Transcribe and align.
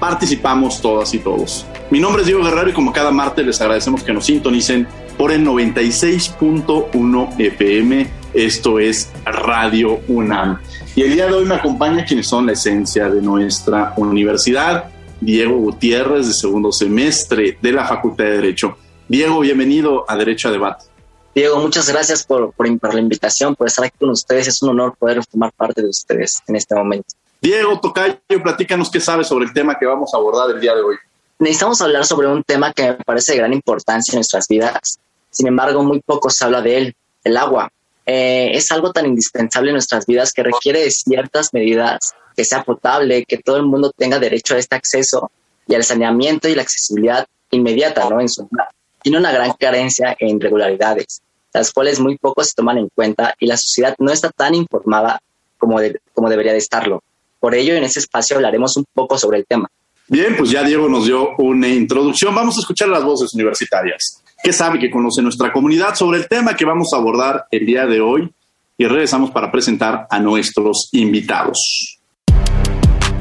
participamos 0.00 0.80
todas 0.80 1.14
y 1.14 1.18
todos. 1.18 1.66
Mi 1.90 2.00
nombre 2.00 2.22
es 2.22 2.26
Diego 2.26 2.42
Guerrero 2.42 2.70
y 2.70 2.72
como 2.72 2.92
cada 2.92 3.10
martes 3.10 3.46
les 3.46 3.60
agradecemos 3.60 4.02
que 4.02 4.12
nos 4.12 4.26
sintonicen 4.26 4.88
por 5.16 5.30
el 5.30 5.46
96.1 5.46 7.34
FM. 7.38 8.10
Esto 8.32 8.78
es 8.78 9.10
Radio 9.24 10.00
UNAM. 10.08 10.58
Y 10.96 11.02
el 11.02 11.14
día 11.14 11.26
de 11.26 11.34
hoy 11.34 11.44
me 11.44 11.54
acompaña 11.54 12.04
quienes 12.04 12.26
son 12.26 12.46
la 12.46 12.52
esencia 12.52 13.08
de 13.10 13.20
nuestra 13.20 13.92
universidad. 13.96 14.86
Diego 15.20 15.58
Gutiérrez, 15.58 16.26
de 16.26 16.32
segundo 16.32 16.72
semestre 16.72 17.58
de 17.60 17.72
la 17.72 17.86
Facultad 17.86 18.24
de 18.24 18.30
Derecho. 18.32 18.78
Diego, 19.06 19.40
bienvenido 19.40 20.04
a 20.08 20.16
Derecho 20.16 20.48
a 20.48 20.52
Debate. 20.52 20.86
Diego, 21.34 21.60
muchas 21.60 21.88
gracias 21.88 22.24
por, 22.24 22.52
por, 22.52 22.94
la 22.94 23.00
invitación, 23.00 23.54
por 23.54 23.66
estar 23.66 23.84
aquí 23.84 23.96
con 23.98 24.10
ustedes. 24.10 24.48
Es 24.48 24.62
un 24.62 24.70
honor 24.70 24.96
poder 24.98 25.22
formar 25.30 25.52
parte 25.52 25.82
de 25.82 25.88
ustedes 25.88 26.40
en 26.48 26.56
este 26.56 26.74
momento. 26.74 27.14
Diego 27.42 27.80
Tocayo, 27.80 28.18
platícanos 28.42 28.90
qué 28.90 29.00
sabes 29.00 29.26
sobre 29.26 29.46
el 29.46 29.54
tema 29.54 29.78
que 29.78 29.86
vamos 29.86 30.12
a 30.12 30.18
abordar 30.18 30.50
el 30.50 30.60
día 30.60 30.74
de 30.74 30.82
hoy. 30.82 30.96
Necesitamos 31.38 31.80
hablar 31.80 32.04
sobre 32.04 32.28
un 32.28 32.44
tema 32.44 32.70
que 32.74 32.82
me 32.82 32.94
parece 32.96 33.32
de 33.32 33.38
gran 33.38 33.54
importancia 33.54 34.12
en 34.12 34.18
nuestras 34.18 34.46
vidas. 34.46 35.00
Sin 35.30 35.46
embargo, 35.46 35.82
muy 35.82 36.00
poco 36.00 36.28
se 36.28 36.44
habla 36.44 36.60
de 36.60 36.76
él, 36.76 36.96
el 37.24 37.38
agua. 37.38 37.72
Eh, 38.04 38.50
es 38.52 38.70
algo 38.72 38.92
tan 38.92 39.06
indispensable 39.06 39.70
en 39.70 39.74
nuestras 39.74 40.04
vidas 40.04 40.34
que 40.34 40.42
requiere 40.42 40.80
de 40.80 40.90
ciertas 40.90 41.54
medidas, 41.54 42.12
que 42.36 42.44
sea 42.44 42.62
potable, 42.62 43.24
que 43.24 43.38
todo 43.38 43.56
el 43.56 43.64
mundo 43.64 43.90
tenga 43.96 44.18
derecho 44.18 44.54
a 44.54 44.58
este 44.58 44.76
acceso 44.76 45.30
y 45.66 45.74
al 45.74 45.84
saneamiento 45.84 46.46
y 46.46 46.54
la 46.54 46.62
accesibilidad 46.62 47.26
inmediata 47.50 48.06
¿no? 48.10 48.20
en 48.20 48.28
su 48.28 48.46
vida. 48.50 48.68
Tiene 49.00 49.16
una 49.16 49.32
gran 49.32 49.54
carencia 49.54 50.14
en 50.18 50.36
irregularidades, 50.36 51.22
las 51.54 51.72
cuales 51.72 52.00
muy 52.00 52.18
poco 52.18 52.44
se 52.44 52.52
toman 52.54 52.76
en 52.76 52.90
cuenta 52.94 53.34
y 53.38 53.46
la 53.46 53.56
sociedad 53.56 53.94
no 53.98 54.12
está 54.12 54.28
tan 54.28 54.54
informada 54.54 55.22
como, 55.56 55.80
de, 55.80 56.00
como 56.12 56.28
debería 56.28 56.52
de 56.52 56.58
estarlo. 56.58 57.02
Por 57.40 57.54
ello, 57.54 57.74
en 57.74 57.84
este 57.84 57.98
espacio 58.00 58.36
hablaremos 58.36 58.76
un 58.76 58.84
poco 58.92 59.16
sobre 59.18 59.38
el 59.38 59.46
tema. 59.46 59.68
Bien, 60.06 60.36
pues 60.36 60.50
ya 60.50 60.62
Diego 60.62 60.88
nos 60.88 61.06
dio 61.06 61.36
una 61.38 61.68
introducción. 61.68 62.34
Vamos 62.34 62.56
a 62.58 62.60
escuchar 62.60 62.88
las 62.88 63.02
voces 63.02 63.32
universitarias. 63.32 64.22
¿Qué 64.42 64.52
sabe 64.52 64.78
que 64.78 64.90
conoce 64.90 65.22
nuestra 65.22 65.52
comunidad 65.52 65.94
sobre 65.94 66.18
el 66.18 66.28
tema 66.28 66.54
que 66.54 66.64
vamos 66.64 66.92
a 66.92 66.98
abordar 66.98 67.46
el 67.50 67.64
día 67.64 67.86
de 67.86 68.00
hoy? 68.00 68.30
Y 68.76 68.86
regresamos 68.86 69.30
para 69.30 69.50
presentar 69.50 70.06
a 70.10 70.18
nuestros 70.18 70.88
invitados. 70.92 71.98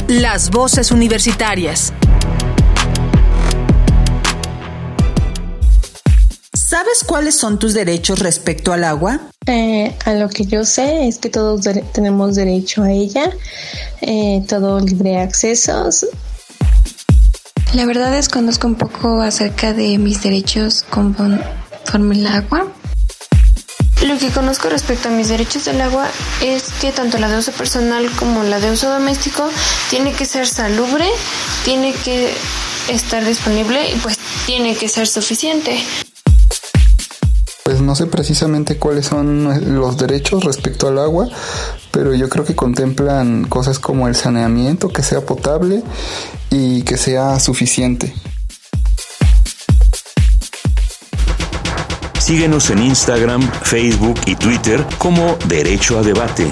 Las 0.07 0.49
voces 0.49 0.91
universitarias. 0.91 1.93
¿Sabes 6.69 7.03
cuáles 7.03 7.33
son 7.33 7.57
tus 7.57 7.73
derechos 7.73 8.19
respecto 8.19 8.71
al 8.73 8.83
agua? 8.83 9.19
Eh, 9.47 9.91
a 10.05 10.13
lo 10.13 10.29
que 10.29 10.45
yo 10.45 10.63
sé 10.65 11.07
es 11.07 11.17
que 11.17 11.29
todos 11.29 11.67
tenemos 11.93 12.35
derecho 12.35 12.83
a 12.83 12.91
ella, 12.91 13.31
eh, 14.01 14.43
todo 14.47 14.79
libre 14.79 15.17
accesos. 15.17 16.05
La 17.73 17.87
verdad 17.87 18.15
es 18.15 18.29
conozco 18.29 18.67
un 18.67 18.75
poco 18.75 19.19
acerca 19.19 19.73
de 19.73 19.97
mis 19.97 20.21
derechos 20.21 20.85
conforme 20.91 21.39
el 22.15 22.27
agua. 22.27 22.67
Lo 24.05 24.19
que 24.19 24.29
conozco 24.29 24.69
respecto 24.69 25.07
a 25.07 25.11
mis 25.11 25.29
derechos 25.29 25.65
del 25.65 25.81
agua 25.81 26.07
es 26.43 26.65
que 26.79 26.91
tanto 26.91 27.17
la 27.17 27.29
de 27.29 27.39
uso 27.39 27.51
personal 27.51 28.07
como 28.11 28.43
la 28.43 28.59
de 28.59 28.69
uso 28.69 28.91
doméstico 28.91 29.49
tiene 29.89 30.13
que 30.13 30.27
ser 30.27 30.45
salubre, 30.45 31.07
tiene 31.65 31.93
que 31.93 32.31
estar 32.89 33.25
disponible 33.25 33.89
y 33.89 33.95
pues 33.95 34.19
tiene 34.45 34.75
que 34.75 34.87
ser 34.87 35.07
suficiente. 35.07 35.83
Pues 37.69 37.81
no 37.81 37.93
sé 37.93 38.07
precisamente 38.07 38.77
cuáles 38.77 39.05
son 39.05 39.75
los 39.79 39.95
derechos 39.95 40.43
respecto 40.43 40.87
al 40.87 40.97
agua, 40.97 41.27
pero 41.91 42.15
yo 42.15 42.27
creo 42.27 42.43
que 42.43 42.55
contemplan 42.55 43.43
cosas 43.43 43.77
como 43.77 44.07
el 44.07 44.15
saneamiento, 44.15 44.89
que 44.89 45.03
sea 45.03 45.23
potable 45.23 45.83
y 46.49 46.81
que 46.81 46.97
sea 46.97 47.39
suficiente. 47.39 48.11
Síguenos 52.17 52.71
en 52.71 52.79
Instagram, 52.79 53.43
Facebook 53.61 54.19
y 54.25 54.35
Twitter 54.35 54.83
como 54.97 55.37
Derecho 55.47 55.99
a 55.99 56.01
Debate. 56.01 56.51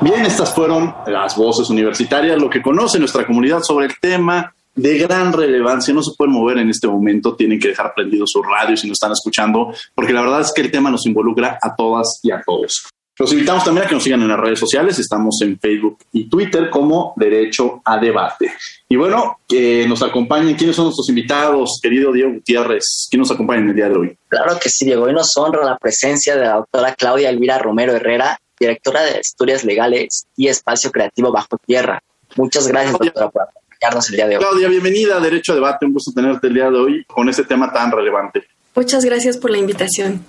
Bien, 0.00 0.24
estas 0.24 0.54
fueron 0.54 0.94
las 1.06 1.36
voces 1.36 1.68
universitarias, 1.68 2.40
lo 2.40 2.48
que 2.48 2.62
conoce 2.62 2.98
nuestra 2.98 3.26
comunidad 3.26 3.60
sobre 3.60 3.88
el 3.88 3.92
tema 4.00 4.54
de 4.74 4.98
gran 4.98 5.32
relevancia, 5.32 5.92
no 5.92 6.02
se 6.02 6.12
pueden 6.16 6.34
mover 6.34 6.58
en 6.58 6.70
este 6.70 6.88
momento, 6.88 7.34
tienen 7.36 7.58
que 7.58 7.68
dejar 7.68 7.92
prendido 7.94 8.26
su 8.26 8.42
radio 8.42 8.76
si 8.76 8.86
no 8.86 8.94
están 8.94 9.12
escuchando, 9.12 9.72
porque 9.94 10.12
la 10.12 10.22
verdad 10.22 10.40
es 10.40 10.52
que 10.52 10.62
el 10.62 10.70
tema 10.70 10.90
nos 10.90 11.06
involucra 11.06 11.58
a 11.60 11.74
todas 11.74 12.20
y 12.22 12.30
a 12.30 12.40
todos. 12.44 12.86
Los 13.18 13.30
invitamos 13.32 13.62
también 13.62 13.84
a 13.84 13.88
que 13.88 13.94
nos 13.94 14.02
sigan 14.02 14.22
en 14.22 14.28
las 14.28 14.40
redes 14.40 14.58
sociales, 14.58 14.98
estamos 14.98 15.40
en 15.42 15.58
Facebook 15.58 15.98
y 16.12 16.30
Twitter 16.30 16.70
como 16.70 17.12
Derecho 17.16 17.82
a 17.84 17.98
Debate. 17.98 18.54
Y 18.88 18.96
bueno, 18.96 19.40
que 19.46 19.86
nos 19.86 20.02
acompañen, 20.02 20.56
¿quiénes 20.56 20.74
son 20.74 20.86
nuestros 20.86 21.10
invitados? 21.10 21.78
Querido 21.82 22.10
Diego 22.10 22.32
Gutiérrez, 22.32 23.08
¿quién 23.10 23.20
nos 23.20 23.30
acompaña 23.30 23.60
en 23.60 23.68
el 23.68 23.76
día 23.76 23.90
de 23.90 23.96
hoy? 23.96 24.18
Claro 24.28 24.58
que 24.58 24.70
sí, 24.70 24.86
Diego, 24.86 25.04
hoy 25.04 25.12
nos 25.12 25.36
honra 25.36 25.62
la 25.62 25.76
presencia 25.76 26.36
de 26.36 26.46
la 26.46 26.54
doctora 26.54 26.94
Claudia 26.94 27.28
Elvira 27.28 27.58
Romero 27.58 27.92
Herrera, 27.92 28.40
directora 28.58 29.02
de 29.02 29.20
Estudios 29.20 29.62
Legales 29.62 30.26
y 30.34 30.48
Espacio 30.48 30.90
Creativo 30.90 31.30
Bajo 31.30 31.58
Tierra. 31.66 32.02
Muchas 32.36 32.66
gracias, 32.66 32.92
doctora, 32.98 33.28
por 33.28 33.42
el 33.82 34.16
día 34.16 34.28
de 34.28 34.36
hoy. 34.36 34.42
Claudia, 34.42 34.68
bienvenida 34.68 35.16
a 35.16 35.20
Derecho 35.20 35.52
a 35.52 35.54
Debate. 35.56 35.86
Un 35.86 35.92
gusto 35.92 36.12
tenerte 36.12 36.46
el 36.46 36.54
día 36.54 36.70
de 36.70 36.78
hoy 36.78 37.04
con 37.04 37.28
este 37.28 37.42
tema 37.44 37.72
tan 37.72 37.90
relevante. 37.90 38.44
Muchas 38.74 39.04
gracias 39.04 39.36
por 39.36 39.50
la 39.50 39.58
invitación. 39.58 40.24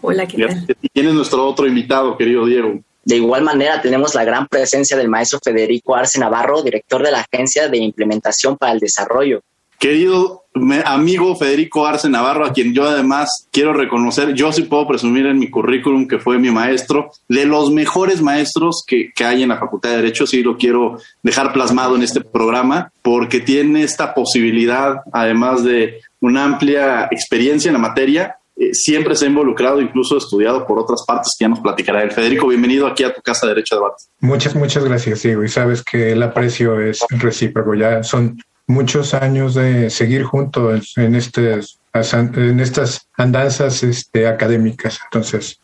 Hola, 0.00 0.26
¿qué 0.26 0.46
tal? 0.46 0.66
Y 0.80 0.88
quién 0.88 1.08
es 1.08 1.14
nuestro 1.14 1.46
otro 1.46 1.66
invitado, 1.66 2.16
querido 2.16 2.46
Diego? 2.46 2.80
De 3.04 3.16
igual 3.16 3.42
manera, 3.42 3.82
tenemos 3.82 4.14
la 4.14 4.24
gran 4.24 4.46
presencia 4.48 4.96
del 4.96 5.08
maestro 5.08 5.38
Federico 5.44 5.94
Arce 5.94 6.18
Navarro, 6.18 6.62
director 6.62 7.02
de 7.02 7.12
la 7.12 7.20
Agencia 7.20 7.68
de 7.68 7.76
Implementación 7.76 8.56
para 8.56 8.72
el 8.72 8.80
Desarrollo. 8.80 9.42
Querido 9.78 10.44
amigo 10.84 11.34
Federico 11.36 11.86
Arce 11.86 12.08
Navarro, 12.08 12.46
a 12.46 12.52
quien 12.52 12.72
yo 12.72 12.84
además 12.84 13.48
quiero 13.50 13.72
reconocer, 13.72 14.34
yo 14.34 14.52
sí 14.52 14.62
puedo 14.62 14.86
presumir 14.86 15.26
en 15.26 15.38
mi 15.38 15.50
currículum 15.50 16.06
que 16.06 16.18
fue 16.18 16.38
mi 16.38 16.50
maestro, 16.50 17.10
de 17.28 17.44
los 17.44 17.72
mejores 17.72 18.22
maestros 18.22 18.84
que, 18.86 19.10
que, 19.14 19.24
hay 19.24 19.42
en 19.42 19.48
la 19.48 19.58
Facultad 19.58 19.90
de 19.90 19.96
Derecho, 19.96 20.26
sí 20.26 20.42
lo 20.42 20.56
quiero 20.56 20.98
dejar 21.22 21.52
plasmado 21.52 21.96
en 21.96 22.02
este 22.02 22.20
programa, 22.20 22.92
porque 23.02 23.40
tiene 23.40 23.82
esta 23.82 24.14
posibilidad, 24.14 25.00
además 25.12 25.64
de 25.64 26.00
una 26.20 26.44
amplia 26.44 27.08
experiencia 27.10 27.68
en 27.68 27.74
la 27.74 27.80
materia, 27.80 28.36
eh, 28.56 28.72
siempre 28.72 29.16
se 29.16 29.24
ha 29.24 29.28
involucrado, 29.28 29.80
incluso 29.80 30.16
estudiado 30.16 30.64
por 30.64 30.78
otras 30.78 31.04
partes 31.04 31.34
que 31.36 31.44
ya 31.44 31.48
nos 31.48 31.58
platicará 31.58 32.02
él. 32.02 32.12
Federico, 32.12 32.46
bienvenido 32.46 32.86
aquí 32.86 33.02
a 33.02 33.12
tu 33.12 33.20
casa 33.20 33.46
de 33.46 33.54
Derecho 33.54 33.74
de 33.74 33.80
Debate. 33.80 34.04
Muchas, 34.20 34.54
muchas 34.54 34.84
gracias, 34.84 35.22
Diego. 35.22 35.42
Y 35.42 35.48
sabes 35.48 35.82
que 35.82 36.12
el 36.12 36.22
aprecio 36.22 36.80
es 36.80 37.00
recíproco. 37.10 37.74
Ya 37.74 38.04
son 38.04 38.38
muchos 38.66 39.14
años 39.14 39.54
de 39.54 39.90
seguir 39.90 40.24
juntos 40.24 40.94
en, 40.96 41.14
estas 41.14 43.08
andanzas 43.16 43.82
este, 43.82 44.26
académicas. 44.26 45.00
Entonces, 45.04 45.60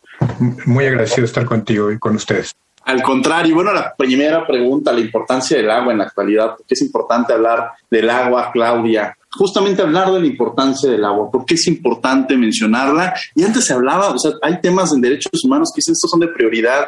muy 0.66 0.86
agradecido 0.86 1.22
de 1.22 1.26
estar 1.26 1.44
contigo 1.44 1.90
y 1.90 1.98
con 1.98 2.16
ustedes. 2.16 2.54
Al 2.84 3.02
contrario, 3.02 3.54
bueno, 3.54 3.72
la 3.72 3.94
primera 3.94 4.46
pregunta, 4.46 4.92
la 4.92 5.00
importancia 5.00 5.56
del 5.56 5.70
agua 5.70 5.92
en 5.92 5.98
la 5.98 6.04
actualidad, 6.04 6.56
¿por 6.56 6.66
qué 6.66 6.74
es 6.74 6.82
importante 6.82 7.32
hablar 7.32 7.72
del 7.90 8.08
agua, 8.08 8.50
Claudia? 8.52 9.16
Justamente 9.30 9.82
hablar 9.82 10.10
de 10.10 10.20
la 10.20 10.26
importancia 10.26 10.90
del 10.90 11.04
agua, 11.04 11.30
¿por 11.30 11.44
qué 11.44 11.54
es 11.54 11.66
importante 11.68 12.36
mencionarla? 12.36 13.14
Y 13.34 13.44
antes 13.44 13.66
se 13.66 13.74
hablaba, 13.74 14.08
o 14.08 14.18
sea, 14.18 14.32
hay 14.42 14.60
temas 14.60 14.92
en 14.92 15.00
derechos 15.02 15.44
humanos 15.44 15.70
que 15.72 15.78
dicen 15.78 15.92
estos 15.92 16.10
son 16.10 16.20
de 16.20 16.28
prioridad, 16.28 16.86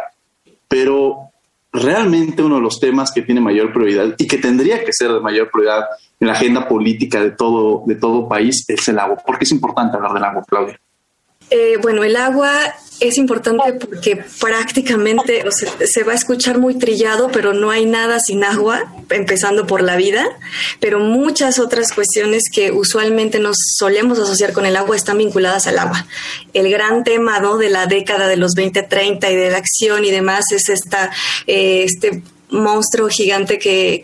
pero 0.66 1.31
realmente 1.72 2.42
uno 2.42 2.56
de 2.56 2.60
los 2.60 2.78
temas 2.78 3.10
que 3.10 3.22
tiene 3.22 3.40
mayor 3.40 3.72
prioridad 3.72 4.14
y 4.18 4.26
que 4.26 4.38
tendría 4.38 4.84
que 4.84 4.92
ser 4.92 5.12
de 5.12 5.20
mayor 5.20 5.50
prioridad 5.50 5.86
en 6.20 6.28
la 6.28 6.34
agenda 6.34 6.68
política 6.68 7.22
de 7.22 7.30
todo, 7.30 7.82
de 7.86 7.94
todo 7.94 8.28
país 8.28 8.64
es 8.68 8.88
el 8.88 8.98
agua. 8.98 9.16
¿Por 9.16 9.38
qué 9.38 9.44
es 9.44 9.52
importante 9.52 9.96
hablar 9.96 10.12
del 10.12 10.24
agua, 10.24 10.44
Claudia? 10.46 10.78
Eh, 11.54 11.76
bueno, 11.82 12.02
el 12.02 12.16
agua 12.16 12.74
es 12.98 13.18
importante 13.18 13.74
porque 13.74 14.24
prácticamente 14.40 15.44
se 15.50 16.02
va 16.02 16.12
a 16.12 16.14
escuchar 16.14 16.58
muy 16.58 16.78
trillado, 16.78 17.28
pero 17.30 17.52
no 17.52 17.70
hay 17.70 17.84
nada 17.84 18.20
sin 18.20 18.42
agua, 18.42 18.94
empezando 19.10 19.66
por 19.66 19.82
la 19.82 19.96
vida, 19.96 20.24
pero 20.80 20.98
muchas 21.00 21.58
otras 21.58 21.92
cuestiones 21.92 22.44
que 22.50 22.70
usualmente 22.70 23.38
nos 23.38 23.56
solemos 23.76 24.18
asociar 24.18 24.52
con 24.52 24.64
el 24.64 24.76
agua 24.76 24.96
están 24.96 25.18
vinculadas 25.18 25.66
al 25.66 25.78
agua. 25.78 26.06
El 26.54 26.70
gran 26.70 27.04
tema 27.04 27.38
¿no? 27.38 27.58
de 27.58 27.68
la 27.68 27.86
década 27.86 28.28
de 28.28 28.36
los 28.38 28.52
20-30 28.52 29.30
y 29.30 29.36
de 29.36 29.50
la 29.50 29.58
acción 29.58 30.04
y 30.06 30.10
demás 30.10 30.52
es 30.52 30.70
esta, 30.70 31.10
eh, 31.46 31.84
este 31.84 32.22
monstruo 32.52 33.08
gigante 33.08 33.58
que, 33.58 34.02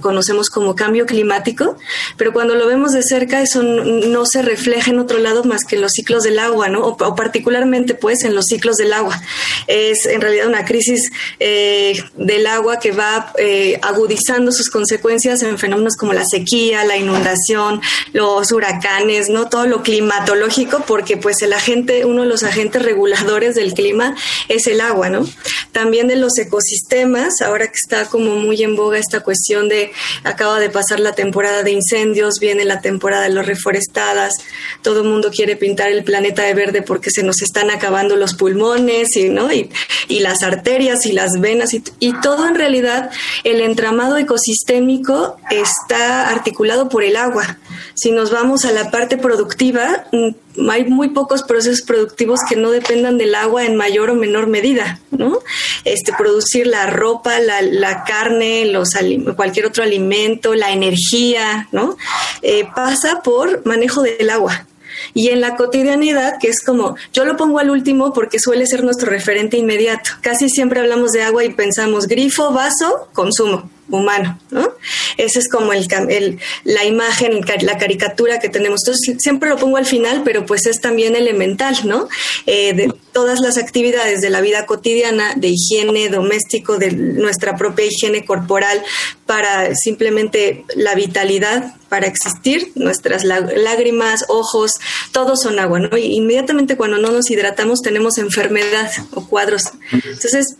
conocemos 0.00 0.50
como 0.50 0.74
cambio 0.74 1.04
climático, 1.06 1.76
pero 2.16 2.32
cuando 2.32 2.54
lo 2.54 2.66
vemos 2.66 2.92
de 2.92 3.02
cerca 3.02 3.42
eso 3.42 3.62
no 3.62 4.24
se 4.24 4.42
refleja 4.42 4.90
en 4.90 4.98
otro 4.98 5.18
lado 5.18 5.44
más 5.44 5.64
que 5.64 5.76
en 5.76 5.82
los 5.82 5.92
ciclos 5.92 6.22
del 6.22 6.38
agua, 6.38 6.68
¿no? 6.68 6.86
O, 6.86 7.14
particularmente 7.14 7.94
pues 7.94 8.24
en 8.24 8.34
los 8.34 8.46
ciclos 8.46 8.76
del 8.76 8.92
agua. 8.92 9.20
Es 9.66 10.06
en 10.06 10.20
realidad 10.20 10.46
una 10.46 10.64
crisis 10.64 11.10
eh, 11.40 12.00
del 12.16 12.46
agua 12.46 12.78
que 12.78 12.92
va 12.92 13.32
eh, 13.38 13.78
agudizando 13.82 14.52
sus 14.52 14.70
consecuencias 14.70 15.42
en 15.42 15.58
fenómenos 15.58 15.96
como 15.96 16.12
la 16.12 16.24
sequía, 16.24 16.84
la 16.84 16.96
inundación, 16.96 17.80
los 18.12 18.52
huracanes, 18.52 19.28
¿no? 19.28 19.48
Todo 19.48 19.66
lo 19.66 19.82
climatológico, 19.82 20.84
porque 20.86 21.16
pues 21.16 21.42
el 21.42 21.52
agente, 21.52 22.04
uno 22.04 22.22
de 22.22 22.28
los 22.28 22.42
agentes 22.42 22.82
reguladores 22.82 23.54
del 23.54 23.74
clima 23.74 24.14
es 24.48 24.66
el 24.66 24.80
agua, 24.80 25.08
¿no? 25.08 25.26
También 25.72 26.08
de 26.08 26.16
los 26.16 26.38
ecosistemas, 26.38 27.40
ahora 27.40 27.66
que 27.66 27.74
está 27.88 28.04
como 28.10 28.36
muy 28.36 28.62
en 28.62 28.76
boga 28.76 28.98
esta 28.98 29.20
cuestión 29.20 29.68
de 29.68 29.92
acaba 30.22 30.60
de 30.60 30.68
pasar 30.68 31.00
la 31.00 31.12
temporada 31.12 31.62
de 31.62 31.70
incendios, 31.70 32.34
viene 32.38 32.66
la 32.66 32.82
temporada 32.82 33.22
de 33.22 33.30
los 33.30 33.46
reforestadas, 33.46 34.34
todo 34.82 35.02
el 35.02 35.08
mundo 35.08 35.30
quiere 35.30 35.56
pintar 35.56 35.90
el 35.90 36.04
planeta 36.04 36.42
de 36.42 36.52
verde 36.52 36.82
porque 36.82 37.10
se 37.10 37.22
nos 37.22 37.40
están 37.40 37.70
acabando 37.70 38.16
los 38.16 38.34
pulmones 38.34 39.16
y, 39.16 39.30
¿no? 39.30 39.50
y, 39.52 39.70
las 40.18 40.42
arterias 40.42 41.06
y 41.06 41.12
las 41.12 41.40
venas 41.40 41.72
y, 41.72 42.12
todo 42.20 42.48
en 42.48 42.56
realidad 42.56 43.10
el 43.44 43.60
entramado 43.60 44.18
ecosistémico 44.18 45.36
está 45.50 46.28
articulado 46.28 46.88
por 46.88 47.04
el 47.04 47.16
agua. 47.16 47.58
Si 47.94 48.10
nos 48.10 48.30
vamos 48.30 48.64
a 48.64 48.72
la 48.72 48.90
parte 48.90 49.16
productiva, 49.16 50.04
mm, 50.12 50.30
hay 50.70 50.84
muy 50.84 51.10
pocos 51.10 51.42
procesos 51.42 51.82
productivos 51.82 52.40
que 52.48 52.56
no 52.56 52.70
dependan 52.70 53.18
del 53.18 53.34
agua 53.34 53.64
en 53.64 53.76
mayor 53.76 54.10
o 54.10 54.14
menor 54.14 54.46
medida, 54.46 55.00
¿no? 55.10 55.38
Este, 55.84 56.12
producir 56.12 56.66
la 56.66 56.86
ropa, 56.86 57.38
la, 57.40 58.04
carne, 58.04 58.66
los, 58.66 58.90
cualquier 59.36 59.66
otro 59.66 59.82
alimento, 59.82 60.54
la 60.54 60.72
energía, 60.72 61.68
¿no? 61.72 61.96
Eh, 62.42 62.66
pasa 62.74 63.22
por 63.22 63.64
manejo 63.66 64.02
del 64.02 64.30
agua. 64.30 64.66
Y 65.14 65.28
en 65.28 65.40
la 65.40 65.56
cotidianidad, 65.56 66.38
que 66.40 66.48
es 66.48 66.64
como, 66.64 66.96
yo 67.12 67.24
lo 67.24 67.36
pongo 67.36 67.60
al 67.60 67.70
último 67.70 68.12
porque 68.12 68.38
suele 68.38 68.66
ser 68.66 68.82
nuestro 68.82 69.08
referente 69.10 69.56
inmediato. 69.56 70.10
Casi 70.22 70.48
siempre 70.48 70.80
hablamos 70.80 71.12
de 71.12 71.22
agua 71.22 71.44
y 71.44 71.50
pensamos 71.50 72.06
grifo, 72.06 72.52
vaso, 72.52 73.08
consumo 73.12 73.70
humano, 73.90 74.38
¿no? 74.50 74.72
Esa 75.16 75.38
es 75.38 75.48
como 75.48 75.72
el, 75.72 76.38
la 76.64 76.84
imagen, 76.84 77.40
la 77.62 77.78
caricatura 77.78 78.38
que 78.38 78.48
tenemos. 78.48 78.82
Entonces, 78.82 79.16
siempre 79.18 79.48
lo 79.48 79.56
pongo 79.56 79.76
al 79.76 79.86
final, 79.86 80.22
pero 80.24 80.46
pues 80.46 80.66
es 80.66 80.80
también 80.80 81.16
elemental, 81.16 81.76
¿no? 81.84 82.08
Eh, 82.46 82.74
de 82.74 82.92
todas 83.12 83.40
las 83.40 83.58
actividades 83.58 84.20
de 84.20 84.30
la 84.30 84.40
vida 84.40 84.66
cotidiana, 84.66 85.34
de 85.34 85.48
higiene 85.48 86.08
doméstico, 86.08 86.78
de 86.78 86.92
nuestra 86.92 87.56
propia 87.56 87.86
higiene 87.86 88.24
corporal, 88.24 88.82
para 89.26 89.74
simplemente 89.74 90.64
la 90.74 90.94
vitalidad, 90.94 91.74
para 91.88 92.06
existir, 92.06 92.72
nuestras 92.74 93.24
lágrimas, 93.24 94.24
ojos, 94.28 94.72
todos 95.12 95.42
son 95.42 95.58
agua, 95.58 95.80
¿no? 95.80 95.96
Y 95.96 96.14
inmediatamente 96.14 96.76
cuando 96.76 96.98
no 96.98 97.10
nos 97.10 97.30
hidratamos 97.30 97.80
tenemos 97.80 98.18
enfermedad 98.18 98.90
o 99.14 99.26
cuadros. 99.26 99.64
Entonces, 99.90 100.56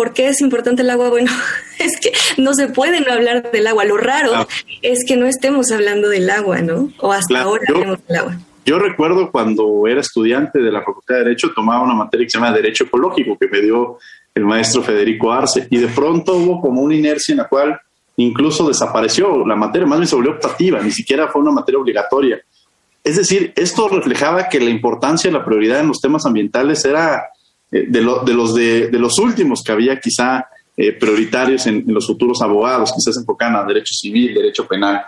¿Por 0.00 0.14
qué 0.14 0.28
es 0.28 0.40
importante 0.40 0.80
el 0.80 0.88
agua? 0.88 1.10
Bueno, 1.10 1.30
es 1.78 2.00
que 2.00 2.10
no 2.40 2.54
se 2.54 2.68
puede 2.68 3.02
no 3.02 3.12
hablar 3.12 3.50
del 3.50 3.66
agua. 3.66 3.84
Lo 3.84 3.98
raro 3.98 4.34
ah. 4.34 4.46
es 4.80 5.04
que 5.06 5.14
no 5.14 5.26
estemos 5.26 5.70
hablando 5.72 6.08
del 6.08 6.30
agua, 6.30 6.62
¿no? 6.62 6.90
O 7.00 7.12
hasta 7.12 7.42
ahora 7.42 7.64
hablemos 7.68 7.98
del 8.06 8.16
agua. 8.16 8.38
Yo 8.64 8.78
recuerdo 8.78 9.30
cuando 9.30 9.86
era 9.86 10.00
estudiante 10.00 10.58
de 10.58 10.72
la 10.72 10.80
Facultad 10.80 11.16
de 11.16 11.24
Derecho, 11.24 11.52
tomaba 11.54 11.82
una 11.84 11.92
materia 11.92 12.24
que 12.24 12.30
se 12.30 12.38
llama 12.38 12.50
Derecho 12.50 12.84
Ecológico, 12.84 13.36
que 13.36 13.46
me 13.48 13.60
dio 13.60 13.98
el 14.34 14.46
maestro 14.46 14.82
Federico 14.82 15.34
Arce, 15.34 15.66
y 15.68 15.76
de 15.76 15.88
pronto 15.88 16.32
hubo 16.32 16.62
como 16.62 16.80
una 16.80 16.94
inercia 16.94 17.34
en 17.34 17.38
la 17.38 17.48
cual 17.48 17.78
incluso 18.16 18.66
desapareció 18.66 19.46
la 19.46 19.54
materia, 19.54 19.86
más 19.86 19.98
bien 19.98 20.08
se 20.08 20.16
volvió 20.16 20.30
optativa, 20.30 20.80
ni 20.80 20.92
siquiera 20.92 21.28
fue 21.28 21.42
una 21.42 21.50
materia 21.50 21.78
obligatoria. 21.78 22.40
Es 23.04 23.18
decir, 23.18 23.52
esto 23.54 23.86
reflejaba 23.88 24.48
que 24.48 24.60
la 24.60 24.70
importancia 24.70 25.28
y 25.28 25.32
la 25.34 25.44
prioridad 25.44 25.80
en 25.80 25.88
los 25.88 26.00
temas 26.00 26.24
ambientales 26.24 26.86
era 26.86 27.22
eh, 27.72 27.86
de, 27.88 28.00
de, 28.24 28.34
los 28.34 28.54
de, 28.54 28.88
los 28.92 29.18
últimos 29.18 29.62
que 29.62 29.72
había 29.72 30.00
quizá 30.00 30.46
eh, 30.76 30.92
prioritarios 30.92 31.66
en, 31.66 31.84
los 31.86 32.06
futuros 32.06 32.40
abogados, 32.42 32.92
quizás 32.92 33.16
enfocaban 33.16 33.56
a 33.56 33.64
derecho 33.64 33.94
civil, 33.94 34.34
derecho 34.34 34.66
penal. 34.66 35.02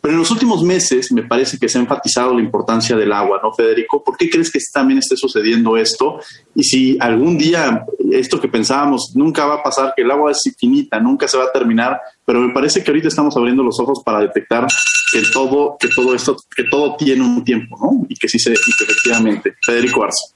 Pero 0.00 0.14
en 0.14 0.20
los 0.20 0.30
últimos 0.30 0.62
meses 0.62 1.10
me 1.10 1.24
parece 1.24 1.58
que 1.58 1.68
se 1.68 1.76
ha 1.76 1.80
enfatizado 1.80 2.32
la 2.32 2.40
importancia 2.40 2.96
del 2.96 3.12
agua, 3.12 3.40
¿no, 3.42 3.52
Federico? 3.52 4.02
¿Por 4.02 4.16
qué 4.16 4.30
crees 4.30 4.50
que 4.50 4.60
también 4.72 4.98
esté 4.98 5.16
sucediendo 5.16 5.76
esto? 5.76 6.20
Y 6.54 6.62
si 6.62 6.96
algún 7.00 7.36
día 7.36 7.84
esto 8.12 8.40
que 8.40 8.48
pensábamos 8.48 9.12
nunca 9.14 9.44
va 9.46 9.56
a 9.56 9.62
pasar, 9.62 9.92
que 9.96 10.02
el 10.02 10.10
agua 10.10 10.30
es 10.30 10.46
infinita, 10.46 11.00
nunca 11.00 11.26
se 11.26 11.36
va 11.36 11.44
a 11.44 11.52
terminar, 11.52 12.00
pero 12.24 12.40
me 12.40 12.54
parece 12.54 12.82
que 12.82 12.90
ahorita 12.90 13.08
estamos 13.08 13.36
abriendo 13.36 13.62
los 13.64 13.78
ojos 13.80 14.02
para 14.04 14.20
detectar 14.20 14.68
que 15.12 15.22
todo, 15.32 15.76
que 15.78 15.88
todo 15.88 16.14
esto, 16.14 16.36
que 16.56 16.64
todo 16.64 16.96
tiene 16.96 17.24
un 17.24 17.44
tiempo, 17.44 17.76
¿no? 17.80 18.06
Y 18.08 18.14
que 18.14 18.28
sí 18.28 18.38
se, 18.38 18.52
efectivamente. 18.52 19.56
Federico 19.64 20.04
Arce. 20.04 20.32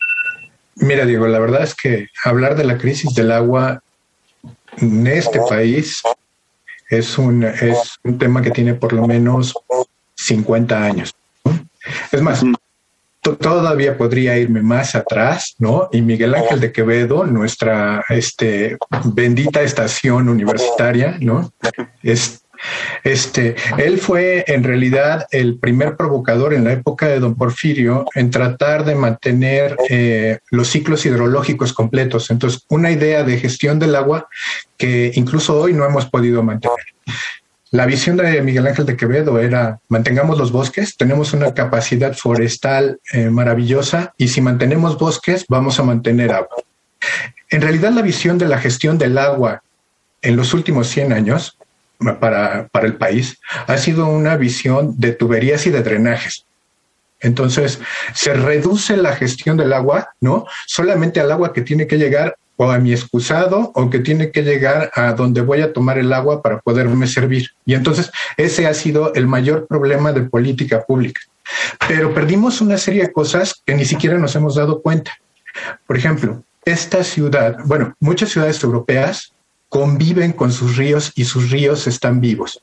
Mira, 0.77 1.05
Diego, 1.05 1.27
la 1.27 1.39
verdad 1.39 1.63
es 1.63 1.75
que 1.75 2.09
hablar 2.25 2.57
de 2.57 2.65
la 2.65 2.79
crisis 2.79 3.15
del 3.15 3.33
agua 3.33 3.83
en 4.79 5.07
este 5.07 5.41
país 5.49 6.03
es 6.89 7.19
un, 7.19 7.45
es 7.45 7.99
un 8.05 8.19
tema 8.19 8.43
que 8.43 8.51
tiene 8.51 8.75
por 8.75 8.93
lo 8.93 9.07
menos 9.07 9.55
50 10.15 10.83
años. 10.83 11.15
Es 12.11 12.21
más, 12.21 12.43
todavía 13.23 13.97
podría 13.97 14.37
irme 14.37 14.63
más 14.63 14.95
atrás, 14.95 15.55
¿no? 15.59 15.89
Y 15.93 16.03
Miguel 16.03 16.35
Ángel 16.35 16.61
de 16.61 16.73
Quevedo, 16.73 17.25
nuestra 17.25 18.05
este, 18.09 18.77
bendita 19.05 19.63
estación 19.63 20.29
universitaria, 20.29 21.17
¿no? 21.21 21.53
Es, 22.03 22.42
este, 23.05 23.57
él 23.79 23.99
fue 23.99 24.45
en 24.47 24.63
realidad 24.65 25.27
el 25.31 25.59
primer 25.59 25.97
provocador 25.97 26.55
en 26.55 26.65
la 26.65 26.73
época 26.73 27.09
de 27.09 27.21
don 27.21 27.35
Porfirio 27.35 28.07
en 28.15 28.31
tratar 28.31 28.85
de 28.85 28.95
mantener 28.95 29.77
eh, 29.89 30.39
los 30.51 30.69
ciclos 30.69 31.05
hidrológicos 31.05 31.73
completos. 31.73 32.31
Entonces, 32.31 32.65
una 32.69 32.91
idea 32.91 33.25
de 33.25 33.39
gestión 33.39 33.79
del 33.79 33.97
agua 33.97 34.29
que 34.77 35.13
incluso 35.15 35.59
hoy 35.59 35.73
no 35.73 35.85
hemos 35.85 36.07
podido 36.07 36.43
mantener. 36.43 36.77
La 37.71 37.87
visión 37.87 38.19
de 38.19 38.43
Miguel 38.43 38.67
Ángel 38.67 38.85
de 38.85 38.97
Quevedo 38.97 39.41
era 39.41 39.81
mantengamos 39.89 40.37
los 40.37 40.53
bosques, 40.53 40.97
tenemos 40.97 41.33
una 41.33 41.55
capacidad 41.55 42.15
forestal 42.15 43.01
eh, 43.13 43.31
maravillosa 43.31 44.13
y 44.19 44.29
si 44.29 44.43
mantenemos 44.43 44.99
bosques 44.99 45.47
vamos 45.49 45.81
a 45.81 45.83
mantener 45.83 46.33
agua. 46.33 46.57
En 47.49 47.63
realidad 47.63 47.93
la 47.93 48.03
visión 48.03 48.37
de 48.37 48.47
la 48.47 48.59
gestión 48.59 48.99
del 48.99 49.17
agua 49.17 49.63
en 50.21 50.37
los 50.37 50.53
últimos 50.53 50.89
100 50.89 51.13
años 51.15 51.57
para, 52.21 52.69
para 52.69 52.87
el 52.87 52.97
país 52.97 53.39
ha 53.67 53.77
sido 53.77 54.07
una 54.07 54.37
visión 54.37 54.95
de 54.99 55.13
tuberías 55.13 55.67
y 55.67 55.71
de 55.71 55.83
drenajes. 55.83 56.45
Entonces, 57.21 57.79
se 58.15 58.35
reduce 58.35 58.97
la 58.97 59.15
gestión 59.15 59.57
del 59.57 59.73
agua, 59.73 60.11
¿no? 60.21 60.45
Solamente 60.67 61.21
al 61.21 61.31
agua 61.31 61.53
que 61.53 61.63
tiene 61.63 61.87
que 61.87 61.97
llegar 61.97 62.37
o 62.57 62.71
a 62.71 62.79
mi 62.79 62.93
excusado 62.93 63.73
o 63.75 63.91
que 63.91 64.01
tiene 64.01 64.31
que 64.31 64.43
llegar 64.43 64.91
a 64.95 65.13
donde 65.13 65.41
voy 65.41 65.63
a 65.63 65.73
tomar 65.73 65.99
el 65.99 66.13
agua 66.13 66.43
para 66.43 66.61
poderme 66.61 67.07
servir. 67.07 67.51
Y 67.65 67.75
entonces, 67.75 68.11
ese 68.37 68.67
ha 68.67 68.75
sido 68.75 69.15
el 69.15 69.27
mayor 69.27 69.67
problema 69.67 70.13
de 70.13 70.23
política 70.23 70.85
pública. 70.85 71.21
Pero 71.89 72.13
perdimos 72.13 72.61
una 72.61 72.77
serie 72.77 73.03
de 73.03 73.13
cosas 73.13 73.63
que 73.65 73.75
ni 73.75 73.85
siquiera 73.85 74.19
nos 74.19 74.35
hemos 74.37 74.57
dado 74.57 74.83
cuenta. 74.83 75.13
Por 75.87 75.97
ejemplo, 75.97 76.43
esta 76.65 77.03
ciudad, 77.05 77.57
bueno, 77.65 77.95
muchas 78.01 78.31
ciudades 78.31 78.63
europeas 78.63 79.33
conviven 79.73 80.33
con 80.35 80.53
sus 80.53 80.77
ríos 80.77 81.13
y 81.15 81.25
sus 81.25 81.51
ríos 81.51 81.87
están 81.87 82.21
vivos. 82.21 82.61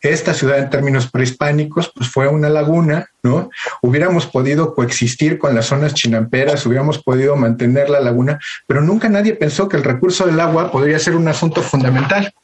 Esta 0.00 0.34
ciudad 0.34 0.58
en 0.58 0.70
términos 0.70 1.08
prehispánicos 1.08 1.92
pues 1.94 2.08
fue 2.08 2.26
una 2.26 2.48
laguna, 2.48 3.06
¿no? 3.22 3.48
Hubiéramos 3.80 4.26
podido 4.26 4.74
coexistir 4.74 5.38
con 5.38 5.54
las 5.54 5.66
zonas 5.66 5.94
chinamperas, 5.94 6.66
hubiéramos 6.66 7.00
podido 7.00 7.36
mantener 7.36 7.90
la 7.90 8.00
laguna, 8.00 8.40
pero 8.66 8.82
nunca 8.82 9.08
nadie 9.08 9.34
pensó 9.34 9.68
que 9.68 9.76
el 9.76 9.84
recurso 9.84 10.26
del 10.26 10.40
agua 10.40 10.72
podría 10.72 10.98
ser 10.98 11.14
un 11.14 11.28
asunto 11.28 11.62
fundamental. 11.62 12.34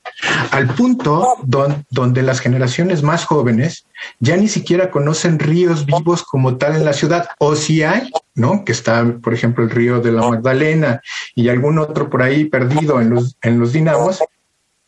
Al 0.50 0.68
punto 0.74 1.36
donde 1.42 2.22
las 2.22 2.40
generaciones 2.40 3.02
más 3.02 3.24
jóvenes 3.24 3.86
ya 4.20 4.36
ni 4.36 4.48
siquiera 4.48 4.90
conocen 4.90 5.38
ríos 5.38 5.86
vivos 5.86 6.22
como 6.22 6.56
tal 6.56 6.76
en 6.76 6.84
la 6.84 6.92
ciudad, 6.92 7.28
o 7.38 7.56
si 7.56 7.82
hay, 7.82 8.10
¿no? 8.34 8.64
Que 8.64 8.72
está, 8.72 9.04
por 9.22 9.34
ejemplo, 9.34 9.64
el 9.64 9.70
río 9.70 10.00
de 10.00 10.12
la 10.12 10.28
Magdalena 10.28 11.00
y 11.34 11.48
algún 11.48 11.78
otro 11.78 12.08
por 12.08 12.22
ahí 12.22 12.44
perdido 12.44 13.00
en 13.00 13.10
los, 13.10 13.36
en 13.42 13.58
los 13.58 13.72
dinamos, 13.72 14.20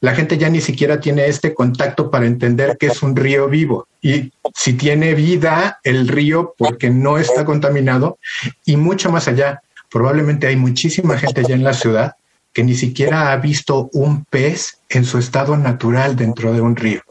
la 0.01 0.15
gente 0.15 0.37
ya 0.37 0.51
ni 0.51 0.61
siquiera 0.61 1.01
tiene 1.01 1.27
este 1.27 1.55
contacto 1.55 2.11
para 2.11 2.27
entender 2.27 2.77
que 2.79 2.89
es 2.89 3.03
un 3.03 3.17
río 3.17 3.49
vivo 3.49 3.89
y 4.03 4.33
si 4.55 4.75
tiene 4.75 5.15
vida 5.15 5.81
el 5.83 6.09
río 6.09 6.55
porque 6.59 6.91
no 6.91 7.17
está 7.17 7.45
contaminado 7.45 8.19
y 8.67 8.77
mucho 8.77 9.11
más 9.11 9.29
allá. 9.29 9.63
Probablemente 9.91 10.47
hay 10.47 10.57
muchísima 10.57 11.17
gente 11.17 11.43
ya 11.49 11.55
en 11.55 11.65
la 11.65 11.73
ciudad 11.73 12.17
que 12.55 12.65
ni 12.65 12.75
siquiera 12.75 13.33
ha 13.33 13.37
visto 13.37 13.91
un 13.93 14.25
pez 14.25 14.79
en 14.89 15.05
su 15.05 15.19
estado 15.19 15.57
natural 15.57 16.17
dentro 16.17 16.53
de 16.53 16.61
un 16.61 16.77
río. 16.77 17.03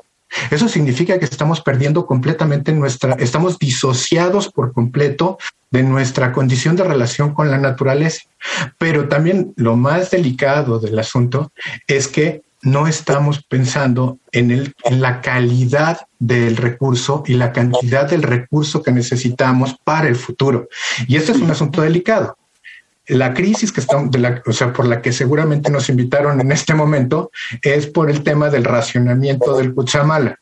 Eso 0.50 0.68
significa 0.68 1.20
que 1.20 1.26
estamos 1.26 1.62
perdiendo 1.62 2.06
completamente 2.08 2.72
nuestra, 2.72 3.14
estamos 3.20 3.60
disociados 3.60 4.52
por 4.52 4.74
completo 4.74 5.38
de 5.70 5.84
nuestra 5.84 6.32
condición 6.32 6.76
de 6.76 6.84
relación 6.84 7.34
con 7.34 7.52
la 7.52 7.58
naturaleza. 7.58 8.22
Pero 8.80 9.08
también 9.08 9.54
lo 9.58 9.76
más 9.76 10.10
delicado 10.10 10.80
del 10.80 10.98
asunto 10.98 11.52
es 11.88 12.08
que 12.08 12.42
no 12.64 12.88
estamos 12.88 13.44
pensando 13.44 14.18
en, 14.32 14.50
el, 14.50 14.74
la 14.90 15.22
calidad 15.22 16.08
del 16.18 16.56
recurso 16.56 17.24
y 17.28 17.34
la 17.34 17.52
cantidad 17.52 18.10
del 18.10 18.24
recurso 18.24 18.82
que 18.82 18.92
necesitamos 18.92 19.76
para 19.84 20.08
el 20.08 20.16
futuro. 20.16 20.70
Y 21.08 21.18
este 21.18 21.34
es 21.34 21.40
un 21.40 21.52
asunto 21.52 21.82
delicado. 21.82 22.38
La 23.08 23.34
crisis 23.34 23.72
que 23.72 23.82
estamos, 23.82 24.12
de 24.12 24.20
la, 24.20 24.42
o 24.46 24.54
sea, 24.54 24.72
por 24.72 24.88
la 24.88 25.02
que 25.02 25.12
seguramente 25.12 25.70
nos 25.70 25.90
invitaron 25.90 26.40
en 26.40 26.52
este 26.52 26.74
momento 26.74 27.32
es 27.62 27.88
por 27.88 28.10
el 28.10 28.24
tema 28.24 28.50
del 28.50 28.64
racionamiento 28.64 29.58
del 29.58 29.74
Cuchamala. 29.74 30.40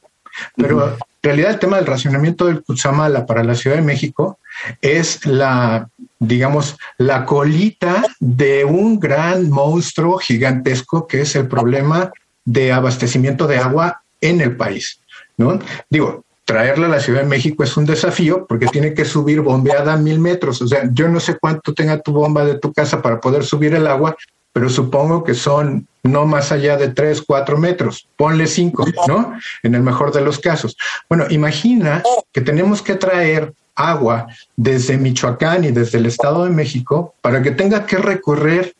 Pero 0.55 0.87
en 0.89 0.97
realidad 1.23 1.51
el 1.51 1.59
tema 1.59 1.77
del 1.77 1.85
racionamiento 1.85 2.45
del 2.45 2.63
Cuchamala 2.63 3.25
para 3.25 3.43
la 3.43 3.55
Ciudad 3.55 3.77
de 3.77 3.81
México 3.81 4.39
es 4.81 5.25
la, 5.25 5.89
digamos, 6.19 6.77
la 6.97 7.25
colita 7.25 8.03
de 8.19 8.63
un 8.65 8.99
gran 8.99 9.49
monstruo 9.49 10.17
gigantesco 10.17 11.07
que 11.07 11.21
es 11.21 11.35
el 11.35 11.47
problema 11.47 12.11
de 12.45 12.71
abastecimiento 12.71 13.47
de 13.47 13.57
agua 13.57 14.01
en 14.19 14.41
el 14.41 14.55
país. 14.55 14.99
¿no? 15.37 15.59
Digo, 15.89 16.23
traerla 16.51 16.87
a 16.87 16.89
la 16.89 16.99
Ciudad 16.99 17.21
de 17.21 17.29
México 17.29 17.63
es 17.63 17.77
un 17.77 17.85
desafío 17.85 18.45
porque 18.45 18.67
tiene 18.67 18.93
que 18.93 19.05
subir 19.05 19.39
bombeada 19.39 19.93
a 19.93 19.97
mil 19.97 20.19
metros. 20.19 20.61
O 20.61 20.67
sea, 20.67 20.89
yo 20.91 21.07
no 21.07 21.21
sé 21.21 21.37
cuánto 21.39 21.73
tenga 21.73 22.01
tu 22.01 22.11
bomba 22.11 22.43
de 22.43 22.59
tu 22.59 22.73
casa 22.73 23.01
para 23.01 23.21
poder 23.21 23.45
subir 23.45 23.73
el 23.73 23.87
agua, 23.87 24.17
pero 24.51 24.67
supongo 24.67 25.23
que 25.23 25.33
son 25.33 25.87
no 26.03 26.25
más 26.25 26.51
allá 26.51 26.75
de 26.75 26.89
tres, 26.89 27.21
cuatro 27.21 27.57
metros. 27.57 28.05
Ponle 28.17 28.47
cinco, 28.47 28.85
¿no? 29.07 29.33
En 29.63 29.75
el 29.75 29.81
mejor 29.81 30.11
de 30.11 30.19
los 30.19 30.39
casos. 30.39 30.75
Bueno, 31.07 31.25
imagina 31.29 32.03
que 32.33 32.41
tenemos 32.41 32.81
que 32.81 32.95
traer 32.95 33.53
agua 33.73 34.27
desde 34.57 34.97
Michoacán 34.97 35.63
y 35.63 35.71
desde 35.71 35.99
el 35.99 36.05
Estado 36.05 36.43
de 36.43 36.49
México 36.49 37.15
para 37.21 37.41
que 37.41 37.51
tenga 37.51 37.85
que 37.85 37.97
recorrer 37.97 38.73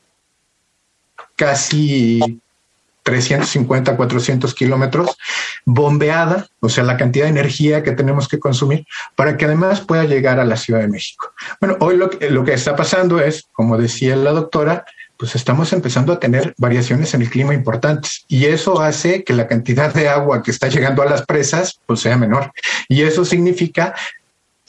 casi 1.38 2.20
350, 3.04 3.98
400 3.98 4.54
kilómetros, 4.54 5.18
bombeada, 5.66 6.48
o 6.60 6.70
sea, 6.70 6.84
la 6.84 6.98
cantidad 6.98 7.26
de 7.26 7.32
energía 7.32 7.84
que 7.84 7.92
tenemos 7.92 8.28
que 8.28 8.40
consumir 8.40 8.86
para 9.16 9.38
que 9.38 9.46
además 9.46 9.82
pueda 9.82 10.04
llegar 10.06 10.40
a 10.40 10.46
la 10.46 10.58
Ciudad 10.58 10.82
de 10.82 10.88
México. 10.88 11.34
Bueno, 11.60 11.78
hoy 11.80 11.98
lo, 11.98 12.10
lo 12.30 12.44
que 12.44 12.54
está 12.54 12.76
pasando 12.76 13.20
es, 13.20 13.46
como 13.52 13.78
decía 13.78 14.16
la 14.16 14.32
doctora, 14.32 14.86
pues 15.22 15.36
estamos 15.36 15.72
empezando 15.72 16.14
a 16.14 16.20
tener 16.20 16.56
variaciones 16.58 17.14
en 17.14 17.22
el 17.22 17.30
clima 17.30 17.54
importantes 17.54 18.26
y 18.28 18.46
eso 18.46 18.82
hace 18.82 19.24
que 19.24 19.34
la 19.34 19.48
cantidad 19.48 19.94
de 19.94 20.10
agua 20.10 20.42
que 20.42 20.50
está 20.50 20.68
llegando 20.68 21.04
a 21.04 21.06
las 21.06 21.28
presas 21.28 21.80
pues 21.86 22.00
sea 22.00 22.18
menor. 22.18 22.52
Y 22.90 23.04
eso 23.04 23.24
significa 23.24 23.94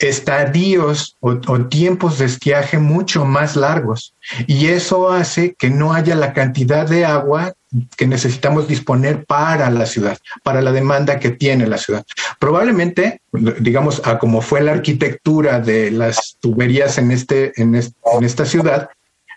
estadios 0.03 1.15
o, 1.21 1.37
tiempos 1.67 2.19
de 2.19 2.25
estiaje 2.25 2.77
mucho 2.77 3.25
más 3.25 3.55
largos. 3.55 4.13
Y 4.47 4.67
eso 4.67 5.11
hace 5.11 5.55
que 5.55 5.69
no 5.69 5.93
haya 5.93 6.15
la 6.15 6.33
cantidad 6.33 6.87
de 6.87 7.05
agua 7.05 7.53
que 7.97 8.05
necesitamos 8.05 8.67
disponer 8.67 9.25
para 9.25 9.69
la 9.69 9.85
ciudad, 9.85 10.17
para 10.43 10.61
la 10.61 10.71
demanda 10.71 11.19
que 11.19 11.31
tiene 11.31 11.67
la 11.67 11.77
ciudad. 11.77 12.05
Probablemente, 12.39 13.21
digamos, 13.31 14.01
a 14.05 14.19
como 14.19 14.41
fue 14.41 14.61
la 14.61 14.73
arquitectura 14.73 15.59
de 15.59 15.89
las 15.89 16.37
tuberías 16.39 16.97
en, 16.97 17.11
este, 17.11 17.53
en, 17.59 17.73
esta 17.73 18.45
ciudad, 18.45 18.89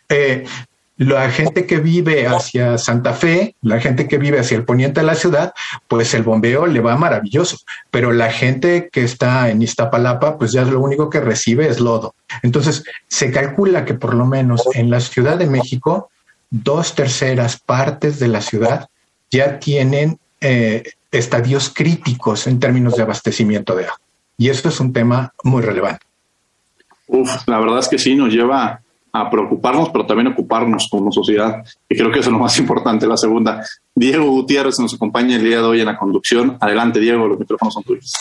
eh, 0.08 0.44
la 0.96 1.30
gente 1.30 1.66
que 1.66 1.78
vive 1.78 2.26
hacia 2.26 2.78
Santa 2.78 3.12
Fe, 3.12 3.54
la 3.60 3.80
gente 3.80 4.08
que 4.08 4.16
vive 4.16 4.38
hacia 4.38 4.56
el 4.56 4.64
poniente 4.64 5.00
de 5.00 5.06
la 5.06 5.14
ciudad, 5.14 5.52
pues 5.88 6.14
el 6.14 6.22
bombeo 6.22 6.66
le 6.66 6.80
va 6.80 6.96
maravilloso, 6.96 7.58
pero 7.90 8.12
la 8.12 8.30
gente 8.30 8.88
que 8.90 9.04
está 9.04 9.50
en 9.50 9.60
Iztapalapa, 9.60 10.38
pues 10.38 10.52
ya 10.52 10.64
lo 10.64 10.80
único 10.80 11.10
que 11.10 11.20
recibe 11.20 11.68
es 11.68 11.80
lodo. 11.80 12.14
Entonces, 12.42 12.84
se 13.08 13.30
calcula 13.30 13.84
que 13.84 13.94
por 13.94 14.14
lo 14.14 14.24
menos 14.24 14.62
en 14.72 14.90
la 14.90 15.00
Ciudad 15.00 15.36
de 15.36 15.46
México, 15.46 16.10
dos 16.50 16.94
terceras 16.94 17.58
partes 17.58 18.18
de 18.18 18.28
la 18.28 18.40
ciudad 18.40 18.88
ya 19.30 19.58
tienen 19.58 20.18
eh, 20.40 20.82
estadios 21.12 21.68
críticos 21.68 22.46
en 22.46 22.58
términos 22.58 22.96
de 22.96 23.02
abastecimiento 23.02 23.74
de 23.74 23.84
agua. 23.84 24.00
Y 24.38 24.48
esto 24.48 24.68
es 24.70 24.80
un 24.80 24.92
tema 24.92 25.32
muy 25.44 25.62
relevante. 25.62 26.06
Uf, 27.08 27.46
la 27.46 27.58
verdad 27.58 27.78
es 27.78 27.88
que 27.88 27.98
sí, 27.98 28.14
nos 28.14 28.32
lleva 28.32 28.80
a 29.20 29.30
preocuparnos, 29.30 29.90
pero 29.90 30.06
también 30.06 30.28
ocuparnos 30.28 30.88
como 30.90 31.12
sociedad. 31.12 31.64
Y 31.88 31.96
creo 31.96 32.10
que 32.10 32.20
eso 32.20 32.30
es 32.30 32.32
lo 32.32 32.38
más 32.38 32.58
importante. 32.60 33.06
La 33.06 33.16
segunda, 33.16 33.64
Diego 33.94 34.30
Gutiérrez 34.30 34.78
nos 34.78 34.94
acompaña 34.94 35.36
el 35.36 35.44
día 35.44 35.58
de 35.58 35.64
hoy 35.64 35.80
en 35.80 35.86
la 35.86 35.98
conducción. 35.98 36.56
Adelante, 36.60 37.00
Diego, 37.00 37.26
los 37.26 37.38
micrófonos 37.38 37.74
son 37.74 37.82
tuyos. 37.84 38.12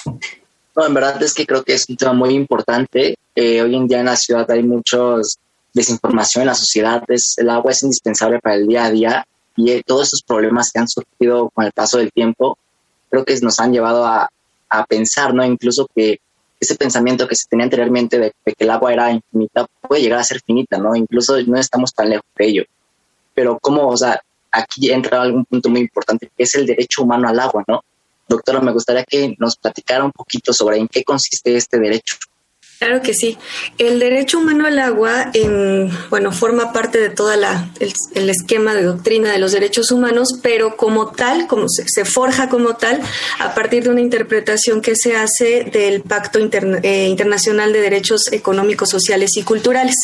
No, 0.76 0.86
en 0.86 0.94
verdad 0.94 1.22
es 1.24 1.34
que 1.34 1.46
creo 1.46 1.64
que 1.64 1.74
es 1.74 1.90
un 1.90 1.96
tema 1.96 2.14
muy 2.14 2.34
importante. 2.34 3.18
Eh, 3.34 3.62
hoy 3.62 3.76
en 3.76 3.88
día 3.88 4.00
en 4.00 4.06
la 4.06 4.16
ciudad 4.16 4.50
hay 4.52 4.64
muchos 4.64 5.38
desinformación 5.74 6.44
en 6.44 6.48
la 6.48 6.56
sociedad. 6.56 7.04
Es, 7.10 7.38
el 7.38 7.50
agua 7.50 7.72
es 7.72 7.84
indispensable 7.84 8.40
para 8.40 8.56
el 8.56 8.66
día 8.66 8.86
a 8.86 8.92
día 8.92 9.28
y 9.58 9.72
eh, 9.72 9.84
todos 9.86 10.08
esos 10.08 10.24
problemas 10.24 10.72
que 10.72 10.80
han 10.80 10.88
surgido 10.88 11.50
con 11.50 11.66
el 11.66 11.72
paso 11.72 11.98
del 11.98 12.12
tiempo 12.12 12.58
creo 13.10 13.24
que 13.24 13.38
nos 13.42 13.60
han 13.60 13.72
llevado 13.72 14.06
a, 14.06 14.30
a 14.70 14.86
pensar, 14.86 15.34
¿no? 15.34 15.46
Incluso 15.46 15.88
que 15.94 16.20
ese 16.60 16.76
pensamiento 16.76 17.28
que 17.28 17.36
se 17.36 17.48
tenía 17.48 17.66
anteriormente 17.66 18.18
de, 18.18 18.32
que 18.46 18.64
el 18.64 18.70
agua 18.70 18.94
era 18.94 19.12
infinita 19.12 19.66
puede 19.82 20.02
llegar 20.02 20.20
a 20.20 20.24
ser 20.24 20.42
finita, 20.46 20.78
¿no? 20.78 20.96
Incluso 20.96 21.42
no 21.44 21.58
estamos 21.60 21.94
tan 21.94 22.10
lejos 22.10 22.26
de 22.38 22.46
ello. 22.46 22.64
Pero 23.34 23.60
cómo, 23.60 23.88
o 23.88 23.98
sea, 23.98 24.22
aquí 24.52 24.92
entra 24.92 25.22
algún 25.22 25.46
punto 25.46 25.70
muy 25.70 25.82
importante, 25.82 26.32
que 26.36 26.44
es 26.44 26.56
el 26.56 26.66
derecho 26.66 27.04
humano 27.04 27.28
al 27.28 27.40
agua, 27.40 27.64
¿no? 27.68 27.82
Doctora, 28.28 28.60
me 28.62 28.72
gustaría 28.72 29.04
que 29.04 29.36
nos 29.38 29.58
platicara 29.58 30.04
un 30.04 30.12
poquito 30.12 30.54
sobre 30.54 30.78
en 30.78 30.88
qué 30.88 31.04
consiste 31.04 31.56
este 31.56 31.80
derecho. 31.80 32.18
Claro 32.80 33.02
que 33.02 33.14
sí. 33.14 33.38
El 33.78 34.00
derecho 34.00 34.40
humano 34.40 34.68
al 34.68 34.78
agua, 34.80 35.32
en, 35.34 35.90
bueno, 36.10 36.34
forma 36.34 36.74
parte 36.74 37.00
de 37.00 37.10
toda 37.10 37.38
la 37.38 37.70
el, 37.80 38.30
esquema 38.30 38.76
de 38.76 38.84
doctrina 38.84 39.32
de 39.32 39.40
los 39.40 39.54
derechos 39.54 39.92
humanos, 39.92 40.40
pero 40.44 40.76
como 40.76 41.08
tal, 41.12 41.48
como 41.48 41.68
se, 41.70 42.04
forja 42.04 42.50
como 42.50 42.76
tal, 42.76 43.02
a 43.40 43.54
partir 43.54 43.84
de 43.86 43.92
una 43.92 44.02
interpretación 44.02 44.82
que 44.82 44.96
se 44.98 45.16
hace 45.16 45.64
del 45.64 46.02
Pacto 46.02 46.38
eh, 46.38 47.08
Internacional 47.08 47.72
de 47.72 47.80
Derechos 47.80 48.32
Económicos, 48.34 48.90
Sociales 48.90 49.32
y 49.38 49.44
Culturales, 49.44 49.96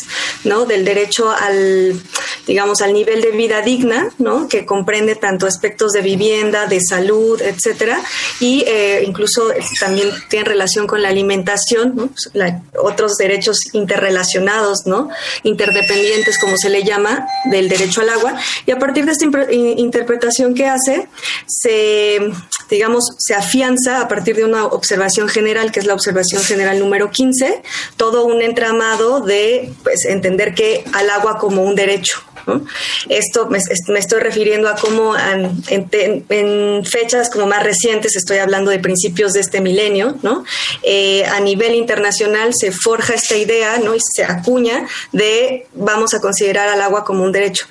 ¿no? 0.44 0.64
Del 0.64 0.86
derecho 0.86 1.30
al, 1.30 2.00
digamos, 2.46 2.80
al 2.80 2.94
nivel 2.94 3.20
de 3.20 3.32
vida 3.32 3.60
digna, 3.60 4.08
¿no? 4.18 4.48
Que 4.48 4.64
comprende 4.64 5.14
tanto 5.14 5.46
aspectos 5.46 5.92
de 5.92 6.00
vivienda, 6.00 6.66
de 6.66 6.80
salud, 6.80 7.40
etcétera, 7.42 8.02
y 8.40 8.64
eh, 8.66 9.04
incluso 9.06 9.50
también 9.78 10.08
tiene 10.30 10.46
relación 10.46 10.86
con 10.86 11.02
la 11.02 11.10
alimentación, 11.10 11.94
¿no? 11.94 12.10
La, 12.32 12.61
otros 12.80 13.16
derechos 13.16 13.58
interrelacionados, 13.72 14.86
¿no? 14.86 15.08
Interdependientes, 15.42 16.38
como 16.38 16.56
se 16.56 16.70
le 16.70 16.82
llama, 16.84 17.26
del 17.50 17.68
derecho 17.68 18.00
al 18.00 18.08
agua. 18.08 18.34
Y 18.66 18.70
a 18.70 18.78
partir 18.78 19.04
de 19.04 19.12
esta 19.12 19.24
interpretación 19.52 20.54
que 20.54 20.66
hace, 20.66 21.08
se, 21.46 22.20
digamos, 22.70 23.04
se 23.18 23.34
afianza 23.34 24.00
a 24.00 24.08
partir 24.08 24.36
de 24.36 24.44
una 24.44 24.66
observación 24.66 25.28
general, 25.28 25.72
que 25.72 25.80
es 25.80 25.86
la 25.86 25.94
observación 25.94 26.42
general 26.42 26.78
número 26.78 27.10
15, 27.10 27.62
todo 27.96 28.24
un 28.24 28.42
entramado 28.42 29.20
de 29.20 29.72
pues, 29.82 30.04
entender 30.04 30.54
que 30.54 30.84
al 30.92 31.10
agua 31.10 31.38
como 31.38 31.62
un 31.62 31.74
derecho, 31.74 32.22
esto 33.08 33.48
me, 33.48 33.58
estoy 33.98 34.20
refiriendo 34.20 34.68
a 34.68 34.76
cómo 34.76 35.14
en, 35.16 36.84
fechas 36.84 37.30
como 37.30 37.46
más 37.46 37.62
recientes, 37.62 38.16
estoy 38.16 38.38
hablando 38.38 38.70
de 38.70 38.78
principios 38.78 39.32
de 39.32 39.40
este 39.40 39.60
milenio, 39.60 40.16
¿no? 40.22 40.44
Eh, 40.82 41.24
a 41.26 41.40
nivel 41.40 41.74
internacional 41.74 42.51
se 42.52 42.72
forja 42.72 43.14
esta 43.14 43.36
idea 43.36 43.78
¿no? 43.78 43.94
y 43.94 44.00
se 44.00 44.24
acuña 44.24 44.86
de 45.12 45.66
vamos 45.74 46.14
a 46.14 46.20
considerar 46.20 46.68
al 46.68 46.80
agua 46.82 47.04
como 47.04 47.24
un 47.24 47.32
derecho. 47.32 47.66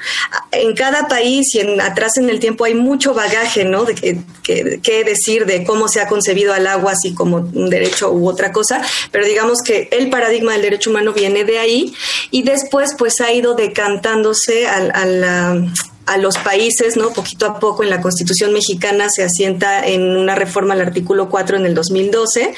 En 0.52 0.76
cada 0.76 1.08
país 1.08 1.54
y 1.56 1.60
en, 1.60 1.82
atrás 1.82 2.18
en 2.18 2.30
el 2.30 2.40
tiempo 2.40 2.66
hay 2.66 2.74
mucho 2.74 3.14
bagaje 3.14 3.66
¿no? 3.66 3.86
de 3.86 4.22
qué 4.44 5.04
decir 5.04 5.46
de 5.46 5.64
cómo 5.64 5.88
se 5.88 6.02
ha 6.02 6.08
concebido 6.08 6.54
al 6.54 6.68
agua 6.68 6.94
así 6.94 7.14
como 7.14 7.38
un 7.38 7.70
derecho 7.70 8.12
u 8.12 8.28
otra 8.28 8.52
cosa, 8.52 8.82
pero 9.12 9.26
digamos 9.26 9.60
que 9.64 9.90
el 9.92 10.10
paradigma 10.10 10.54
del 10.54 10.62
derecho 10.62 10.90
humano 10.90 11.14
viene 11.14 11.44
de 11.44 11.60
ahí 11.60 11.94
y 12.32 12.44
después 12.44 12.96
pues 12.98 13.22
ha 13.22 13.32
ido 13.32 13.56
decantándose 13.56 14.68
a, 14.68 15.06
la 15.06 15.72
a 16.12 16.18
los 16.18 16.38
países, 16.38 16.98
¿no? 16.98 17.12
Poquito 17.12 17.46
a 17.46 17.58
poco 17.58 17.84
en 17.84 17.90
la 17.90 18.02
Constitución 18.02 18.52
mexicana 18.52 19.10
se 19.10 19.24
asienta 19.24 19.88
en 19.88 20.02
una 20.18 20.36
reforma 20.36 20.74
al 20.74 20.82
artículo 20.82 21.30
4 21.30 21.56
en 21.56 21.66
el 21.66 21.74
2012 21.74 22.54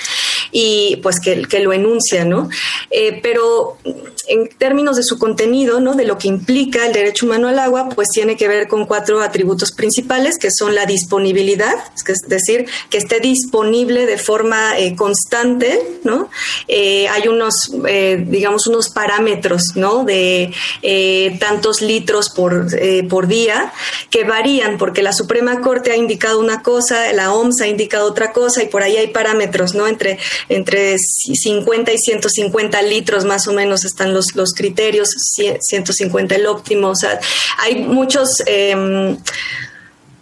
y 0.51 0.97
pues 1.03 1.19
que, 1.19 1.35
lo 1.59 1.71
enuncia, 1.71 2.25
¿no? 2.25 2.49
Eh, 2.89 3.19
pero 3.21 3.77
en 4.27 4.49
términos 4.57 4.95
de 4.95 5.03
su 5.03 5.19
contenido, 5.19 5.79
¿no? 5.79 5.93
De 5.93 6.05
lo 6.05 6.17
que 6.17 6.27
implica 6.27 6.87
el 6.87 6.93
derecho 6.93 7.27
humano 7.27 7.47
al 7.47 7.59
agua, 7.59 7.89
pues 7.89 8.09
tiene 8.09 8.35
que 8.37 8.47
ver 8.47 8.67
con 8.67 8.85
cuatro 8.85 9.21
atributos 9.21 9.71
principales, 9.71 10.37
que 10.39 10.49
son 10.51 10.73
la 10.73 10.85
disponibilidad, 10.87 11.75
es 12.07 12.21
decir, 12.27 12.65
que 12.89 12.97
esté 12.97 13.19
disponible 13.19 14.07
de 14.07 14.17
forma 14.17 14.77
eh, 14.79 14.95
constante, 14.95 15.79
¿no? 16.03 16.29
Eh, 16.67 17.07
hay 17.07 17.27
unos, 17.27 17.71
digamos, 18.25 18.65
unos 18.65 18.89
parámetros, 18.89 19.75
¿no? 19.75 20.03
De 20.03 20.51
tantos 21.39 21.81
litros 21.81 22.29
por, 22.29 22.67
por 23.09 23.27
día 23.27 23.42
que 24.09 24.23
varían, 24.23 24.77
porque 24.77 25.01
la 25.01 25.13
Suprema 25.13 25.61
Corte 25.61 25.91
ha 25.91 25.95
indicado 25.95 26.39
una 26.39 26.61
cosa, 26.61 27.11
la 27.13 27.33
OMS 27.33 27.61
ha 27.61 27.67
indicado 27.67 28.07
otra 28.07 28.31
cosa 28.31 28.63
y 28.63 28.67
por 28.67 28.83
ahí 28.83 28.97
hay 28.97 29.07
parámetros, 29.07 29.73
¿no? 29.73 29.87
Entre 29.87 30.19
entre 30.49 30.97
50 30.97 31.91
y 31.91 31.97
150 31.97 32.81
litros 32.83 33.25
más 33.25 33.47
o 33.47 33.53
menos 33.53 33.85
están 33.85 34.13
los, 34.13 34.35
los 34.35 34.53
criterios, 34.53 35.09
150 35.09 36.35
el 36.35 36.47
óptimo, 36.47 36.89
o 36.89 36.95
sea, 36.95 37.19
hay 37.59 37.75
muchos, 37.83 38.43
em, 38.45 39.17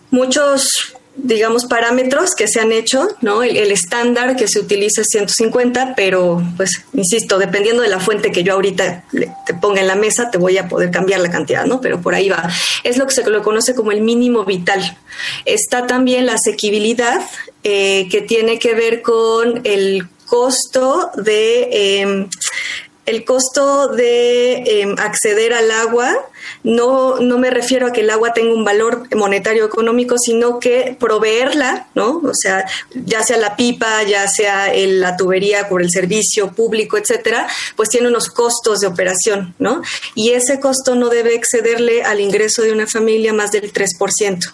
muchos 0.09 0.93
digamos, 1.15 1.65
parámetros 1.65 2.35
que 2.35 2.47
se 2.47 2.59
han 2.59 2.71
hecho, 2.71 3.07
¿no? 3.21 3.43
El, 3.43 3.71
estándar 3.71 4.35
que 4.35 4.47
se 4.47 4.59
utiliza 4.59 5.01
es 5.01 5.07
150, 5.11 5.93
pero, 5.95 6.41
pues, 6.57 6.83
insisto, 6.93 7.37
dependiendo 7.37 7.83
de 7.83 7.89
la 7.89 7.99
fuente 7.99 8.31
que 8.31 8.43
yo 8.43 8.53
ahorita 8.53 9.05
te 9.45 9.53
ponga 9.55 9.81
en 9.81 9.87
la 9.87 9.95
mesa, 9.95 10.31
te 10.31 10.37
voy 10.37 10.57
a 10.57 10.67
poder 10.67 10.89
cambiar 10.91 11.19
la 11.19 11.29
cantidad, 11.29 11.65
¿no? 11.65 11.81
Pero 11.81 12.01
por 12.01 12.15
ahí 12.15 12.29
va. 12.29 12.49
Es 12.83 12.97
lo 12.97 13.05
que 13.07 13.13
se 13.13 13.29
lo 13.29 13.43
conoce 13.43 13.75
como 13.75 13.91
el 13.91 14.01
mínimo 14.01 14.45
vital. 14.45 14.97
Está 15.45 15.85
también 15.85 16.25
la 16.25 16.33
asequibilidad, 16.33 17.21
eh, 17.63 18.07
que 18.09 18.21
tiene 18.21 18.57
que 18.57 18.73
ver 18.73 19.01
con 19.01 19.61
el 19.63 20.07
costo 20.25 21.11
de 21.15 21.99
em, 21.99 22.29
el 23.05 23.25
costo 23.25 23.87
de 23.87 24.81
em, 24.81 24.95
acceder 24.99 25.53
al 25.53 25.71
agua, 25.71 26.15
no, 26.63 27.19
no 27.19 27.39
me 27.39 27.49
refiero 27.49 27.87
a 27.87 27.91
que 27.91 28.01
el 28.01 28.09
agua 28.09 28.33
tenga 28.33 28.53
un 28.53 28.63
valor 28.63 29.07
monetario 29.15 29.65
económico, 29.65 30.17
sino 30.19 30.59
que 30.59 30.95
proveerla, 30.99 31.87
¿no? 31.95 32.21
O 32.23 32.33
sea, 32.33 32.65
ya 32.93 33.23
sea 33.23 33.37
la 33.37 33.55
pipa, 33.55 34.03
ya 34.03 34.27
sea 34.27 34.71
la 34.73 35.17
tubería 35.17 35.67
por 35.67 35.81
el 35.81 35.89
servicio 35.89 36.51
público, 36.51 36.97
etcétera, 36.97 37.47
pues 37.75 37.89
tiene 37.89 38.07
unos 38.07 38.29
costos 38.29 38.79
de 38.79 38.87
operación, 38.87 39.55
¿no? 39.57 39.81
Y 40.13 40.31
ese 40.31 40.59
costo 40.59 40.95
no 40.95 41.09
debe 41.09 41.33
excederle 41.33 42.03
al 42.03 42.19
ingreso 42.19 42.61
de 42.61 42.71
una 42.71 42.85
familia 42.85 43.33
más 43.33 43.51
del 43.51 43.73
3%. 43.73 44.53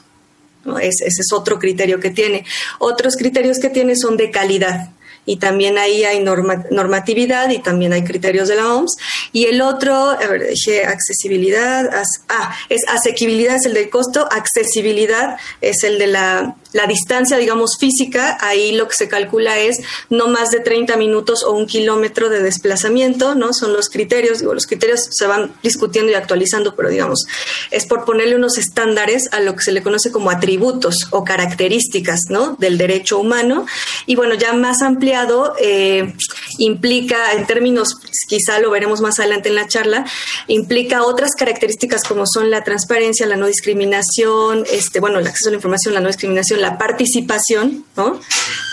ese 0.82 1.06
es 1.06 1.34
otro 1.34 1.60
criterio 1.60 2.00
que 2.00 2.12
tiene. 2.12 2.46
Otros 2.80 3.16
criterios 3.18 3.60
que 3.60 3.70
tiene 3.70 3.96
son 3.96 4.16
de 4.16 4.32
calidad 4.32 4.90
y 5.28 5.36
también 5.36 5.78
ahí 5.78 6.06
hay 6.06 6.24
normatividad 6.24 7.50
y 7.50 7.60
también 7.60 7.94
hay 7.94 8.04
criterios 8.04 8.48
de 8.48 8.56
la 8.56 8.74
OMS. 8.74 8.96
Y 9.34 9.46
el 9.46 9.62
otro, 9.62 9.94
a 9.94 10.16
ver, 10.16 10.48
dije 10.48 10.86
accesibilidad, 10.86 11.92
ah, 12.30 12.56
es 12.70 12.82
asequibilidad 12.88 13.58
es 13.58 13.66
el 13.66 13.74
del 13.74 13.90
costo, 13.90 14.28
accesibilidad 14.32 15.38
es 15.62 15.84
el 15.84 16.00
de 16.00 16.08
la 16.08 16.56
la 16.78 16.86
distancia, 16.86 17.38
digamos, 17.38 17.78
física, 17.80 18.38
ahí 18.40 18.72
lo 18.72 18.88
que 18.88 18.94
se 18.94 19.08
calcula 19.08 19.58
es 19.58 19.80
no 20.12 20.28
más 20.28 20.52
de 20.52 20.60
30 20.60 20.96
minutos 20.96 21.44
o 21.44 21.54
un 21.54 21.66
kilómetro 21.66 22.30
de 22.30 22.44
desplazamiento, 22.44 23.34
¿no? 23.34 23.52
Son 23.52 23.74
los 23.74 23.90
criterios, 23.90 24.42
digo, 24.42 24.54
los 24.54 24.68
criterios 24.68 25.08
se 25.10 25.26
van 25.26 25.56
discutiendo 25.64 26.12
y 26.12 26.16
actualizando, 26.16 26.76
pero 26.76 26.90
digamos, 26.90 27.26
es 27.72 27.88
por 27.88 28.06
ponerle 28.06 28.36
unos 28.36 28.60
estándares 28.60 29.28
a 29.32 29.40
lo 29.40 29.56
que 29.56 29.64
se 29.64 29.72
le 29.72 29.82
conoce 29.82 30.12
como 30.12 30.30
atributos 30.30 31.08
o 31.10 31.24
características, 31.24 32.26
¿no? 32.30 32.56
Del 32.60 32.78
derecho 32.78 33.18
humano. 33.18 33.66
Y 34.06 34.16
bueno, 34.16 34.36
ya 34.36 34.54
más 34.54 34.84
ampliado, 34.84 35.56
eh, 35.60 36.14
implica, 36.60 37.34
en 37.34 37.48
términos, 37.48 37.98
quizá 38.28 38.60
lo 38.60 38.70
veremos 38.70 39.02
más 39.02 39.20
adelante 39.20 39.50
en 39.50 39.56
la 39.56 39.68
charla, 39.68 40.06
implica 40.48 41.04
otras 41.04 41.32
características 41.32 42.04
como 42.04 42.28
son 42.28 42.52
la 42.52 42.64
transparencia, 42.64 43.26
la 43.26 43.36
no 43.36 43.48
discriminación, 43.48 44.64
este, 44.72 45.00
bueno, 45.00 45.18
el 45.18 45.26
acceso 45.26 45.50
a 45.50 45.52
la 45.54 45.56
información, 45.56 45.96
la 45.96 46.02
no 46.02 46.08
discriminación, 46.08 46.62
la 46.62 46.67
participación, 46.76 47.86
¿no? 47.96 48.20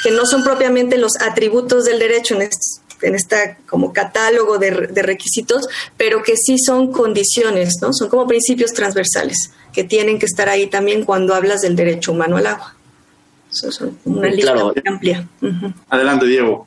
que 0.04 0.10
no 0.10 0.26
son 0.26 0.44
propiamente 0.44 0.98
los 0.98 1.12
atributos 1.20 1.84
del 1.84 1.98
derecho 1.98 2.34
en 2.34 2.42
este, 2.42 3.06
en 3.06 3.14
esta 3.14 3.56
como 3.66 3.92
catálogo 3.92 4.58
de, 4.58 4.70
requisitos, 5.02 5.66
pero 5.96 6.22
que 6.22 6.36
sí 6.36 6.58
son 6.58 6.92
condiciones, 6.92 7.74
¿no? 7.80 7.92
Son 7.92 8.08
como 8.08 8.26
principios 8.26 8.72
transversales 8.72 9.50
que 9.72 9.84
tienen 9.84 10.18
que 10.18 10.26
estar 10.26 10.48
ahí 10.48 10.66
también 10.66 11.04
cuando 11.04 11.34
hablas 11.34 11.62
del 11.62 11.74
derecho 11.74 12.12
humano 12.12 12.36
al 12.36 12.46
agua. 12.46 12.74
Eso 13.50 13.68
es 13.68 13.80
una 14.04 14.28
lista 14.28 14.54
muy 14.54 14.74
amplia. 14.84 15.28
Adelante, 15.88 16.26
Diego. 16.26 16.66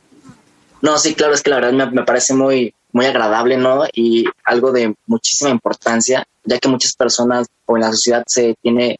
No, 0.82 0.97
sí, 0.97 1.15
claro, 1.15 1.34
es 1.34 1.41
que 1.41 1.49
la 1.49 1.58
verdad 1.58 1.73
me, 1.73 1.86
me, 1.91 2.04
parece 2.04 2.34
muy, 2.34 2.73
muy 2.91 3.06
agradable, 3.06 3.58
¿no? 3.58 3.86
Y 3.93 4.25
algo 4.45 4.71
de 4.71 4.95
muchísima 5.06 5.49
importancia, 5.49 6.25
ya 6.43 6.60
que 6.60 6.69
muchas 6.69 6.93
personas 6.95 7.47
o 7.65 7.75
en 7.75 7.82
la 7.82 7.91
sociedad 7.91 8.23
se 8.28 8.56
tiene 8.62 8.99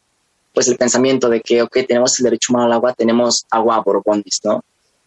pues 0.58 0.66
el 0.66 0.76
pensamiento 0.76 1.28
de 1.28 1.40
que, 1.40 1.62
ok, 1.62 1.86
tenemos 1.86 2.18
el 2.18 2.24
derecho 2.24 2.52
humano 2.52 2.66
al 2.66 2.72
agua, 2.72 2.92
tenemos 2.92 3.46
agua 3.48 3.80
por 3.84 4.02
bondis, 4.02 4.40
¿no? 4.42 4.64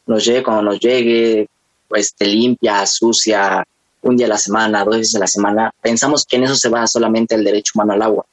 Nos 0.08 0.24
llegue 0.24 0.44
cuando 0.44 0.62
nos 0.64 0.80
llegue, 0.80 1.50
pues 1.90 2.16
te 2.16 2.26
limpia, 2.26 2.86
sucia, 2.86 3.62
un 4.02 4.16
día 4.16 4.28
a 4.28 4.30
la 4.30 4.38
semana, 4.38 4.86
dos 4.86 4.96
veces 4.96 5.16
a 5.16 5.20
la 5.20 5.28
semana. 5.28 5.70
Pensamos 5.82 6.26
que 6.26 6.38
en 6.38 6.44
eso 6.44 6.56
se 6.56 6.70
basa 6.70 6.88
solamente 6.88 7.36
el 7.36 7.44
derecho 7.44 7.74
humano 7.76 7.92
al 7.92 8.02
agua. 8.02 8.26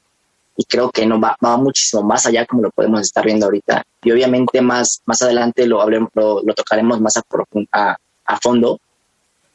Y 0.55 0.63
creo 0.63 0.89
que 0.91 1.05
no 1.05 1.19
va, 1.19 1.35
va 1.43 1.57
muchísimo 1.57 2.03
más 2.03 2.25
allá 2.25 2.45
como 2.45 2.61
lo 2.61 2.71
podemos 2.71 3.01
estar 3.01 3.25
viendo 3.25 3.47
ahorita. 3.47 3.83
Y 4.01 4.11
obviamente 4.11 4.61
más, 4.61 5.01
más 5.05 5.21
adelante 5.21 5.67
lo, 5.67 5.81
hablemos, 5.81 6.11
lo, 6.15 6.41
tocaremos 6.55 7.01
más 7.01 7.17
a, 7.17 7.23
a, 7.73 7.97
a 8.27 8.39
fondo, 8.39 8.79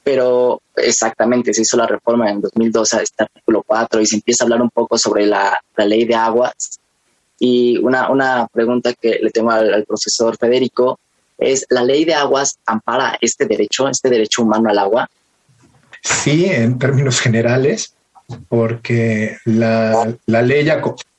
pero 0.03 0.61
exactamente 0.77 1.55
se 1.55 1.63
hizo 1.63 1.79
la 1.79 1.87
reforma 1.87 2.31
en 2.31 2.43
2012 2.43 3.03
este 3.03 3.23
artículo 3.23 3.63
4 3.67 4.03
y 4.03 4.07
se 4.07 4.17
empieza 4.17 4.45
a 4.45 4.49
hablar 4.49 4.61
un 4.61 4.69
poco 4.69 4.99
sobre 4.99 5.25
la, 5.25 5.59
la 5.77 5.87
ley 5.87 6.05
de 6.05 6.15
aguas 6.15 6.79
y 7.45 7.77
una, 7.77 8.09
una 8.11 8.47
pregunta 8.51 8.95
que 8.95 9.19
le 9.23 9.31
tengo 9.31 9.51
al, 9.51 9.85
profesor 9.85 10.35
Federico 10.39 10.99
es, 11.37 11.67
¿la 11.69 11.83
ley 11.83 12.07
de 12.07 12.15
aguas 12.15 12.59
ampara 12.65 13.19
este 13.21 13.45
derecho, 13.45 13.87
este 13.87 14.09
derecho 14.09 14.43
humano 14.43 14.71
al 14.71 14.79
agua? 14.79 15.11
Sí, 16.01 16.47
en 16.47 16.79
términos 16.79 17.21
generales, 17.21 17.93
porque 18.49 19.37
la, 19.45 20.15
la 20.25 20.41
ley 20.41 20.67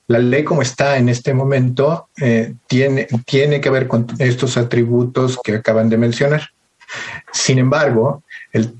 la 0.07 0.19
ley 0.19 0.43
como 0.43 0.63
está 0.63 0.97
en 0.97 1.09
este 1.09 1.31
momento 1.35 2.07
eh, 2.19 2.53
tiene, 2.65 3.07
tiene 3.25 3.61
que 3.61 3.69
ver 3.69 3.87
con 3.87 4.07
estos 4.17 4.57
atributos 4.57 5.37
que 5.43 5.55
acaban 5.55 5.89
de 5.89 5.97
mencionar. 5.97 6.49
Sin 7.33 7.59
embargo, 7.59 8.23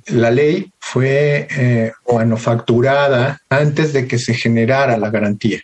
la 0.08 0.32
ley 0.32 0.72
fue 0.80 1.48
eh, 1.52 1.92
manufacturada 2.12 3.40
antes 3.50 3.94
de 3.94 4.08
que 4.08 4.18
se 4.18 4.34
generara 4.34 4.98
la 4.98 5.12
garantía. 5.12 5.62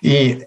Y 0.00 0.38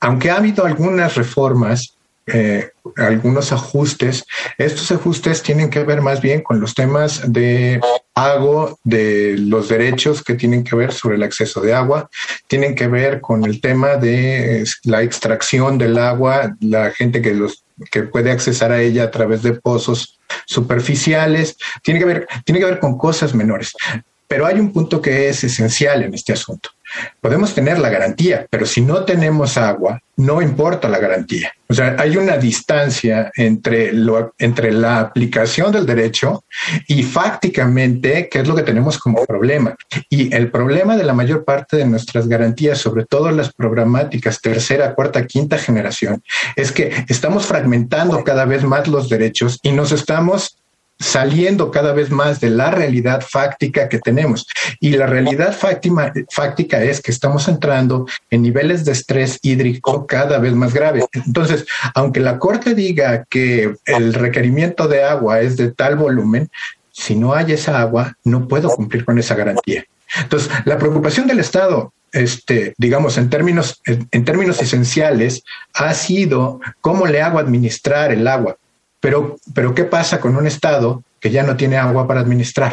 aunque 0.00 0.30
ha 0.30 0.36
habido 0.36 0.64
algunas 0.64 1.14
reformas, 1.14 1.94
eh, 2.26 2.70
algunos 2.96 3.52
ajustes, 3.52 4.24
estos 4.56 4.90
ajustes 4.92 5.42
tienen 5.42 5.68
que 5.68 5.84
ver 5.84 6.00
más 6.00 6.22
bien 6.22 6.42
con 6.42 6.58
los 6.58 6.74
temas 6.74 7.20
de 7.30 7.80
pago 8.14 8.78
de 8.82 9.36
los 9.38 9.68
derechos 9.68 10.22
que 10.22 10.34
tienen 10.34 10.64
que 10.64 10.76
ver 10.76 10.92
sobre 10.92 11.16
el 11.16 11.22
acceso 11.22 11.60
de 11.60 11.74
agua, 11.74 12.08
tienen 12.46 12.74
que 12.74 12.88
ver 12.88 13.20
con 13.20 13.44
el 13.44 13.60
tema 13.60 13.96
de 13.96 14.64
la 14.84 15.02
extracción 15.02 15.76
del 15.76 15.98
agua, 15.98 16.56
la 16.60 16.90
gente 16.92 17.20
que 17.20 17.34
los 17.34 17.64
que 17.90 18.04
puede 18.04 18.30
accesar 18.30 18.72
a 18.72 18.80
ella 18.80 19.04
a 19.04 19.10
través 19.10 19.42
de 19.42 19.54
pozos 19.54 20.18
superficiales, 20.46 21.56
tiene 21.82 22.00
que 22.00 22.06
ver, 22.06 22.28
tiene 22.44 22.60
que 22.60 22.66
ver 22.66 22.78
con 22.78 22.96
cosas 22.96 23.34
menores. 23.34 23.72
Pero 24.28 24.46
hay 24.46 24.58
un 24.58 24.72
punto 24.72 25.02
que 25.02 25.28
es 25.28 25.44
esencial 25.44 26.02
en 26.02 26.14
este 26.14 26.32
asunto. 26.32 26.70
Podemos 27.20 27.54
tener 27.54 27.78
la 27.78 27.90
garantía, 27.90 28.46
pero 28.50 28.66
si 28.66 28.80
no 28.80 29.04
tenemos 29.04 29.56
agua, 29.56 30.00
no 30.16 30.40
importa 30.40 30.88
la 30.88 30.98
garantía. 30.98 31.52
O 31.68 31.74
sea, 31.74 31.96
hay 31.98 32.16
una 32.16 32.36
distancia 32.36 33.32
entre, 33.36 33.92
lo, 33.92 34.34
entre 34.38 34.72
la 34.72 35.00
aplicación 35.00 35.72
del 35.72 35.86
derecho 35.86 36.44
y 36.86 37.02
fácticamente 37.02 38.28
qué 38.28 38.40
es 38.40 38.46
lo 38.46 38.54
que 38.54 38.62
tenemos 38.62 38.98
como 38.98 39.24
problema. 39.24 39.74
Y 40.08 40.32
el 40.34 40.50
problema 40.50 40.96
de 40.96 41.04
la 41.04 41.14
mayor 41.14 41.44
parte 41.44 41.76
de 41.76 41.86
nuestras 41.86 42.28
garantías, 42.28 42.78
sobre 42.78 43.06
todo 43.06 43.30
las 43.30 43.52
programáticas 43.52 44.40
tercera, 44.40 44.94
cuarta, 44.94 45.26
quinta 45.26 45.58
generación, 45.58 46.22
es 46.54 46.70
que 46.70 46.92
estamos 47.08 47.46
fragmentando 47.46 48.22
cada 48.22 48.44
vez 48.44 48.62
más 48.62 48.86
los 48.86 49.08
derechos 49.08 49.58
y 49.62 49.72
nos 49.72 49.90
estamos 49.90 50.58
saliendo 50.98 51.70
cada 51.70 51.92
vez 51.92 52.10
más 52.10 52.40
de 52.40 52.50
la 52.50 52.70
realidad 52.70 53.22
fáctica 53.28 53.88
que 53.88 53.98
tenemos. 53.98 54.46
Y 54.80 54.90
la 54.90 55.06
realidad 55.06 55.56
fáctica 55.56 56.82
es 56.82 57.00
que 57.00 57.10
estamos 57.10 57.48
entrando 57.48 58.06
en 58.30 58.42
niveles 58.42 58.84
de 58.84 58.92
estrés 58.92 59.38
hídrico 59.42 60.06
cada 60.06 60.38
vez 60.38 60.54
más 60.54 60.72
graves. 60.72 61.04
Entonces, 61.12 61.66
aunque 61.94 62.20
la 62.20 62.38
Corte 62.38 62.74
diga 62.74 63.24
que 63.28 63.74
el 63.86 64.14
requerimiento 64.14 64.88
de 64.88 65.02
agua 65.02 65.40
es 65.40 65.56
de 65.56 65.72
tal 65.72 65.96
volumen, 65.96 66.48
si 66.92 67.16
no 67.16 67.34
hay 67.34 67.52
esa 67.52 67.80
agua, 67.80 68.16
no 68.24 68.46
puedo 68.46 68.68
cumplir 68.70 69.04
con 69.04 69.18
esa 69.18 69.34
garantía. 69.34 69.84
Entonces, 70.20 70.50
la 70.64 70.78
preocupación 70.78 71.26
del 71.26 71.40
Estado 71.40 71.92
este, 72.14 72.74
digamos, 72.78 73.18
en 73.18 73.28
términos, 73.28 73.82
en, 73.86 74.24
términos 74.24 74.62
esenciales, 74.62 75.42
ha 75.74 75.92
sido 75.94 76.60
cómo 76.80 77.06
le 77.06 77.20
hago 77.20 77.40
administrar 77.40 78.12
el 78.12 78.28
agua. 78.28 78.56
Pero, 79.04 79.36
pero 79.52 79.74
¿qué 79.74 79.84
pasa 79.84 80.18
con 80.18 80.34
un 80.34 80.46
Estado 80.46 81.02
que 81.20 81.30
ya 81.30 81.42
no 81.42 81.58
tiene 81.58 81.76
agua 81.76 82.08
para 82.08 82.20
administrar? 82.20 82.72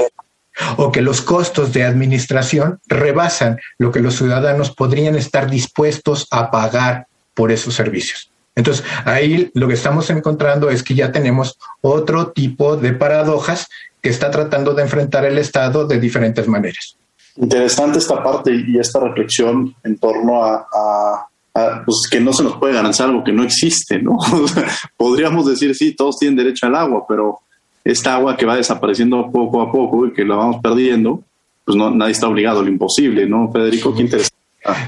O 0.78 0.90
que 0.90 1.02
los 1.02 1.20
costos 1.20 1.74
de 1.74 1.84
administración 1.84 2.80
rebasan 2.88 3.60
lo 3.78 3.92
que 3.92 4.00
los 4.00 4.16
ciudadanos 4.16 4.74
podrían 4.74 5.16
estar 5.16 5.50
dispuestos 5.50 6.30
a 6.32 6.50
pagar 6.50 7.08
por 7.34 7.52
esos 7.52 7.74
servicios. 7.74 8.32
Entonces, 8.56 8.86
ahí 9.04 9.52
lo 9.56 9.68
que 9.68 9.74
estamos 9.74 10.10
encontrando 10.10 10.70
es 10.70 10.84
que 10.84 10.96
ya 10.96 11.12
tenemos 11.12 11.58
otro 11.82 12.32
tipo 12.32 12.78
de 12.78 12.94
paradojas 12.94 13.68
que 14.02 14.08
está 14.08 14.32
tratando 14.32 14.74
de 14.74 14.84
enfrentar 14.84 15.26
el 15.26 15.38
Estado 15.38 15.86
de 15.86 16.00
diferentes 16.00 16.48
maneras. 16.48 16.96
Interesante 17.36 18.00
esta 18.00 18.24
parte 18.24 18.52
y 18.56 18.80
esta 18.80 19.02
reflexión 19.02 19.76
en 19.84 19.98
torno 19.98 20.46
a, 20.46 21.28
pues 21.54 22.08
que 22.10 22.20
no 22.20 22.34
se 22.34 22.44
nos 22.44 22.58
puede 22.58 22.74
garantizar 22.74 23.10
algo 23.10 23.24
que 23.24 23.32
no 23.32 23.44
existe, 23.44 24.02
¿no? 24.02 24.18
Podríamos 24.98 25.46
decir, 25.46 25.76
sí, 25.76 25.94
todos 25.94 26.18
tienen 26.18 26.38
derecho 26.38 26.66
al 26.66 26.76
agua, 26.76 27.06
pero 27.08 27.40
esta 27.84 28.16
agua 28.16 28.38
que 28.38 28.46
va 28.46 28.56
desapareciendo 28.56 29.30
poco 29.32 29.62
a 29.62 29.72
poco 29.72 30.08
y 30.08 30.14
que 30.14 30.24
la 30.24 30.36
vamos 30.36 30.58
perdiendo, 30.62 31.24
pues 31.66 31.76
no, 31.76 31.92
nadie 31.92 32.14
está 32.14 32.28
obligado 32.28 32.62
lo 32.62 32.70
imposible, 32.70 33.26
¿no? 33.28 33.52
Federico, 33.52 33.94
qué 33.94 34.02
interesante. 34.02 34.36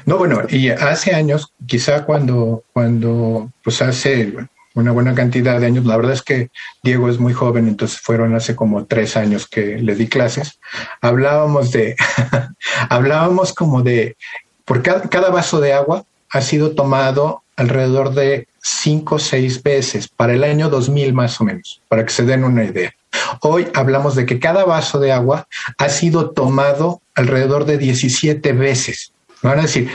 No, 0.05 0.17
bueno, 0.17 0.41
y 0.49 0.69
hace 0.69 1.15
años, 1.15 1.51
quizá 1.65 2.05
cuando, 2.05 2.63
cuando, 2.73 3.51
pues 3.63 3.81
hace, 3.81 4.33
una 4.75 4.91
buena 4.91 5.13
cantidad 5.13 5.59
de 5.59 5.67
años. 5.67 5.85
La 5.85 5.97
verdad 5.97 6.13
es 6.13 6.21
que 6.21 6.49
Diego 6.81 7.09
es 7.09 7.19
muy 7.19 7.33
joven, 7.33 7.67
entonces 7.67 7.99
fueron 7.99 8.35
hace 8.35 8.55
como 8.55 8.85
tres 8.85 9.15
años 9.15 9.47
que 9.47 9.77
le 9.77 9.95
di 9.95 10.07
clases. 10.07 10.59
Hablábamos 11.01 11.71
de, 11.71 11.95
hablábamos 12.89 13.53
como 13.53 13.81
de, 13.83 14.17
por 14.65 14.81
cada, 14.81 15.29
vaso 15.29 15.59
de 15.59 15.73
agua 15.73 16.05
ha 16.33 16.41
sido 16.41 16.71
tomado 16.71 17.43
alrededor 17.55 18.13
de 18.13 18.47
cinco 18.61 19.15
o 19.15 19.19
seis 19.19 19.61
veces 19.61 20.07
para 20.07 20.33
el 20.33 20.43
año 20.43 20.69
2000 20.69 21.13
más 21.13 21.39
o 21.39 21.43
menos, 21.43 21.79
para 21.87 22.05
que 22.05 22.11
se 22.11 22.23
den 22.23 22.43
una 22.43 22.63
idea. 22.63 22.93
Hoy 23.41 23.67
hablamos 23.75 24.15
de 24.15 24.25
que 24.25 24.39
cada 24.39 24.65
vaso 24.65 24.99
de 24.99 25.11
agua 25.11 25.47
ha 25.77 25.89
sido 25.89 26.31
tomado 26.31 27.01
alrededor 27.13 27.65
de 27.65 27.77
17 27.77 28.51
veces. 28.53 29.13
Van 29.43 29.59
a 29.59 29.63
decir, 29.63 29.89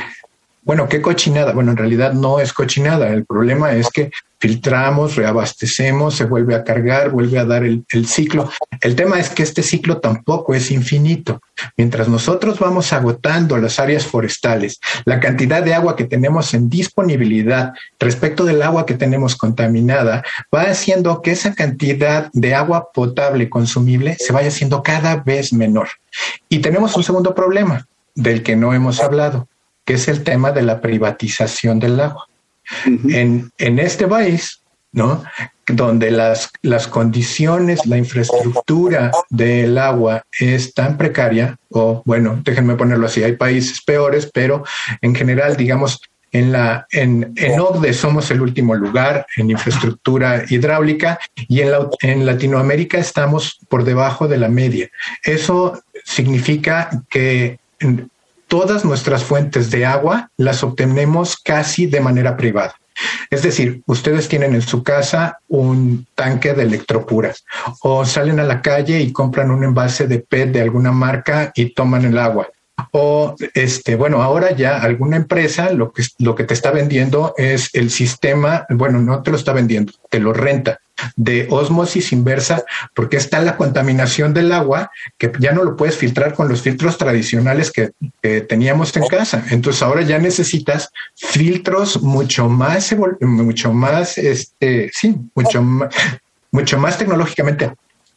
bueno, 0.68 0.86
qué 0.86 1.00
cochinada. 1.00 1.54
Bueno, 1.54 1.70
en 1.70 1.78
realidad 1.78 2.12
no 2.12 2.40
es 2.40 2.52
cochinada. 2.52 3.08
El 3.08 3.24
problema 3.24 3.72
es 3.72 3.88
que 3.88 4.10
filtramos, 4.38 5.16
reabastecemos, 5.16 6.14
se 6.14 6.26
vuelve 6.26 6.54
a 6.54 6.62
cargar, 6.62 7.08
vuelve 7.08 7.38
a 7.38 7.46
dar 7.46 7.64
el, 7.64 7.86
ciclo. 8.06 8.50
El 8.82 8.94
tema 8.94 9.18
es 9.18 9.30
que 9.30 9.42
este 9.42 9.62
ciclo 9.62 9.96
tampoco 9.96 10.54
es 10.54 10.70
infinito. 10.70 11.40
Mientras 11.78 12.06
nosotros 12.10 12.58
vamos 12.58 12.92
agotando 12.92 13.56
las 13.56 13.78
áreas 13.78 14.04
forestales, 14.04 14.78
la 15.06 15.20
cantidad 15.20 15.62
de 15.62 15.72
agua 15.72 15.96
que 15.96 16.04
tenemos 16.04 16.52
en 16.52 16.68
disponibilidad 16.68 17.72
respecto 17.98 18.44
del 18.44 18.60
agua 18.60 18.84
que 18.84 18.92
tenemos 18.92 19.36
contaminada, 19.36 20.22
va 20.54 20.64
haciendo 20.64 21.22
que 21.22 21.30
esa 21.30 21.54
cantidad 21.54 22.28
de 22.34 22.54
agua 22.54 22.92
potable 22.92 23.48
consumible 23.48 24.18
se 24.20 24.34
vaya 24.34 24.48
haciendo 24.48 24.82
cada 24.82 25.16
vez 25.16 25.50
menor. 25.50 25.88
Y 26.50 26.58
tenemos 26.58 26.94
un 26.94 27.04
segundo 27.04 27.34
problema 27.34 27.88
del 28.14 28.42
que 28.42 28.54
no 28.54 28.74
hemos 28.74 29.00
hablado, 29.00 29.48
que 29.88 29.94
es 29.94 30.06
el 30.06 30.22
tema 30.22 30.52
de 30.52 30.60
la 30.60 30.82
privatización 30.82 31.78
del 31.78 31.98
agua 31.98 32.28
en, 33.08 33.50
en 33.56 33.78
este 33.78 34.06
país, 34.06 34.60
¿no? 34.92 35.24
donde 35.66 36.10
las, 36.10 36.50
las 36.60 36.86
condiciones, 36.86 37.86
la 37.86 37.96
infraestructura 37.96 39.10
del 39.30 39.78
agua 39.78 40.26
es 40.38 40.74
tan 40.74 40.98
precaria, 40.98 41.56
o 41.70 42.02
bueno, 42.04 42.38
déjenme 42.44 42.74
ponerlo 42.74 43.06
así, 43.06 43.24
hay 43.24 43.36
países 43.36 43.80
peores, 43.80 44.30
pero 44.30 44.62
en 45.00 45.14
general, 45.14 45.56
digamos, 45.56 46.02
en, 46.32 46.52
la, 46.52 46.86
en, 46.90 47.32
en 47.36 47.58
OCDE 47.58 47.94
somos 47.94 48.30
el 48.30 48.42
último 48.42 48.74
lugar 48.74 49.24
en 49.38 49.50
infraestructura 49.50 50.44
hidráulica 50.50 51.18
y 51.34 51.62
en, 51.62 51.70
la, 51.70 51.88
en 52.02 52.26
Latinoamérica 52.26 52.98
estamos 52.98 53.58
por 53.70 53.84
debajo 53.84 54.28
de 54.28 54.36
la 54.36 54.50
media. 54.50 54.90
Eso 55.24 55.82
significa 56.04 56.90
que 57.08 57.58
todas 58.48 58.84
nuestras 58.84 59.22
fuentes 59.22 59.70
de 59.70 59.86
agua 59.86 60.30
las 60.36 60.62
obtenemos 60.62 61.36
casi 61.36 61.86
de 61.86 62.00
manera 62.00 62.36
privada. 62.36 62.74
Es 63.30 63.42
decir, 63.42 63.82
ustedes 63.86 64.28
tienen 64.28 64.54
en 64.54 64.62
su 64.62 64.82
casa 64.82 65.38
un 65.46 66.06
tanque 66.16 66.52
de 66.54 66.64
electropuras 66.64 67.44
o 67.82 68.04
salen 68.04 68.40
a 68.40 68.44
la 68.44 68.60
calle 68.60 69.00
y 69.00 69.12
compran 69.12 69.52
un 69.52 69.62
envase 69.62 70.08
de 70.08 70.18
PET 70.18 70.50
de 70.50 70.62
alguna 70.62 70.90
marca 70.90 71.52
y 71.54 71.74
toman 71.74 72.04
el 72.04 72.18
agua. 72.18 72.48
O 72.92 73.36
este, 73.54 73.96
bueno, 73.96 74.22
ahora 74.22 74.52
ya 74.52 74.78
alguna 74.78 75.16
empresa 75.16 75.72
lo 75.72 75.92
que, 75.92 76.02
lo 76.18 76.34
que 76.34 76.44
te 76.44 76.54
está 76.54 76.70
vendiendo 76.70 77.34
es 77.36 77.70
el 77.74 77.90
sistema, 77.90 78.66
bueno, 78.70 79.00
no 79.00 79.22
te 79.22 79.30
lo 79.30 79.36
está 79.36 79.52
vendiendo, 79.52 79.92
te 80.10 80.20
lo 80.20 80.32
renta 80.32 80.80
de 81.16 81.46
osmosis 81.50 82.12
inversa, 82.12 82.64
porque 82.94 83.16
está 83.16 83.40
la 83.40 83.56
contaminación 83.56 84.34
del 84.34 84.52
agua 84.52 84.90
que 85.16 85.32
ya 85.38 85.52
no 85.52 85.64
lo 85.64 85.76
puedes 85.76 85.96
filtrar 85.96 86.34
con 86.34 86.48
los 86.48 86.62
filtros 86.62 86.98
tradicionales 86.98 87.70
que, 87.72 87.90
teníamos 88.48 88.94
en 88.96 89.06
casa. 89.06 89.44
Entonces 89.50 89.82
ahora 89.82 90.02
ya 90.02 90.18
necesitas 90.18 90.90
filtros 91.14 92.02
mucho 92.02 92.48
más, 92.48 92.94
mucho 93.20 93.72
más, 93.72 94.18
este, 94.18 94.90
sí, 94.92 95.16
mucho 95.34 95.62
mucho 96.50 96.78
más 96.78 96.98
tecnológicamente 96.98 97.72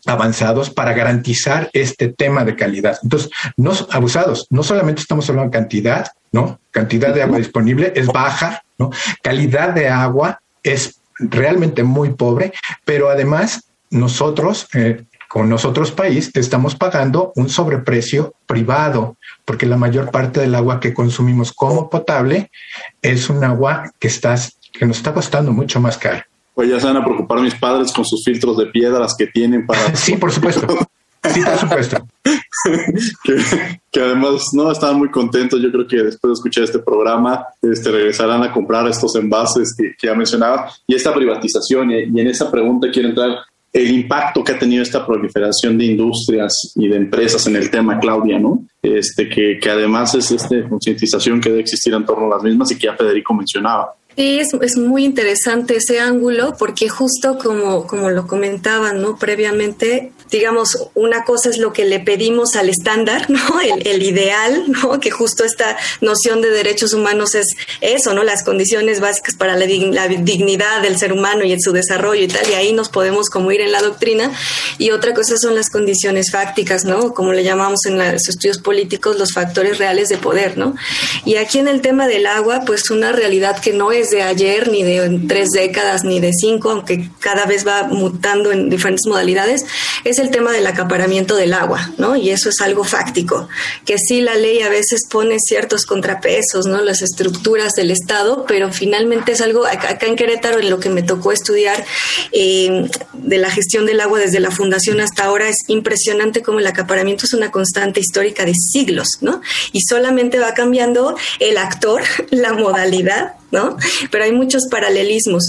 avanzados 0.06 0.70
para 0.70 0.94
garantizar 0.94 1.70
este 1.74 2.10
tema 2.10 2.44
de 2.44 2.56
calidad. 2.56 2.98
Entonces, 3.04 3.30
no 3.56 3.72
abusados, 3.92 4.48
no 4.50 4.64
solamente 4.64 5.02
estamos 5.02 5.30
hablando 5.30 5.52
de 5.52 5.58
cantidad, 5.60 6.08
¿no? 6.32 6.60
Cantidad 6.72 7.14
de 7.14 7.22
agua 7.22 7.38
disponible 7.38 7.94
es 7.96 8.08
baja, 8.08 8.64
¿no? 8.80 8.90
Calidad 9.22 9.70
de 9.70 9.90
agua 9.90 10.42
es 10.64 11.01
realmente 11.22 11.84
muy 11.84 12.12
pobre, 12.12 12.54
pero 12.86 13.10
además 13.10 13.70
nosotros, 13.90 14.68
eh, 14.74 15.04
con 15.28 15.50
nosotros 15.50 15.92
país, 15.92 16.32
estamos 16.34 16.76
pagando 16.76 17.32
un 17.36 17.50
sobreprecio 17.50 18.34
privado, 18.46 19.18
porque 19.46 19.66
la 19.66 19.78
mayor 19.78 20.12
parte 20.12 20.42
del 20.42 20.56
agua 20.56 20.80
que 20.80 20.94
consumimos 20.94 21.54
como 21.54 21.90
potable 21.90 22.52
es 23.02 23.30
un 23.30 23.44
agua 23.44 23.92
que, 24.00 24.08
estás, 24.08 24.58
que 24.74 24.86
nos 24.86 24.98
está 24.98 25.14
costando 25.14 25.52
mucho 25.52 25.80
más 25.80 25.98
caro. 25.98 26.24
Pues 26.54 26.70
ya 26.70 26.80
se 26.80 26.88
van 26.88 26.98
a 26.98 27.06
preocupar 27.06 27.40
mis 27.40 27.56
padres 27.56 27.94
con 27.94 28.04
sus 28.04 28.24
filtros 28.24 28.58
de 28.58 28.66
piedras 28.68 29.16
que 29.18 29.28
tienen 29.28 29.66
para... 29.66 29.96
sí, 29.96 30.18
por 30.18 30.32
supuesto. 30.32 30.68
Sí, 31.30 31.42
por 31.42 31.58
supuesto. 31.58 32.08
que, 33.92 34.00
además 34.00 34.50
no 34.54 34.72
estaban 34.72 34.98
muy 34.98 35.10
contentos. 35.10 35.62
Yo 35.62 35.72
creo 35.72 35.88
que 35.88 35.98
después 35.98 36.30
de 36.30 36.34
escuchar 36.34 36.64
este 36.64 36.80
programa, 36.80 37.46
este, 37.62 37.92
regresarán 37.92 38.44
a 38.44 38.52
comprar 38.52 38.88
estos 38.88 39.16
envases 39.16 39.76
que, 39.76 39.94
ya 40.02 40.14
mencionaba. 40.14 40.72
Y 40.88 40.96
esta 40.96 41.14
privatización, 41.14 41.92
y, 41.92 42.20
en 42.20 42.28
esa 42.28 42.50
pregunta 42.52 42.90
quiero 42.92 43.10
entrar 43.10 43.38
el 43.74 43.90
impacto 43.90 44.44
que 44.44 44.52
ha 44.52 44.60
tenido 44.60 44.84
esta 44.84 45.06
proliferación 45.06 45.78
de 45.78 45.86
industrias 45.86 46.74
y 46.76 46.90
de 46.90 46.98
empresas 46.98 47.48
en 47.48 47.56
el 47.56 47.70
tema, 47.72 48.00
Claudia, 48.00 48.38
¿no? 48.38 48.66
Este, 48.82 49.30
que, 49.30 49.58
que 49.62 49.70
además 49.70 50.14
es 50.14 50.30
esta 50.32 50.68
concientización 50.68 51.40
que 51.40 51.50
debe 51.50 51.62
existir 51.62 51.94
en 51.94 52.06
torno 52.06 52.26
a 52.26 52.36
las 52.36 52.44
mismas 52.44 52.70
y 52.72 52.76
que 52.78 52.88
ya 52.88 52.96
Federico 52.98 53.34
mencionaba. 53.34 53.94
Sí, 54.18 54.40
es, 54.40 54.50
es, 54.62 54.76
muy 54.76 55.06
interesante 55.06 55.78
ese 55.78 56.02
ángulo 56.02 56.56
porque 56.60 56.90
justo 56.90 57.38
como, 57.38 57.88
como 57.88 58.10
lo 58.10 58.28
comentaban 58.28 59.02
¿no? 59.02 59.18
previamente, 59.18 60.12
digamos, 60.30 60.90
una 60.96 61.24
cosa 61.24 61.50
es 61.50 61.58
lo 61.58 61.72
que 61.72 61.86
le 61.86 62.02
pedimos 62.02 62.58
al 62.58 62.68
estándar, 62.68 63.30
¿no? 63.30 63.62
El, 63.62 63.88
el, 63.88 64.04
ideal, 64.04 64.66
¿no? 64.68 65.00
Que 65.00 65.12
justo 65.12 65.46
esta 65.46 65.78
noción 66.02 66.42
de 66.42 66.50
derechos 66.50 66.94
humanos 66.94 67.36
es 67.36 67.56
eso, 67.80 68.14
¿no? 68.14 68.24
Las 68.24 68.44
condiciones 68.44 69.00
básicas 69.00 69.36
para 69.36 69.56
la, 69.56 69.66
dignidad 69.66 70.82
del 70.82 70.98
ser 70.98 71.14
humano 71.14 71.46
y 71.46 71.54
en 71.54 71.62
su 71.62 71.72
desarrollo 71.72 72.24
y 72.24 72.28
tal, 72.28 72.50
y 72.50 72.54
ahí 72.54 72.74
nos 72.74 72.90
podemos 72.90 73.30
como 73.30 73.52
ir 73.54 73.62
en 73.62 73.72
la 73.72 73.82
doctrina. 73.82 74.32
Y 74.78 74.92
otra 74.92 75.14
cosa 75.14 75.38
son 75.38 75.56
las 75.56 75.70
condiciones 75.70 76.32
fácticas, 76.32 76.84
¿no? 76.84 77.14
Como 77.14 77.32
le 77.32 77.46
llamamos 77.46 77.86
en 77.86 77.98
los 77.98 78.28
estudios 78.28 78.58
políticos, 78.58 79.18
los 79.18 79.32
factores 79.32 79.78
reales 79.78 80.10
de 80.10 80.18
poder, 80.18 80.58
¿no? 80.58 80.76
Y 81.24 81.36
aquí 81.36 81.60
en 81.60 81.70
el 81.70 81.80
tema 81.82 82.08
del 82.08 82.26
agua, 82.26 82.64
pues 82.66 82.90
una 82.90 83.14
realidad 83.14 83.60
que 83.62 83.72
no 83.72 83.92
es 83.92 84.01
de 84.10 84.24
ayer, 84.24 84.70
ni 84.70 84.84
de 84.84 85.22
tres 85.28 85.50
décadas, 85.52 86.04
ni 86.04 86.20
de 86.20 86.32
cinco, 86.34 86.72
aunque 86.72 87.10
cada 87.20 87.46
vez 87.46 87.66
va 87.66 87.84
mutando 87.84 88.52
en 88.52 88.70
diferentes 88.70 89.06
modalidades, 89.08 89.66
es 90.04 90.20
el 90.20 90.32
tema 90.32 90.52
del 90.52 90.68
acaparamiento 90.68 91.36
del 91.36 91.54
agua, 91.54 91.92
¿no? 91.98 92.16
Y 92.16 92.30
eso 92.32 92.50
es 92.50 92.62
algo 92.62 92.84
fáctico, 92.84 93.48
que 93.86 93.98
sí 93.98 94.22
la 94.22 94.36
ley 94.36 94.62
a 94.62 94.70
veces 94.70 95.02
pone 95.10 95.38
ciertos 95.40 95.86
contrapesos, 95.86 96.66
¿no? 96.66 96.82
Las 96.82 97.02
estructuras 97.02 97.74
del 97.74 97.92
Estado, 97.92 98.46
pero 98.48 98.72
finalmente 98.72 99.34
es 99.34 99.42
algo, 99.42 99.66
acá 99.66 100.06
en 100.06 100.16
Querétaro, 100.16 100.60
en 100.60 100.70
lo 100.70 100.80
que 100.80 100.90
me 100.90 101.04
tocó 101.04 101.32
estudiar 101.32 101.86
eh, 102.32 102.90
de 103.14 103.38
la 103.38 103.52
gestión 103.52 103.86
del 103.86 104.02
agua 104.02 104.20
desde 104.20 104.40
la 104.40 104.52
fundación 104.52 105.00
hasta 105.02 105.26
ahora, 105.26 105.50
es 105.50 105.58
impresionante 105.68 106.42
cómo 106.42 106.60
el 106.60 106.68
acaparamiento 106.68 107.26
es 107.26 107.34
una 107.34 107.52
constante 107.52 108.00
histórica 108.00 108.46
de 108.46 108.54
siglos, 108.54 109.18
¿no? 109.22 109.42
Y 109.72 109.82
solamente 109.82 110.40
va 110.40 110.54
cambiando 110.54 111.16
el 111.40 111.58
actor, 111.58 112.02
la 112.30 112.54
modalidad, 112.54 113.34
¿no? 113.52 113.78
Pero 114.10 114.24
hay 114.24 114.32
muchos 114.32 114.68
paralelismos. 114.70 115.48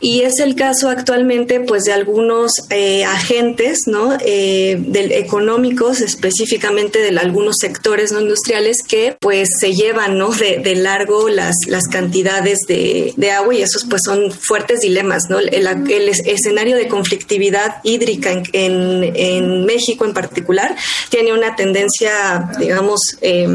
Y 0.00 0.22
es 0.22 0.40
el 0.40 0.54
caso 0.54 0.88
actualmente, 0.88 1.60
pues, 1.60 1.84
de 1.84 1.92
algunos 1.92 2.52
eh, 2.70 3.04
agentes, 3.04 3.82
¿no? 3.86 4.16
Eh, 4.20 4.76
del, 4.78 5.12
económicos, 5.12 6.00
específicamente 6.00 6.98
de 6.98 7.18
algunos 7.18 7.56
sectores 7.60 8.12
no 8.12 8.20
industriales 8.20 8.82
que, 8.82 9.16
pues, 9.20 9.48
se 9.58 9.74
llevan, 9.74 10.18
¿no? 10.18 10.30
De, 10.30 10.58
de 10.58 10.74
largo 10.74 11.28
las, 11.28 11.54
las 11.66 11.84
cantidades 11.84 12.60
de, 12.66 13.14
de, 13.16 13.30
agua 13.30 13.54
y 13.54 13.62
esos, 13.62 13.84
pues, 13.84 14.02
son 14.04 14.32
fuertes 14.32 14.80
dilemas, 14.80 15.24
¿no? 15.28 15.38
El, 15.38 15.66
el 15.66 16.08
escenario 16.08 16.76
de 16.76 16.88
conflictividad 16.88 17.76
hídrica 17.84 18.32
en, 18.32 18.44
en, 18.52 19.12
en, 19.16 19.64
México 19.64 20.04
en 20.04 20.12
particular 20.12 20.76
tiene 21.08 21.32
una 21.32 21.56
tendencia, 21.56 22.50
digamos, 22.58 23.00
eh, 23.20 23.46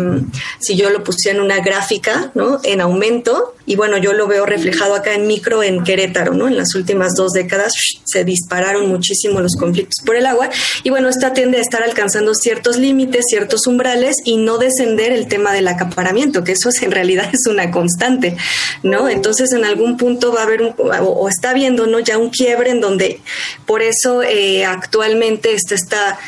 si 0.59 0.75
yo 0.75 0.89
lo 0.89 1.03
pusiera 1.03 1.37
en 1.37 1.43
una 1.43 1.59
gráfica, 1.59 2.31
¿no? 2.35 2.59
En 2.63 2.81
aumento 2.81 3.55
y 3.69 3.75
bueno, 3.75 3.99
yo 3.99 4.13
lo 4.13 4.25
veo 4.25 4.47
reflejado 4.47 4.95
acá 4.95 5.13
en 5.13 5.27
micro 5.27 5.61
en 5.61 5.83
Querétaro, 5.83 6.33
¿no? 6.33 6.47
En 6.47 6.57
las 6.57 6.73
últimas 6.73 7.13
dos 7.13 7.33
décadas 7.33 7.71
se 8.03 8.23
dispararon 8.23 8.89
muchísimo 8.89 9.41
los 9.41 9.55
conflictos 9.55 10.03
por 10.03 10.15
el 10.15 10.25
agua 10.25 10.49
y 10.81 10.89
bueno, 10.89 11.07
esta 11.07 11.33
tiende 11.33 11.59
a 11.59 11.61
estar 11.61 11.83
alcanzando 11.83 12.33
ciertos 12.33 12.77
límites, 12.77 13.25
ciertos 13.29 13.67
umbrales 13.67 14.15
y 14.25 14.37
no 14.37 14.57
descender 14.57 15.11
el 15.11 15.27
tema 15.27 15.53
del 15.53 15.67
acaparamiento, 15.67 16.43
que 16.43 16.53
eso 16.53 16.69
es, 16.69 16.81
en 16.81 16.89
realidad 16.89 17.29
es 17.31 17.45
una 17.45 17.69
constante, 17.69 18.35
¿no? 18.81 19.07
Entonces 19.07 19.53
en 19.53 19.63
algún 19.63 19.97
punto 19.97 20.33
va 20.33 20.39
a 20.39 20.43
haber 20.45 20.63
un, 20.63 20.73
o, 20.79 21.29
está 21.29 21.51
habiendo, 21.51 21.85
¿no? 21.85 21.99
Ya 21.99 22.17
un 22.17 22.31
quiebre 22.31 22.71
en 22.71 22.81
donde 22.81 23.21
por 23.67 23.83
eso 23.83 24.23
eh, 24.23 24.65
actualmente 24.65 25.53
está 25.53 25.75
esta 25.75 26.19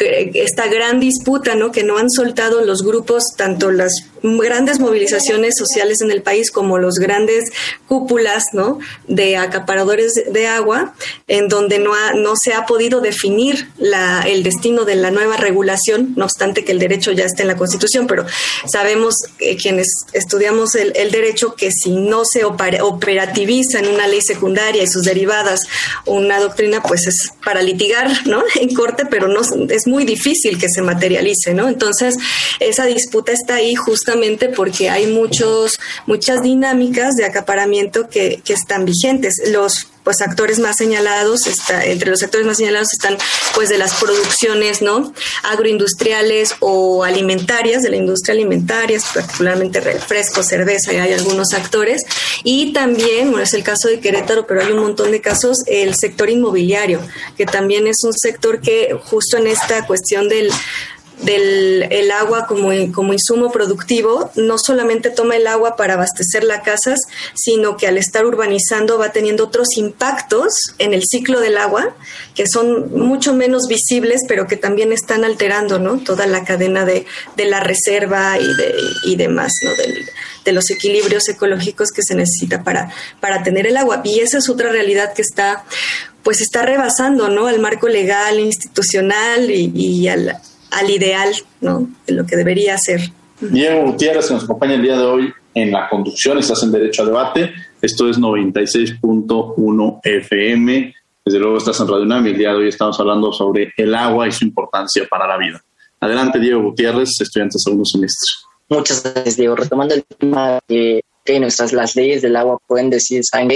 esta 0.00 0.68
gran 0.68 1.00
disputa, 1.00 1.54
¿no? 1.54 1.72
Que 1.72 1.82
no 1.82 1.98
han 1.98 2.10
soltado 2.10 2.64
los 2.64 2.82
grupos, 2.82 3.24
tanto 3.36 3.70
las 3.70 3.92
grandes 4.22 4.78
movilizaciones 4.78 5.54
sociales 5.56 6.00
en 6.00 6.10
el 6.10 6.22
país 6.22 6.50
como 6.50 6.78
los 6.78 6.94
grandes 6.96 7.50
cúpulas, 7.86 8.44
¿no? 8.52 8.78
De 9.06 9.36
acaparadores 9.36 10.12
de 10.30 10.46
agua, 10.46 10.94
en 11.26 11.48
donde 11.48 11.78
no, 11.78 11.92
no 12.14 12.34
se 12.36 12.54
ha 12.54 12.66
podido 12.66 13.00
definir 13.00 13.68
la, 13.78 14.22
el 14.22 14.42
destino 14.42 14.84
de 14.84 14.96
la 14.96 15.10
nueva 15.10 15.36
regulación, 15.36 16.14
no 16.16 16.24
obstante 16.24 16.64
que 16.64 16.72
el 16.72 16.78
derecho 16.78 17.12
ya 17.12 17.24
está 17.24 17.42
en 17.42 17.48
la 17.48 17.56
Constitución, 17.56 18.06
pero 18.06 18.26
sabemos 18.70 19.14
quienes 19.60 19.88
estudiamos 20.12 20.74
el, 20.74 20.92
el, 20.96 21.10
derecho 21.10 21.54
que 21.54 21.70
si 21.70 21.90
no 21.90 22.24
se 22.24 22.44
operativiza 22.44 23.78
en 23.78 23.88
una 23.88 24.06
ley 24.06 24.20
secundaria 24.20 24.82
y 24.82 24.86
sus 24.86 25.02
derivadas 25.02 25.60
una 26.06 26.38
doctrina, 26.40 26.82
pues 26.82 27.06
es 27.06 27.32
para 27.44 27.62
litigar, 27.62 28.26
¿no? 28.26 28.42
En 28.58 28.74
corte, 28.74 29.06
pero 29.06 29.28
no 29.28 29.40
es 29.40 29.86
muy 29.86 30.04
difícil 30.04 30.58
que 30.58 30.68
se 30.68 30.82
materialice, 30.82 31.54
¿no? 31.54 31.68
Entonces, 31.68 32.16
esa 32.60 32.86
disputa 32.86 33.32
está 33.32 33.56
ahí 33.56 33.74
justamente 34.08 34.48
porque 34.48 34.88
hay 34.88 35.06
muchos, 35.06 35.78
muchas 36.06 36.42
dinámicas 36.42 37.14
de 37.16 37.26
acaparamiento 37.26 38.08
que, 38.08 38.40
que 38.42 38.54
están 38.54 38.86
vigentes. 38.86 39.34
Los 39.48 39.86
pues 40.02 40.22
actores 40.22 40.58
más 40.58 40.78
señalados, 40.78 41.46
está, 41.46 41.84
entre 41.84 42.08
los 42.08 42.20
sectores 42.20 42.46
más 42.46 42.56
señalados 42.56 42.94
están 42.94 43.18
pues 43.54 43.68
de 43.68 43.76
las 43.76 43.92
producciones 43.96 44.80
no 44.80 45.12
agroindustriales 45.42 46.54
o 46.60 47.04
alimentarias, 47.04 47.82
de 47.82 47.90
la 47.90 47.96
industria 47.96 48.32
alimentaria, 48.32 48.98
particularmente 49.12 49.80
refresco, 49.80 50.42
cerveza, 50.42 50.94
y 50.94 50.96
hay 50.96 51.12
algunos 51.12 51.52
actores, 51.52 52.04
y 52.42 52.72
también, 52.72 53.30
bueno, 53.30 53.44
es 53.44 53.52
el 53.52 53.62
caso 53.62 53.88
de 53.88 54.00
Querétaro, 54.00 54.46
pero 54.46 54.62
hay 54.62 54.72
un 54.72 54.78
montón 54.78 55.10
de 55.10 55.20
casos, 55.20 55.58
el 55.66 55.94
sector 55.94 56.30
inmobiliario, 56.30 57.02
que 57.36 57.44
también 57.44 57.86
es 57.86 57.98
un 58.02 58.14
sector 58.14 58.62
que 58.62 58.96
justo 59.04 59.36
en 59.36 59.46
esta 59.46 59.86
cuestión 59.86 60.30
del 60.30 60.50
del 61.22 61.86
el 61.90 62.10
agua 62.10 62.46
como, 62.46 62.70
como 62.92 63.12
insumo 63.12 63.50
productivo, 63.50 64.30
no 64.36 64.56
solamente 64.58 65.10
toma 65.10 65.36
el 65.36 65.46
agua 65.46 65.76
para 65.76 65.94
abastecer 65.94 66.44
las 66.44 66.62
casas, 66.62 67.00
sino 67.34 67.76
que 67.76 67.86
al 67.86 67.98
estar 67.98 68.24
urbanizando 68.24 68.98
va 68.98 69.12
teniendo 69.12 69.44
otros 69.44 69.76
impactos 69.76 70.74
en 70.78 70.94
el 70.94 71.02
ciclo 71.04 71.40
del 71.40 71.58
agua 71.58 71.94
que 72.34 72.46
son 72.46 72.92
mucho 72.92 73.34
menos 73.34 73.66
visibles, 73.68 74.22
pero 74.28 74.46
que 74.46 74.56
también 74.56 74.92
están 74.92 75.24
alterando 75.24 75.78
¿no? 75.78 75.98
toda 75.98 76.26
la 76.26 76.44
cadena 76.44 76.84
de, 76.84 77.04
de 77.36 77.44
la 77.46 77.60
reserva 77.60 78.38
y, 78.38 78.54
de, 78.54 78.74
y 79.04 79.16
demás, 79.16 79.52
¿no? 79.64 79.70
de 80.44 80.52
los 80.52 80.70
equilibrios 80.70 81.28
ecológicos 81.28 81.90
que 81.90 82.02
se 82.02 82.14
necesita 82.14 82.62
para, 82.62 82.92
para 83.20 83.42
tener 83.42 83.66
el 83.66 83.76
agua. 83.76 84.02
Y 84.04 84.20
esa 84.20 84.38
es 84.38 84.48
otra 84.48 84.70
realidad 84.70 85.12
que 85.14 85.22
está 85.22 85.64
pues 86.22 86.40
está 86.40 86.62
rebasando 86.62 87.28
¿no? 87.28 87.46
al 87.46 87.58
marco 87.58 87.88
legal, 87.88 88.38
institucional 88.38 89.50
y, 89.50 89.72
y 89.74 90.08
al, 90.08 90.38
al 90.70 90.90
ideal, 90.90 91.32
¿no? 91.60 91.88
De 92.06 92.14
lo 92.14 92.26
que 92.26 92.36
debería 92.36 92.76
ser. 92.78 93.00
Diego 93.40 93.84
Gutiérrez, 93.84 94.28
que 94.28 94.34
nos 94.34 94.44
acompaña 94.44 94.74
el 94.74 94.82
día 94.82 94.96
de 94.96 95.04
hoy 95.04 95.32
en 95.54 95.70
la 95.70 95.88
conducción, 95.88 96.38
estás 96.38 96.62
en 96.62 96.72
Derecho 96.72 97.02
a 97.02 97.06
Debate. 97.06 97.52
Esto 97.80 98.08
es 98.08 98.18
96.1 98.18 100.00
FM. 100.02 100.94
Desde 101.24 101.38
luego 101.38 101.58
estás 101.58 101.78
en 101.80 101.88
Radio 101.88 102.02
UNAM 102.02 102.26
y 102.26 102.30
el 102.30 102.38
día 102.38 102.50
de 102.50 102.56
hoy 102.56 102.68
estamos 102.68 102.98
hablando 102.98 103.32
sobre 103.32 103.72
el 103.76 103.94
agua 103.94 104.26
y 104.26 104.32
su 104.32 104.44
importancia 104.44 105.06
para 105.08 105.26
la 105.26 105.36
vida. 105.36 105.62
Adelante, 106.00 106.38
Diego 106.38 106.62
Gutiérrez, 106.62 107.20
estudiante 107.20 107.54
de 107.54 107.60
segundo 107.60 107.84
semestre. 107.84 108.30
Muchas 108.68 109.02
gracias, 109.02 109.36
Diego. 109.36 109.56
Retomando 109.56 109.94
el 109.94 110.04
tema 110.04 110.58
que, 110.66 111.02
que 111.24 111.40
nuestras 111.40 111.72
las 111.72 111.96
leyes 111.96 112.22
del 112.22 112.36
agua 112.36 112.58
pueden 112.66 112.90
decir, 112.90 113.24
¿saben 113.24 113.48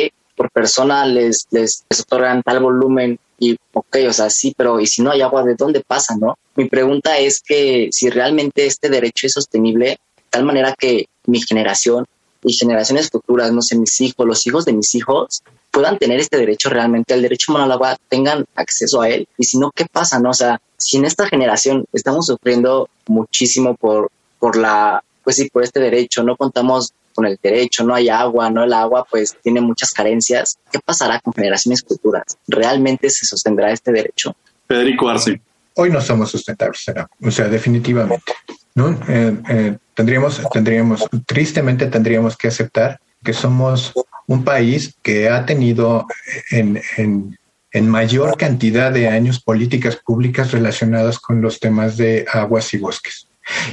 Por 0.42 0.50
persona 0.50 1.07
les, 1.07 1.46
les, 1.52 1.85
otorgan 2.00 2.42
tal 2.42 2.59
volumen 2.59 3.16
y, 3.38 3.57
ok, 3.72 3.98
o 4.09 4.12
sea, 4.12 4.28
sí, 4.28 4.52
pero 4.57 4.81
¿y 4.81 4.88
si 4.88 5.00
no 5.00 5.12
hay 5.12 5.20
agua, 5.20 5.44
de 5.44 5.55
dónde 5.55 5.85
pasa, 5.87 6.16
no? 6.16 6.37
Mi 6.57 6.68
pregunta 6.68 7.16
es 7.16 7.40
que 7.40 7.90
si 7.92 8.11
realmente 8.11 8.66
este 8.66 8.88
derecho 8.88 9.28
es 9.28 9.35
sostenible, 9.35 9.87
de 9.87 10.24
tal 10.31 10.42
manera 10.42 10.74
que 10.76 11.07
mi 11.26 11.40
generación 11.40 12.07
y 12.42 12.55
generaciones 12.55 13.09
futuras, 13.09 13.52
no 13.52 13.62
sé, 13.62 13.78
mis 13.78 14.00
hijos, 14.00 14.26
los 14.26 14.44
hijos 14.48 14.64
de 14.64 14.72
mis 14.72 14.92
hijos, 14.96 15.44
puedan 15.70 15.96
tener 15.96 16.18
este 16.18 16.38
derecho 16.38 16.70
realmente, 16.70 17.14
el 17.14 17.22
derecho 17.22 17.52
humano 17.52 17.66
al 17.66 17.72
agua, 17.72 17.96
tengan 18.09 18.44
acceso 18.57 19.00
a 19.00 19.11
él. 19.11 19.28
Y 19.38 19.44
si 19.44 19.59
no, 19.59 19.70
¿qué 19.70 19.87
pasa? 19.87 20.18
No? 20.18 20.31
O 20.31 20.35
sea, 20.35 20.61
si 20.76 20.96
en 20.96 21.05
esta 21.05 21.28
generación 21.28 21.85
estamos 21.92 22.26
sufriendo 22.26 22.88
muchísimo 23.07 23.76
por, 23.76 24.11
por 24.40 24.57
la, 24.57 25.05
pues 25.22 25.37
sí, 25.37 25.48
por 25.50 25.62
este 25.62 25.78
derecho, 25.78 26.24
no 26.24 26.37
contamos 26.37 26.94
con 27.12 27.27
el 27.27 27.38
derecho, 27.42 27.85
no 27.85 27.94
hay 27.94 28.09
agua, 28.09 28.51
no 28.51 28.64
el 28.64 28.72
agua 28.72 29.07
pues 29.09 29.37
tiene 29.42 29.61
muchas 29.61 29.92
carencias. 29.92 30.59
¿Qué 30.70 30.79
pasará 30.85 31.20
con 31.20 31.33
generaciones 31.33 31.83
futuras? 31.83 32.25
¿Realmente 32.48 33.11
se 33.11 33.27
sostendrá 33.27 33.70
este 33.70 33.92
derecho? 33.92 34.35
Federico 34.66 35.09
Arce. 35.09 35.40
Hoy 35.75 35.90
no 35.90 36.01
somos 36.01 36.31
sustentables, 36.31 36.85
o 37.22 37.31
sea, 37.31 37.48
definitivamente. 37.48 38.33
¿no? 38.75 38.90
Eh, 39.09 39.37
eh, 39.48 39.77
tendríamos, 39.94 40.40
tendríamos, 40.53 41.07
tristemente 41.27 41.87
tendríamos 41.87 42.37
que 42.37 42.48
aceptar 42.48 43.01
que 43.22 43.33
somos 43.33 43.92
un 44.27 44.44
país 44.44 44.94
que 45.03 45.29
ha 45.29 45.46
tenido 45.46 46.07
en, 46.51 46.81
en, 46.96 47.38
en 47.70 47.88
mayor 47.88 48.37
cantidad 48.37 48.92
de 48.92 49.09
años 49.09 49.40
políticas 49.40 49.96
públicas 49.96 50.53
relacionadas 50.53 51.18
con 51.18 51.40
los 51.40 51.61
temas 51.61 51.96
de 51.96 52.27
aguas 52.33 52.72
y 52.75 52.79
bosques. 52.79 53.29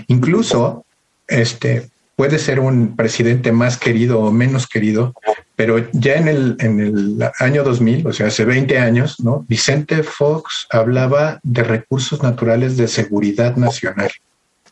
Incluso, 0.08 0.86
este, 1.28 1.90
puede 2.20 2.38
ser 2.38 2.60
un 2.60 2.98
presidente 2.98 3.54
más 3.54 3.78
querido 3.78 4.20
o 4.20 4.30
menos 4.30 4.68
querido, 4.68 5.14
pero 5.56 5.90
ya 5.94 6.16
en 6.16 6.28
el, 6.28 6.58
en 6.60 6.82
el 6.82 7.30
año 7.40 7.64
2000, 7.64 8.08
o 8.08 8.12
sea, 8.12 8.28
hace 8.28 8.44
20 8.44 8.78
años, 8.78 9.22
¿no? 9.22 9.46
Vicente 9.48 10.04
Fox 10.04 10.68
hablaba 10.70 11.40
de 11.44 11.64
recursos 11.64 12.22
naturales 12.22 12.76
de 12.76 12.90
seguridad 12.90 13.56
nacional. 13.56 14.12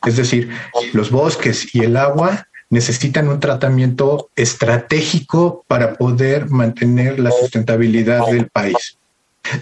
Es 0.06 0.18
decir, 0.18 0.50
los 0.92 1.10
bosques 1.10 1.74
y 1.74 1.86
el 1.86 1.96
agua 1.96 2.50
necesitan 2.70 3.30
un 3.30 3.40
tratamiento 3.40 4.30
estratégico 4.36 5.64
para 5.70 5.94
poder 5.94 6.50
mantener 6.50 7.18
la 7.18 7.32
sustentabilidad 7.32 8.26
del 8.26 8.50
país. 8.50 8.97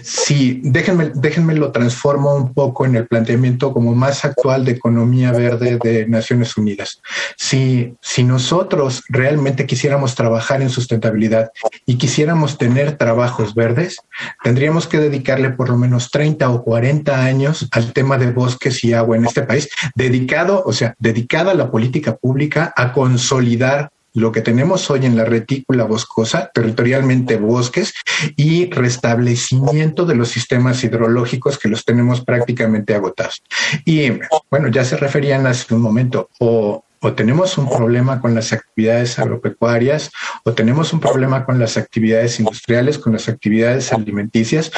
Sí, 0.02 0.60
déjenme, 0.62 1.12
déjenme 1.14 1.54
lo 1.54 1.72
transformo 1.72 2.34
un 2.34 2.52
poco 2.52 2.86
en 2.86 2.96
el 2.96 3.06
planteamiento 3.06 3.72
como 3.72 3.94
más 3.94 4.24
actual 4.24 4.64
de 4.64 4.72
economía 4.72 5.32
verde 5.32 5.78
de 5.82 6.06
Naciones 6.06 6.56
Unidas. 6.56 7.00
Si, 7.36 7.94
si 8.00 8.24
nosotros 8.24 9.04
realmente 9.08 9.66
quisiéramos 9.66 10.14
trabajar 10.14 10.62
en 10.62 10.70
sustentabilidad 10.70 11.50
y 11.84 11.98
quisiéramos 11.98 12.58
tener 12.58 12.96
trabajos 12.96 13.54
verdes, 13.54 13.98
tendríamos 14.42 14.86
que 14.86 14.98
dedicarle 14.98 15.50
por 15.50 15.68
lo 15.68 15.76
menos 15.76 16.10
30 16.10 16.50
o 16.50 16.62
40 16.62 17.24
años 17.24 17.68
al 17.70 17.92
tema 17.92 18.18
de 18.18 18.32
bosques 18.32 18.82
y 18.84 18.92
agua 18.92 19.16
en 19.16 19.26
este 19.26 19.42
país, 19.42 19.68
dedicado, 19.94 20.62
o 20.64 20.72
sea, 20.72 20.94
dedicada 20.98 21.52
a 21.52 21.54
la 21.54 21.70
política 21.70 22.16
pública 22.16 22.72
a 22.76 22.92
consolidar 22.92 23.90
lo 24.16 24.32
que 24.32 24.40
tenemos 24.40 24.90
hoy 24.90 25.04
en 25.04 25.16
la 25.16 25.24
retícula 25.24 25.84
boscosa, 25.84 26.50
territorialmente 26.52 27.36
bosques, 27.36 27.94
y 28.34 28.70
restablecimiento 28.70 30.06
de 30.06 30.14
los 30.14 30.28
sistemas 30.28 30.82
hidrológicos 30.82 31.58
que 31.58 31.68
los 31.68 31.84
tenemos 31.84 32.24
prácticamente 32.24 32.94
agotados. 32.94 33.42
Y 33.84 34.12
bueno, 34.50 34.68
ya 34.68 34.84
se 34.84 34.96
referían 34.96 35.46
hace 35.46 35.74
un 35.74 35.82
momento, 35.82 36.30
o 36.40 36.82
o 37.00 37.12
tenemos 37.12 37.58
un 37.58 37.68
problema 37.68 38.20
con 38.20 38.34
las 38.34 38.52
actividades 38.52 39.18
agropecuarias, 39.18 40.10
o 40.44 40.52
tenemos 40.52 40.92
un 40.92 41.00
problema 41.00 41.44
con 41.44 41.58
las 41.58 41.76
actividades 41.76 42.40
industriales, 42.40 42.98
con 42.98 43.12
las 43.12 43.28
actividades 43.28 43.92
alimenticias, 43.92 44.72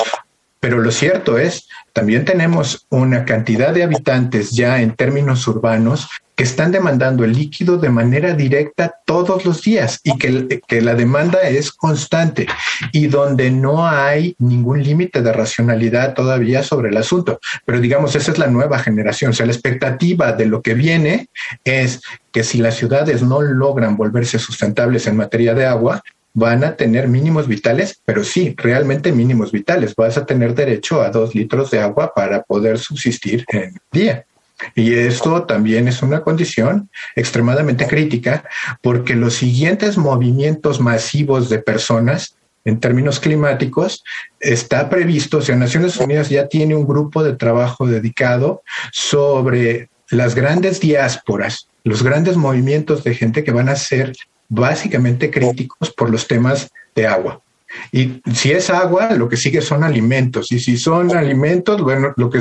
Pero 0.61 0.79
lo 0.79 0.91
cierto 0.91 1.39
es, 1.39 1.69
también 1.93 2.25
tenemos 2.25 2.87
una 2.91 3.25
cantidad 3.25 3.73
de 3.73 3.83
habitantes 3.83 4.51
ya 4.51 4.81
en 4.81 4.95
términos 4.95 5.47
urbanos 5.47 6.09
que 6.39 6.45
están 6.45 6.71
demandando 6.71 7.25
el 7.25 7.33
líquido 7.33 7.79
de 7.79 7.89
manera 7.89 8.33
directa 8.33 8.95
todos 9.05 9.45
los 9.45 9.61
días 9.63 9.99
y 10.05 10.17
que, 10.19 10.61
que 10.69 10.81
la 10.81 10.95
demanda 10.95 11.41
es 11.41 11.73
constante 11.73 12.47
y 12.93 13.09
donde 13.09 13.51
no 13.51 13.85
hay 13.85 14.37
ningún 14.39 14.81
límite 14.85 15.21
de 15.21 15.33
racionalidad 15.33 16.15
todavía 16.15 16.63
sobre 16.63 16.91
el 16.91 16.97
asunto. 16.97 17.41
Pero 17.65 17.81
digamos, 17.81 18.15
esa 18.15 18.31
es 18.31 18.39
la 18.39 18.47
nueva 18.47 18.79
generación. 18.79 19.33
O 19.33 19.35
sea, 19.35 19.47
la 19.47 19.53
expectativa 19.53 20.31
de 20.31 20.47
lo 20.47 20.63
que 20.63 20.75
viene 20.75 21.29
es 21.65 22.01
que 22.31 22.45
si 22.45 22.59
las 22.59 22.77
ciudades 22.77 23.21
no 23.21 23.43
logran 23.43 23.97
volverse 23.97 24.39
sustentables 24.39 25.09
en 25.09 25.17
materia 25.17 25.55
de 25.55 25.67
agua, 25.67 26.05
van 26.39 26.63
a 26.63 26.77
tener 26.77 27.09
mínimos 27.09 27.49
vitales, 27.49 28.01
pero 28.05 28.23
sí, 28.23 28.55
realmente 28.57 29.13
mínimos 29.13 29.51
vitales. 29.51 29.95
Vas 29.97 30.17
a 30.17 30.25
tener 30.25 30.55
derecho 30.55 31.03
a 31.03 31.11
dos 31.11 31.35
litros 31.35 31.71
de 31.71 31.81
agua 31.81 32.13
para 32.15 32.43
poder 32.43 32.79
subsistir 32.79 33.45
en 33.49 33.63
el 33.63 33.81
día. 33.91 34.25
Y 34.75 34.95
esto 34.95 35.45
también 35.45 35.87
es 35.89 36.03
una 36.03 36.21
condición 36.23 36.91
extremadamente 37.15 37.87
crítica 37.87 38.45
porque 38.83 39.15
los 39.15 39.35
siguientes 39.35 39.97
movimientos 39.97 40.81
masivos 40.81 41.49
de 41.49 41.59
personas 41.59 42.37
en 42.65 42.81
términos 42.81 43.21
climáticos 43.21 44.03
está 44.41 44.91
previsto, 44.91 45.39
o 45.39 45.43
sea, 45.43 45.57
Naciones 45.57 45.97
Unidas 45.97 46.29
ya 46.29 46.49
tiene 46.49 46.75
un 46.75 46.87
grupo 46.87 47.23
de 47.23 47.35
trabajo 47.35 47.87
dedicado 47.87 48.63
sobre 48.93 49.89
las 50.11 50.35
grandes 50.35 50.81
diásporas, 50.81 51.69
los 51.85 52.03
grandes 52.03 52.37
movimientos 52.37 53.05
de 53.05 53.15
gente 53.15 53.45
que 53.45 53.53
van 53.53 53.69
a 53.69 53.77
ser 53.77 54.13
básicamente 54.49 55.31
críticos 55.31 55.91
por 55.91 56.11
los 56.11 56.27
temas 56.27 56.71
de 56.95 57.07
agua. 57.07 57.41
Y 57.93 58.23
si 58.35 58.53
es 58.53 58.71
agua, 58.71 59.11
lo 59.13 59.29
que 59.29 59.37
sigue 59.37 59.61
son 59.61 59.85
alimentos. 59.85 60.51
Y 60.53 60.59
si 60.59 60.77
son 60.77 61.15
alimentos, 61.17 61.81
bueno, 61.83 62.15
lo 62.17 62.31
que, 62.31 62.41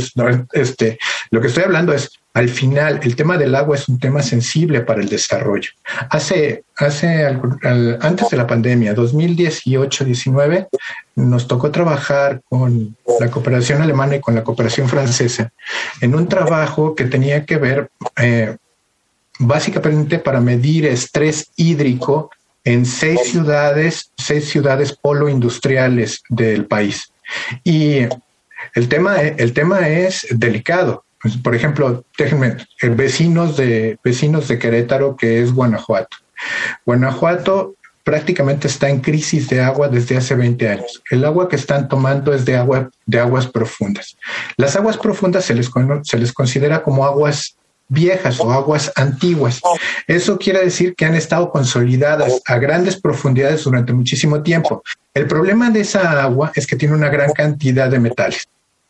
este, 0.54 0.98
lo 1.32 1.41
que 1.41 1.48
estoy 1.48 1.63
hablando 1.63 1.93
es, 1.93 2.12
al 2.34 2.50
final, 2.50 3.00
el 3.04 3.15
tema 3.15 3.38
del 3.38 3.56
agua 3.56 3.76
es 3.76 3.89
un 3.89 4.00
tema 4.00 4.22
sensible 4.22 4.82
para 4.82 5.02
el 5.02 5.10
desarrollo. 5.10 5.72
Hace, 6.10 6.63
hace 6.78 7.26
antes 7.26 8.30
de 8.30 8.38
la 8.38 8.48
pandemia, 8.48 8.96
2018-19, 8.96 10.67
nos 11.15 11.48
tocó 11.48 11.72
trabajar 11.72 12.41
con 12.48 12.96
la 13.20 13.32
cooperación 13.32 13.82
alemana 13.82 14.17
y 14.17 14.22
con 14.22 14.36
la 14.36 14.43
cooperación 14.43 14.88
francesa 14.88 15.52
en 16.00 16.13
un 16.13 16.28
trabajo 16.28 16.93
que 16.93 17.06
tenía 17.06 17.43
que 17.43 17.58
ver 17.58 17.89
eh, 18.17 18.56
básicamente 19.39 20.19
para 20.19 20.41
medir 20.41 20.86
estrés 20.86 21.52
hídrico 21.56 22.30
en 22.63 22.86
seis 22.86 23.19
ciudades, 23.32 24.12
seis 24.17 24.50
ciudades 24.50 24.91
polo 24.91 25.30
industriales 25.30 26.21
del 26.30 26.65
país. 26.65 27.12
Y 27.63 28.00
el 28.76 28.89
tema, 28.89 29.21
el 29.21 29.54
tema 29.54 29.88
es 29.88 30.28
delicado. 30.30 31.04
Pues, 31.21 31.38
por 31.38 31.56
ejemplo, 31.56 32.04
déjenme, 32.17 32.58
eh, 32.82 32.89
vecinos 32.89 33.58
de, 33.58 33.97
vecinos 34.04 34.47
de 34.47 34.60
Querétaro, 34.60 35.15
que 35.15 35.41
es 35.41 35.54
Guanajuato. 35.54 36.17
Guanajuato 36.86 37.73
prácticamente 38.04 38.67
está 38.67 38.89
en 38.89 39.02
crisis 39.02 39.50
de 39.50 39.62
agua 39.62 39.89
desde 39.89 40.15
hace 40.15 40.36
20 40.36 40.69
años. 40.69 41.04
El 41.12 41.26
agua 41.26 41.50
que 41.50 41.58
están 41.58 41.89
tomando 41.89 42.34
es 42.34 42.45
de, 42.45 42.56
agua, 42.56 42.89
de 43.06 43.19
aguas 43.19 43.47
profundas. 43.47 44.15
Las 44.56 44.78
aguas 44.78 44.97
profundas 44.97 45.43
se 45.43 45.54
les, 45.54 45.69
se 46.04 46.17
les 46.17 46.32
considera 46.32 46.84
como 46.84 47.06
aguas 47.06 47.57
viejas 47.89 48.39
o 48.39 48.52
aguas 48.52 48.91
antiguas. 48.95 49.62
Eso 50.08 50.38
quiere 50.38 50.63
decir 50.63 50.95
que 50.95 51.06
han 51.06 51.15
estado 51.15 51.50
consolidadas 51.50 52.41
a 52.45 52.58
grandes 52.58 53.00
profundidades 53.00 53.63
durante 53.63 53.93
muchísimo 53.93 54.41
tiempo. 54.43 54.84
El 55.13 55.28
problema 55.28 55.69
de 55.69 55.82
esa 55.82 56.21
agua 56.21 56.52
es 56.56 56.67
que 56.67 56.76
tiene 56.76 56.95
una 56.95 57.10
gran 57.10 57.32
cantidad 57.34 57.89
de 57.89 58.00
metales. 58.00 58.47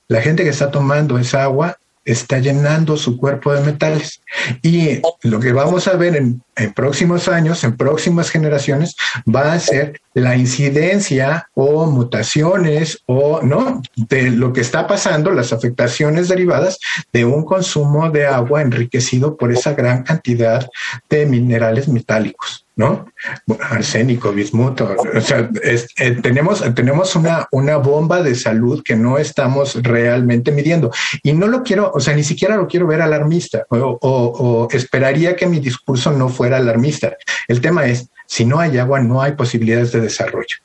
La 0.07 0.21
gente 0.21 0.43
que 0.43 0.49
está 0.49 0.71
tomando 0.71 1.17
esa 1.17 1.43
agua 1.43 1.77
está 2.07 2.39
llenando 2.39 2.97
su 2.97 3.17
cuerpo 3.17 3.53
de 3.53 3.61
metales. 3.61 4.21
Y 4.61 5.01
lo 5.23 5.39
que 5.39 5.51
vamos 5.51 5.87
a 5.87 5.95
ver 5.95 6.15
en, 6.15 6.41
próximos 6.73 7.27
años, 7.27 7.63
en 7.63 7.75
próximas 7.75 8.31
generaciones, 8.31 8.95
va 9.23 9.53
a 9.53 9.59
ser 9.59 10.01
la 10.13 10.35
incidencia 10.35 11.49
o 11.53 11.85
mutaciones 11.85 12.99
o 13.05 13.41
no 13.41 13.81
de 13.95 14.31
lo 14.31 14.53
que 14.53 14.61
está 14.61 14.87
pasando, 14.87 15.31
las 15.31 15.53
afectaciones 15.53 16.29
derivadas 16.29 16.79
de 17.11 17.25
un 17.25 17.43
consumo 17.43 18.09
de 18.09 18.25
agua 18.25 18.61
enriquecido 18.61 19.35
por 19.35 19.51
esa 19.51 19.73
gran 19.73 20.03
cantidad 20.03 20.67
de 21.09 21.25
minerales 21.25 21.87
metálicos. 21.87 22.66
¿No? 22.77 23.11
Arsénico, 23.59 24.31
bismuto, 24.31 24.95
o 25.15 25.21
sea, 25.21 25.49
eh, 25.63 26.11
tenemos, 26.21 26.63
tenemos 26.75 27.15
una, 27.15 27.47
una 27.51 27.77
bomba 27.77 28.21
de 28.21 28.35
salud 28.35 28.83
que 28.83 28.95
no 28.95 29.17
estamos 29.17 29.81
realmente 29.81 30.51
midiendo. 30.51 30.91
Y 31.23 31.33
no 31.33 31.47
lo 31.47 31.63
quiero, 31.63 31.91
o 31.93 31.99
sea, 31.99 32.15
ni 32.15 32.23
siquiera 32.23 32.55
lo 32.55 32.67
quiero 32.67 32.85
ver 32.85 33.01
alarmista 33.01 33.65
o, 33.69 34.67
esperaría 34.71 35.35
que 35.35 35.47
mi 35.47 35.59
discurso 35.59 36.11
no 36.11 36.29
fuera 36.29 36.57
alarmista. 36.57 37.17
El 37.47 37.61
tema 37.61 37.87
es, 37.87 38.09
si 38.27 38.45
no 38.45 38.59
hay 38.59 38.77
agua, 38.77 38.99
no 38.99 39.21
hay 39.21 39.31
posibilidades 39.31 39.91
de 39.91 40.01
desarrollo. 40.01 40.57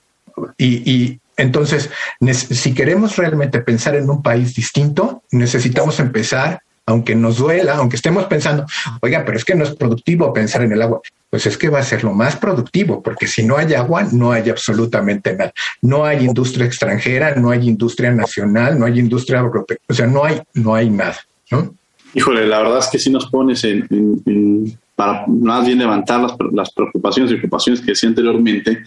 Y, 0.59 0.91
y 0.91 1.21
entonces, 1.39 1.89
si 2.31 2.75
queremos 2.75 3.17
realmente 3.17 3.61
pensar 3.61 3.95
en 3.95 4.11
un 4.11 4.23
país 4.23 4.55
distinto, 4.55 5.23
necesitamos 5.31 5.99
empezar 5.99 6.63
aunque 6.87 7.15
nos 7.15 7.39
duela, 7.39 7.77
aunque 7.77 7.97
estemos 7.97 8.25
pensando, 8.25 8.65
oiga, 9.01 9.25
pero 9.25 9.37
es 9.37 9.45
que 9.45 9.55
no 9.55 9.65
es 9.65 9.75
productivo 9.75 10.33
pensar 10.33 10.63
en 10.63 10.73
el 10.73 10.83
agua, 10.83 11.01
pues 11.31 11.47
es 11.47 11.57
que 11.57 11.69
va 11.69 11.79
a 11.79 11.85
ser 11.85 12.05
lo 12.05 12.13
más 12.13 12.37
productivo, 12.37 13.03
porque 13.03 13.27
si 13.27 13.45
no 13.45 13.57
hay 13.57 13.73
agua, 13.75 14.07
no 14.13 14.33
hay 14.33 14.51
absolutamente 14.51 15.35
nada. 15.35 15.53
No 15.81 16.05
hay 16.05 16.25
industria 16.25 16.67
extranjera, 16.67 17.35
no 17.37 17.51
hay 17.51 17.69
industria 17.69 18.11
nacional, 18.11 18.79
no 18.79 18.87
hay 18.87 18.99
industria 18.99 19.41
europea, 19.41 19.79
o 19.89 19.95
sea, 19.95 20.07
no 20.07 20.25
hay, 20.25 20.43
no 20.55 20.75
hay 20.75 20.91
nada, 20.91 21.17
¿no? 21.51 21.75
Híjole, 22.15 22.47
la 22.47 22.59
verdad 22.59 22.79
es 22.79 22.89
que 22.89 22.99
si 22.99 23.11
nos 23.11 23.27
pones 23.31 23.65
en, 23.65 24.79
para 24.95 25.27
más 25.27 25.65
bien 25.65 25.79
levantar 25.79 26.21
las, 26.21 26.33
las 26.53 26.71
preocupaciones 26.73 27.33
y 27.33 27.37
preocupaciones 27.37 27.81
que 27.81 27.93
decía 27.93 28.11
anteriormente, 28.11 28.83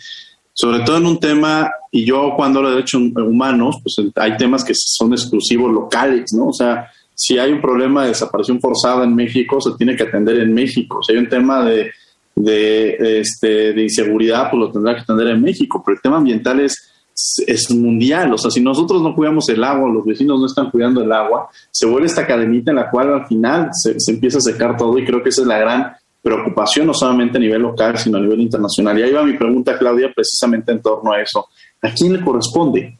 sobre 0.54 0.82
todo 0.82 0.98
en 0.98 1.06
un 1.08 1.20
tema, 1.20 1.70
y 1.92 2.06
yo 2.06 2.34
cuando 2.36 2.60
hablo 2.60 2.70
de 2.70 2.76
derechos 2.76 3.02
humanos, 3.02 3.78
pues 3.82 3.96
hay 4.16 4.38
temas 4.38 4.64
que 4.64 4.74
son 4.76 5.12
exclusivos 5.12 5.74
locales, 5.74 6.32
¿no? 6.32 6.48
O 6.48 6.54
sea, 6.54 6.92
si 7.16 7.40
hay 7.40 7.52
un 7.52 7.62
problema 7.62 8.04
de 8.04 8.10
desaparición 8.10 8.60
forzada 8.60 9.06
en 9.06 9.16
México, 9.16 9.60
se 9.62 9.72
tiene 9.78 9.96
que 9.96 10.04
atender 10.04 10.40
en 10.40 10.54
México. 10.54 11.02
Si 11.02 11.14
hay 11.14 11.20
un 11.20 11.30
tema 11.30 11.64
de, 11.64 11.92
de, 12.36 13.20
este, 13.22 13.74
de 13.74 13.82
inseguridad, 13.82 14.50
pues 14.52 14.60
lo 14.60 14.72
tendrá 14.72 14.96
que 14.96 15.02
atender 15.02 15.28
en 15.28 15.42
México. 15.42 15.82
Pero 15.84 15.96
el 15.96 16.02
tema 16.02 16.18
ambiental 16.18 16.60
es, 16.60 16.92
es 17.48 17.72
mundial. 17.72 18.34
O 18.34 18.38
sea, 18.38 18.52
si 18.52 18.62
nosotros 18.62 19.02
no 19.02 19.16
cuidamos 19.16 19.48
el 19.50 19.64
agua, 19.64 19.90
los 19.90 20.06
vecinos 20.06 20.40
no 20.40 20.46
están 20.46 20.70
cuidando 20.70 21.02
el 21.02 21.12
agua, 21.12 21.50
se 21.72 21.86
vuelve 21.86 22.08
esta 22.08 22.28
cadenita 22.28 22.72
en 22.72 22.78
la 22.78 22.92
cual 22.92 23.14
al 23.14 23.28
final 23.28 23.70
se, 23.72 24.00
se 24.00 24.12
empieza 24.12 24.40
a 24.40 24.42
secar 24.42 24.76
todo 24.76 24.98
y 25.00 25.06
creo 25.06 25.24
que 25.24 25.30
esa 25.30 25.42
es 25.42 25.48
la 25.48 25.58
gran 25.58 25.94
preocupación, 26.22 26.88
no 26.88 26.94
solamente 26.94 27.38
a 27.38 27.40
nivel 27.40 27.62
local, 27.62 27.98
sino 27.98 28.18
a 28.18 28.22
nivel 28.22 28.42
internacional. 28.42 29.00
Y 29.00 29.04
ahí 29.04 29.12
va 29.12 29.24
mi 29.24 29.38
pregunta, 29.38 29.78
Claudia, 29.78 30.12
precisamente 30.14 30.72
en 30.72 30.82
torno 30.82 31.14
a 31.14 31.22
eso. 31.22 31.48
¿A 31.82 31.92
quién 31.92 32.14
le 32.14 32.22
corresponde? 32.22 32.98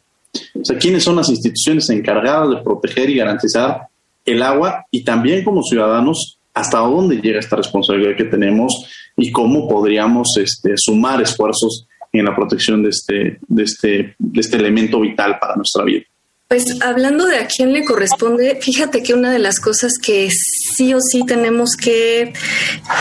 O 0.54 0.64
sea, 0.64 0.78
¿quiénes 0.78 1.02
son 1.02 1.16
las 1.16 1.28
instituciones 1.28 1.90
encargadas 1.90 2.50
de 2.50 2.56
proteger 2.58 3.10
y 3.10 3.16
garantizar 3.16 3.88
el 4.26 4.42
agua 4.42 4.84
y 4.90 5.04
también 5.04 5.44
como 5.44 5.62
ciudadanos 5.62 6.38
hasta 6.52 6.78
dónde 6.78 7.16
llega 7.16 7.38
esta 7.38 7.56
responsabilidad 7.56 8.16
que 8.16 8.24
tenemos 8.24 8.90
y 9.16 9.30
cómo 9.30 9.68
podríamos 9.68 10.36
este, 10.38 10.72
sumar 10.76 11.22
esfuerzos 11.22 11.86
en 12.12 12.24
la 12.24 12.34
protección 12.34 12.82
de 12.82 12.88
este, 12.90 13.38
de, 13.46 13.62
este, 13.62 14.14
de 14.18 14.40
este 14.40 14.56
elemento 14.56 15.00
vital 15.00 15.38
para 15.38 15.56
nuestra 15.56 15.84
vida. 15.84 16.04
Pues 16.48 16.64
hablando 16.80 17.26
de 17.26 17.38
a 17.38 17.48
quién 17.48 17.72
le 17.72 17.84
corresponde, 17.84 18.60
fíjate 18.62 19.02
que 19.02 19.14
una 19.14 19.32
de 19.32 19.40
las 19.40 19.58
cosas 19.58 19.94
que 20.00 20.30
sí 20.30 20.94
o 20.94 21.00
sí 21.00 21.24
tenemos 21.26 21.74
que 21.74 22.34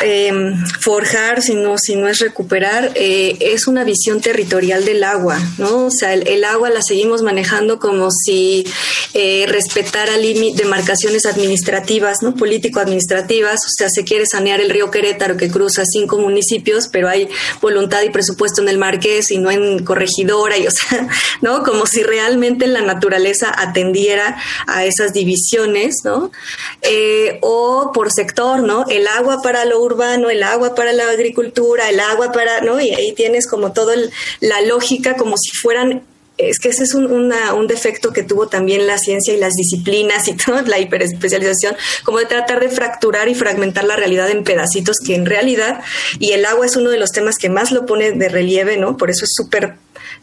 em, 0.03 0.65
forjar, 0.79 1.43
si 1.43 1.53
no, 1.53 1.77
si 1.77 1.95
no 1.95 2.07
es 2.07 2.17
recuperar, 2.17 2.93
eh, 2.95 3.37
es 3.39 3.67
una 3.67 3.83
visión 3.83 4.19
territorial 4.19 4.83
del 4.83 5.03
agua, 5.03 5.39
¿no? 5.59 5.85
O 5.85 5.91
sea, 5.91 6.15
el, 6.15 6.43
agua 6.43 6.71
la 6.71 6.81
seguimos 6.81 7.21
manejando 7.21 7.77
como 7.77 8.09
si 8.09 8.65
eh, 9.13 9.45
respetara 9.47 10.17
demarcaciones 10.17 11.27
administrativas, 11.27 12.23
¿no? 12.23 12.33
Político-administrativas, 12.33 13.63
o 13.63 13.69
sea, 13.69 13.89
se 13.91 14.03
quiere 14.03 14.25
sanear 14.25 14.59
el 14.59 14.71
río 14.71 14.89
Querétaro 14.89 15.37
que 15.37 15.51
cruza 15.51 15.83
cinco 15.85 16.17
municipios, 16.17 16.87
pero 16.87 17.09
hay 17.09 17.29
voluntad 17.61 18.01
y 18.01 18.09
presupuesto 18.09 18.63
en 18.63 18.69
el 18.69 18.79
Marqués 18.79 19.29
y 19.29 19.37
no 19.37 19.51
en 19.51 19.85
Corregidora, 19.85 20.57
y 20.57 20.65
o 20.65 20.71
sea, 20.71 21.07
¿no? 21.41 21.61
Como 21.61 21.85
si 21.85 22.01
realmente 22.01 22.65
la 22.65 22.81
naturaleza 22.81 23.34
atendiera 23.43 24.37
a 24.67 24.85
esas 24.85 25.13
divisiones, 25.13 25.97
¿no? 26.03 26.31
Eh, 26.81 27.39
o 27.41 27.91
por 27.93 28.11
sector, 28.11 28.61
¿no? 28.61 28.85
El 28.87 29.07
agua 29.07 29.41
para 29.41 29.65
lo 29.65 29.81
urbano, 29.81 30.29
el 30.29 30.43
agua 30.43 30.75
para 30.75 30.93
la 30.93 31.09
agricultura, 31.09 31.89
el 31.89 31.99
agua 31.99 32.31
para, 32.31 32.61
¿no? 32.61 32.79
Y 32.79 32.91
ahí 32.91 33.13
tienes 33.13 33.47
como 33.47 33.73
toda 33.73 33.95
la 34.39 34.61
lógica 34.61 35.15
como 35.15 35.37
si 35.37 35.51
fueran 35.57 36.03
es 36.37 36.59
que 36.59 36.69
ese 36.69 36.83
es 36.83 36.93
un, 36.93 37.05
un, 37.11 37.67
defecto 37.67 38.11
que 38.11 38.23
tuvo 38.23 38.47
también 38.47 38.87
la 38.87 38.97
ciencia 38.97 39.33
y 39.33 39.37
las 39.37 39.53
disciplinas 39.53 40.27
y 40.27 40.33
toda 40.45 40.61
la 40.63 40.79
hiperespecialización, 40.79 41.75
como 42.03 42.19
de 42.19 42.25
tratar 42.25 42.59
de 42.59 42.69
fracturar 42.69 43.29
y 43.29 43.35
fragmentar 43.35 43.85
la 43.85 43.95
realidad 43.95 44.29
en 44.29 44.43
pedacitos 44.43 44.97
que 45.05 45.15
en 45.15 45.25
realidad, 45.25 45.81
y 46.19 46.31
el 46.31 46.45
agua 46.45 46.65
es 46.65 46.75
uno 46.75 46.89
de 46.89 46.97
los 46.97 47.11
temas 47.11 47.37
que 47.37 47.49
más 47.49 47.71
lo 47.71 47.85
pone 47.85 48.11
de 48.11 48.29
relieve, 48.29 48.77
¿no? 48.77 48.97
Por 48.97 49.09
eso 49.09 49.23
es 49.23 49.31
súper 49.33 49.75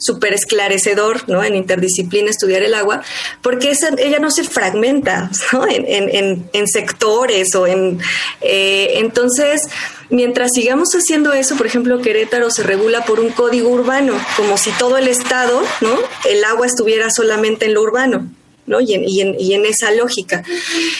súper 0.03 0.35
esclarecedor, 0.35 1.29
¿no? 1.29 1.43
En 1.45 1.55
interdisciplina 1.55 2.31
estudiar 2.31 2.63
el 2.63 2.75
agua, 2.75 3.03
porque 3.41 3.71
esa, 3.71 3.91
ella 3.99 4.19
no 4.19 4.31
se 4.31 4.45
fragmenta. 4.45 5.31
En, 5.73 6.09
en, 6.09 6.51
en, 6.53 6.69
sectores 6.69 7.55
o 7.55 7.67
en... 7.67 7.99
Eh, 8.41 8.95
entonces, 8.97 9.69
mientras 10.11 10.51
sigamos 10.55 10.91
haciendo 10.93 11.33
eso, 11.33 11.57
por 11.57 11.67
ejemplo, 11.67 12.01
Querétaro 12.01 12.51
se 12.51 12.63
regula 12.63 13.05
por 13.05 13.21
un 13.21 13.31
código 13.31 13.69
urbano, 13.69 14.15
como 14.37 14.59
si 14.59 14.71
todo 14.73 14.99
el 14.99 15.09
estado, 15.09 15.63
¿no? 15.81 15.97
El 16.29 16.45
agua 16.45 16.67
estuviera 16.67 17.11
solamente 17.11 17.67
en 17.67 17.75
lo 17.75 17.83
urbano. 17.83 18.29
¿No? 18.67 18.81
Y 18.81 18.95
en, 18.95 19.09
y 19.09 19.21
en, 19.21 19.41
y 19.41 19.55
en 19.55 19.67
esa 19.67 19.91
lógica. 19.91 20.45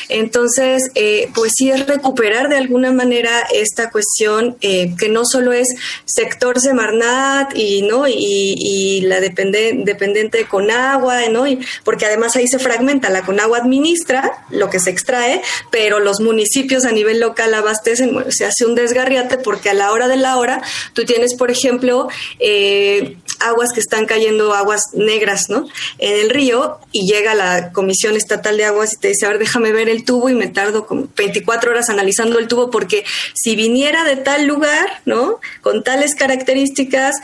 Entonces, 0.09 0.91
eh, 0.95 1.29
pues 1.35 1.53
sí 1.57 1.71
es 1.71 1.87
recuperar 1.87 2.49
de 2.49 2.57
alguna 2.57 2.93
manera 2.93 3.47
esta 3.53 3.91
cuestión 3.91 4.57
eh, 4.61 4.95
que 4.99 5.09
no 5.09 5.25
solo 5.25 5.53
es 5.53 5.69
sector 6.05 6.61
Semarnat 6.61 7.57
y, 7.57 7.83
¿no? 7.83 8.07
y, 8.09 9.01
la 9.03 9.21
depende, 9.21 9.73
dependiente 9.85 10.39
de 10.39 10.47
Conagua, 10.47 11.29
¿no? 11.31 11.45
Porque 11.85 12.07
además 12.07 12.37
ahí 12.37 12.47
se 12.47 12.59
fragmenta, 12.59 13.11
la 13.11 13.23
Conagua 13.23 13.59
administra 13.59 14.45
lo 14.51 14.71
que 14.71 14.79
se 14.79 14.91
extrae, 14.91 15.43
pero 15.71 16.01
los 16.01 16.21
municipios 16.21 16.85
a 16.85 16.93
nivel 16.93 17.21
local 17.21 17.55
abastecen, 17.55 18.25
se 18.31 18.45
hace 18.45 18.65
un 18.65 18.75
desgarriate 18.75 19.39
porque 19.39 19.71
a 19.71 19.75
la 19.75 19.93
hora 19.93 20.09
de 20.09 20.17
la 20.17 20.37
hora 20.37 20.63
tú 20.93 21.05
tienes, 21.05 21.35
por 21.35 21.51
ejemplo, 21.51 22.09
eh, 22.39 23.17
aguas 23.41 23.73
que 23.73 23.81
están 23.81 24.07
cayendo, 24.07 24.55
aguas 24.55 24.83
negras, 24.95 25.49
¿no? 25.49 25.67
En 25.99 26.15
el 26.21 26.31
río 26.31 26.79
y 26.93 27.07
llega 27.07 27.35
la 27.35 27.52
Comisión 27.73 28.17
Estatal 28.17 28.57
de 28.57 28.65
Aguas 28.65 28.95
y 28.95 28.97
te 28.97 29.09
dice, 29.09 29.27
a 29.27 29.31
ver, 29.31 29.39
déjame 29.39 29.73
ver 29.73 29.89
el 29.89 30.05
tubo 30.05 30.29
y 30.29 30.35
me 30.35 30.49
tardo 30.49 30.87
como 30.87 31.09
24 31.17 31.71
horas 31.71 31.91
analizando 31.91 32.39
el 32.39 32.49
tubo 32.49 32.71
porque 32.71 33.05
si 33.35 33.57
viniera 33.57 34.05
de 34.05 34.17
tal 34.17 34.47
lugar, 34.47 35.01
¿no? 35.05 35.41
Con 35.61 35.83
tales 35.83 36.15
características, 36.15 37.17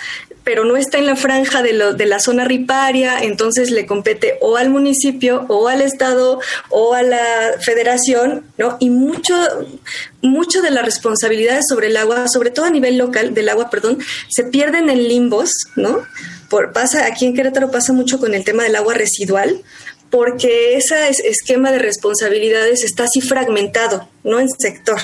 pero 0.48 0.64
no 0.64 0.78
está 0.78 0.96
en 0.96 1.04
la 1.04 1.14
franja 1.14 1.62
de, 1.62 1.74
lo, 1.74 1.92
de 1.92 2.06
la 2.06 2.20
zona 2.20 2.44
riparia, 2.44 3.18
entonces 3.20 3.70
le 3.70 3.84
compete 3.84 4.38
o 4.40 4.56
al 4.56 4.70
municipio 4.70 5.44
o 5.48 5.68
al 5.68 5.82
Estado 5.82 6.40
o 6.70 6.94
a 6.94 7.02
la 7.02 7.52
federación, 7.60 8.44
¿no? 8.56 8.78
Y 8.80 8.88
mucho, 8.88 9.34
mucho 10.22 10.62
de 10.62 10.70
las 10.70 10.86
responsabilidades 10.86 11.66
sobre 11.68 11.88
el 11.88 11.98
agua, 11.98 12.28
sobre 12.28 12.50
todo 12.50 12.64
a 12.64 12.70
nivel 12.70 12.96
local 12.96 13.34
del 13.34 13.50
agua, 13.50 13.68
perdón, 13.68 13.98
se 14.30 14.44
pierden 14.44 14.88
en 14.88 15.06
limbos, 15.06 15.50
¿no? 15.76 16.06
Por, 16.48 16.72
pasa, 16.72 17.04
aquí 17.04 17.26
en 17.26 17.34
Querétaro 17.34 17.70
pasa 17.70 17.92
mucho 17.92 18.18
con 18.18 18.32
el 18.32 18.42
tema 18.42 18.62
del 18.62 18.76
agua 18.76 18.94
residual, 18.94 19.60
porque 20.10 20.76
ese 20.76 21.08
esquema 21.08 21.70
de 21.70 21.78
responsabilidades 21.78 22.82
está 22.82 23.04
así 23.04 23.20
fragmentado, 23.20 24.08
no 24.24 24.40
en 24.40 24.48
sector. 24.48 24.98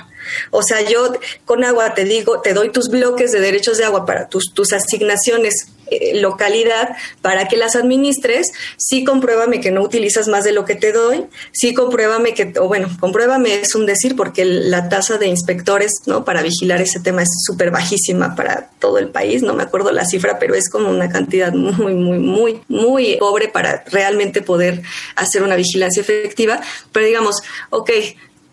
O 0.51 0.63
sea, 0.63 0.81
yo 0.81 1.13
con 1.45 1.65
agua 1.65 1.95
te 1.95 2.05
digo, 2.05 2.41
te 2.41 2.55
doy 2.55 2.71
tus 2.71 2.89
bloques 2.89 3.33
de 3.33 3.41
derechos 3.41 3.77
de 3.79 3.85
agua 3.85 4.07
para 4.07 4.29
tus, 4.29 4.53
tus 4.55 4.73
asignaciones 4.73 5.74
eh, 5.91 6.21
localidad 6.21 6.97
para 7.23 7.49
que 7.49 7.57
las 7.57 7.77
administres, 7.77 8.53
sí 8.77 9.05
compruébame 9.05 9.61
que 9.61 9.71
no 9.71 9.83
utilizas 9.83 10.29
más 10.29 10.45
de 10.45 10.53
lo 10.53 10.65
que 10.65 10.75
te 10.75 10.93
doy, 10.93 11.27
sí 11.53 11.75
compruébame 11.75 12.35
que, 12.35 12.53
o 12.59 12.69
bueno, 12.69 12.89
compruébame 13.01 13.61
es 13.61 13.75
un 13.75 13.87
decir 13.87 14.17
porque 14.17 14.45
la 14.45 14.89
tasa 14.89 15.19
de 15.19 15.27
inspectores, 15.27 15.93
¿no? 16.07 16.25
Para 16.25 16.43
vigilar 16.43 16.81
ese 16.81 17.01
tema 17.01 17.23
es 17.23 17.31
súper 17.45 17.71
bajísima 17.71 18.35
para 18.35 18.71
todo 18.79 18.99
el 18.99 19.09
país, 19.09 19.43
no 19.43 19.55
me 19.55 19.63
acuerdo 19.63 19.93
la 19.93 20.05
cifra, 20.05 20.39
pero 20.39 20.55
es 20.55 20.69
como 20.69 20.91
una 20.91 21.09
cantidad 21.09 21.53
muy, 21.53 21.95
muy, 21.95 22.19
muy, 22.19 22.61
muy 22.69 23.17
pobre 23.17 23.49
para 23.49 23.85
realmente 23.91 24.43
poder 24.43 24.83
hacer 25.17 25.43
una 25.43 25.57
vigilancia 25.57 26.01
efectiva. 26.01 26.61
Pero 26.93 27.07
digamos, 27.07 27.43
ok, 27.71 27.91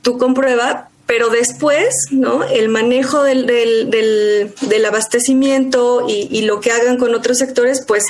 tú 0.02 0.18
comprueba, 0.18 0.91
pero 1.12 1.30
después, 1.30 1.94
¿no? 2.12 2.46
El 2.46 2.70
manejo 2.70 3.22
del, 3.22 3.46
del, 3.46 4.86
abastecimiento 4.86 6.06
y, 6.08 6.44
lo 6.44 6.62
que 6.62 6.72
hagan 6.72 6.96
con 6.96 7.14
otros 7.14 7.38
sectores, 7.38 7.84
pues 7.86 8.06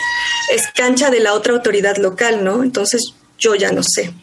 es 0.53 0.67
cancha 0.75 1.09
de 1.09 1.19
la 1.19 1.33
otra 1.33 1.53
autoridad 1.53 1.97
local, 1.97 2.43
¿no? 2.43 2.61
Entonces 2.61 3.15
yo 3.39 3.55
ya 3.55 3.71
no 3.71 3.81
sé. 3.81 4.13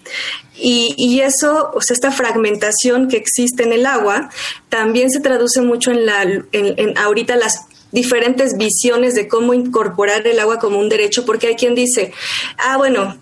Y, 0.54 0.94
y, 0.96 1.22
eso, 1.22 1.72
o 1.74 1.80
sea, 1.80 1.92
esta 1.92 2.12
fragmentación 2.12 3.08
que 3.08 3.16
existe 3.16 3.64
en 3.64 3.72
el 3.72 3.84
agua, 3.84 4.30
también 4.68 5.10
se 5.10 5.18
traduce 5.18 5.60
mucho 5.60 5.90
en 5.90 6.06
la, 6.06 6.22
en 6.22 6.98
ahorita 6.98 7.34
las 7.34 7.62
diferentes 7.90 8.56
visiones 8.56 9.16
de 9.16 9.26
cómo 9.26 9.54
incorporar 9.54 10.24
el 10.24 10.38
agua 10.38 10.60
como 10.60 10.78
un 10.78 10.88
derecho, 10.88 11.26
porque 11.26 11.48
hay 11.48 11.56
quien 11.56 11.74
dice, 11.74 12.12
ah, 12.58 12.76
bueno, 12.76 13.18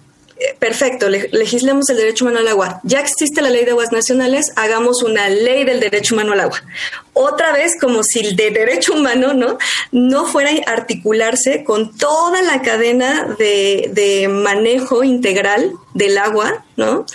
perfecto, 0.58 1.08
legislemos 1.08 1.88
el 1.88 1.96
derecho 1.96 2.24
humano 2.24 2.40
al 2.40 2.48
agua. 2.48 2.80
Ya 2.82 3.00
existe 3.00 3.40
la 3.40 3.50
ley 3.50 3.64
de 3.64 3.70
aguas 3.70 3.92
nacionales, 3.92 4.52
hagamos 4.56 5.02
una 5.02 5.28
ley 5.28 5.64
del 5.64 5.80
derecho 5.80 6.14
humano 6.14 6.32
al 6.32 6.40
agua. 6.40 6.62
Otra 7.14 7.52
vez, 7.52 7.72
como 7.80 8.02
si 8.02 8.20
el 8.20 8.36
de 8.36 8.50
derecho 8.50 8.92
humano 8.92 9.32
no, 9.32 9.58
no 9.92 10.26
fuera 10.26 10.50
a 10.66 10.72
articularse 10.72 11.64
con 11.64 11.96
toda 11.96 12.42
la 12.42 12.60
cadena 12.60 13.34
de, 13.38 14.28
manejo 14.30 15.02
integral 15.02 15.72
del 15.94 16.18
agua, 16.18 16.64
¿no? 16.76 17.06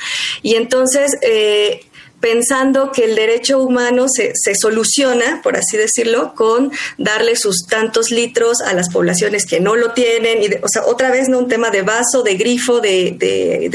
Y 0.41 0.55
entonces, 0.55 1.17
eh, 1.21 1.85
pensando 2.21 2.91
que 2.91 3.03
el 3.05 3.15
derecho 3.15 3.59
humano 3.59 4.05
se, 4.07 4.31
se, 4.35 4.55
soluciona, 4.55 5.41
por 5.43 5.57
así 5.57 5.75
decirlo, 5.75 6.33
con 6.35 6.71
darle 6.97 7.35
sus 7.35 7.65
tantos 7.67 8.11
litros 8.11 8.61
a 8.61 8.73
las 8.73 8.89
poblaciones 8.89 9.45
que 9.45 9.59
no 9.59 9.75
lo 9.75 9.91
tienen. 9.91 10.43
Y 10.43 10.47
o 10.61 10.69
sea, 10.69 10.85
otra 10.85 11.11
vez 11.11 11.27
no 11.27 11.39
un 11.39 11.49
tema 11.49 11.71
de 11.71 11.81
vaso, 11.81 12.23
de 12.23 12.35
grifo, 12.35 12.79
de, 12.79 13.15
de, 13.17 13.69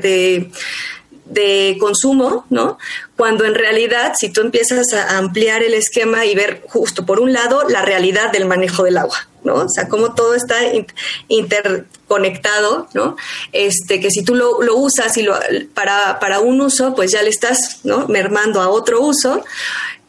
de, 0.00 0.50
de 1.26 1.76
consumo, 1.78 2.46
¿no? 2.48 2.78
Cuando 3.16 3.44
en 3.44 3.54
realidad, 3.54 4.14
si 4.16 4.30
tú 4.30 4.40
empiezas 4.40 4.92
a 4.92 5.18
ampliar 5.18 5.62
el 5.62 5.74
esquema 5.74 6.24
y 6.24 6.34
ver 6.34 6.62
justo 6.68 7.04
por 7.04 7.20
un 7.20 7.32
lado 7.32 7.68
la 7.68 7.82
realidad 7.82 8.30
del 8.32 8.46
manejo 8.46 8.84
del 8.84 8.98
agua, 8.98 9.29
¿no? 9.44 9.54
O 9.54 9.68
sea, 9.68 9.88
cómo 9.88 10.14
todo 10.14 10.34
está 10.34 10.56
interconectado, 11.28 12.88
¿no? 12.94 13.16
Este, 13.52 14.00
que 14.00 14.10
si 14.10 14.22
tú 14.22 14.34
lo, 14.34 14.62
lo 14.62 14.76
usas 14.76 15.16
y 15.16 15.22
lo, 15.22 15.36
para, 15.74 16.18
para, 16.18 16.40
un 16.40 16.60
uso, 16.60 16.94
pues 16.94 17.12
ya 17.12 17.22
le 17.22 17.30
estás. 17.30 17.80
Mermando 18.08 18.60
a 18.60 18.68
otro 18.68 19.00
uso. 19.00 19.42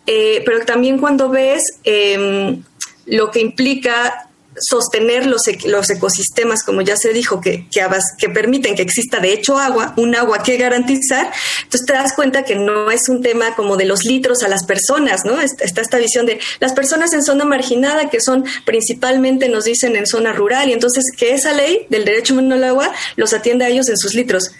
Eh, 0.07 0.41
pero 0.45 0.65
también 0.65 0.99
cuando 0.99 1.29
ves 1.29 1.63
eh, 1.84 2.59
lo 3.05 3.32
que 3.32 3.39
implica 3.39 4.27
sostener 4.62 5.26
los, 5.26 5.41
los 5.66 5.89
ecosistemas, 5.89 6.64
como 6.64 6.82
ya 6.82 6.95
se 6.95 7.14
dijo, 7.14 7.41
que, 7.41 7.68
que, 7.70 8.30
permiten 8.30 8.76
que 8.76 8.84
exista 8.84 9.20
de 9.20 9.34
hecho 9.34 9.57
agua, 9.57 9.93
un 9.97 10.16
agua 10.16 10.43
que 10.43 10.57
garantizar, 10.57 11.32
entonces 11.64 11.88
te 11.88 11.93
das 11.93 12.14
cuenta 12.14 12.43
que 12.43 12.55
no 12.55 12.91
es 12.91 13.09
un 13.09 13.22
tema 13.22 13.55
como 13.55 13.76
de 13.76 13.86
los 13.86 14.05
litros 14.05 14.43
a 14.43 14.47
las 14.47 14.64
personas, 14.64 15.26
¿no? 15.26 15.41
Está 15.41 15.82
esta 15.82 15.97
visión 15.97 16.26
de 16.26 16.39
las 16.59 16.74
personas 16.74 17.12
en 17.14 17.24
zona 17.24 17.43
marginada, 17.43 18.09
que 18.09 18.22
son 18.22 18.45
principalmente, 18.66 19.49
nos 19.49 19.66
dicen, 19.66 19.95
en 19.95 20.05
zona 20.05 20.32
rural, 20.32 20.70
y 20.70 20.74
entonces 20.74 21.05
que 21.18 21.34
esa 21.34 21.53
ley 21.53 21.88
del 21.89 22.05
derecho 22.05 22.34
humano 22.34 22.55
al 22.55 22.64
agua 22.64 22.93
los 23.16 23.34
atiende 23.34 23.66
a 23.66 23.70
ellos 23.70 23.89
en 23.89 23.97
sus 23.97 24.14
litros. 24.14 24.51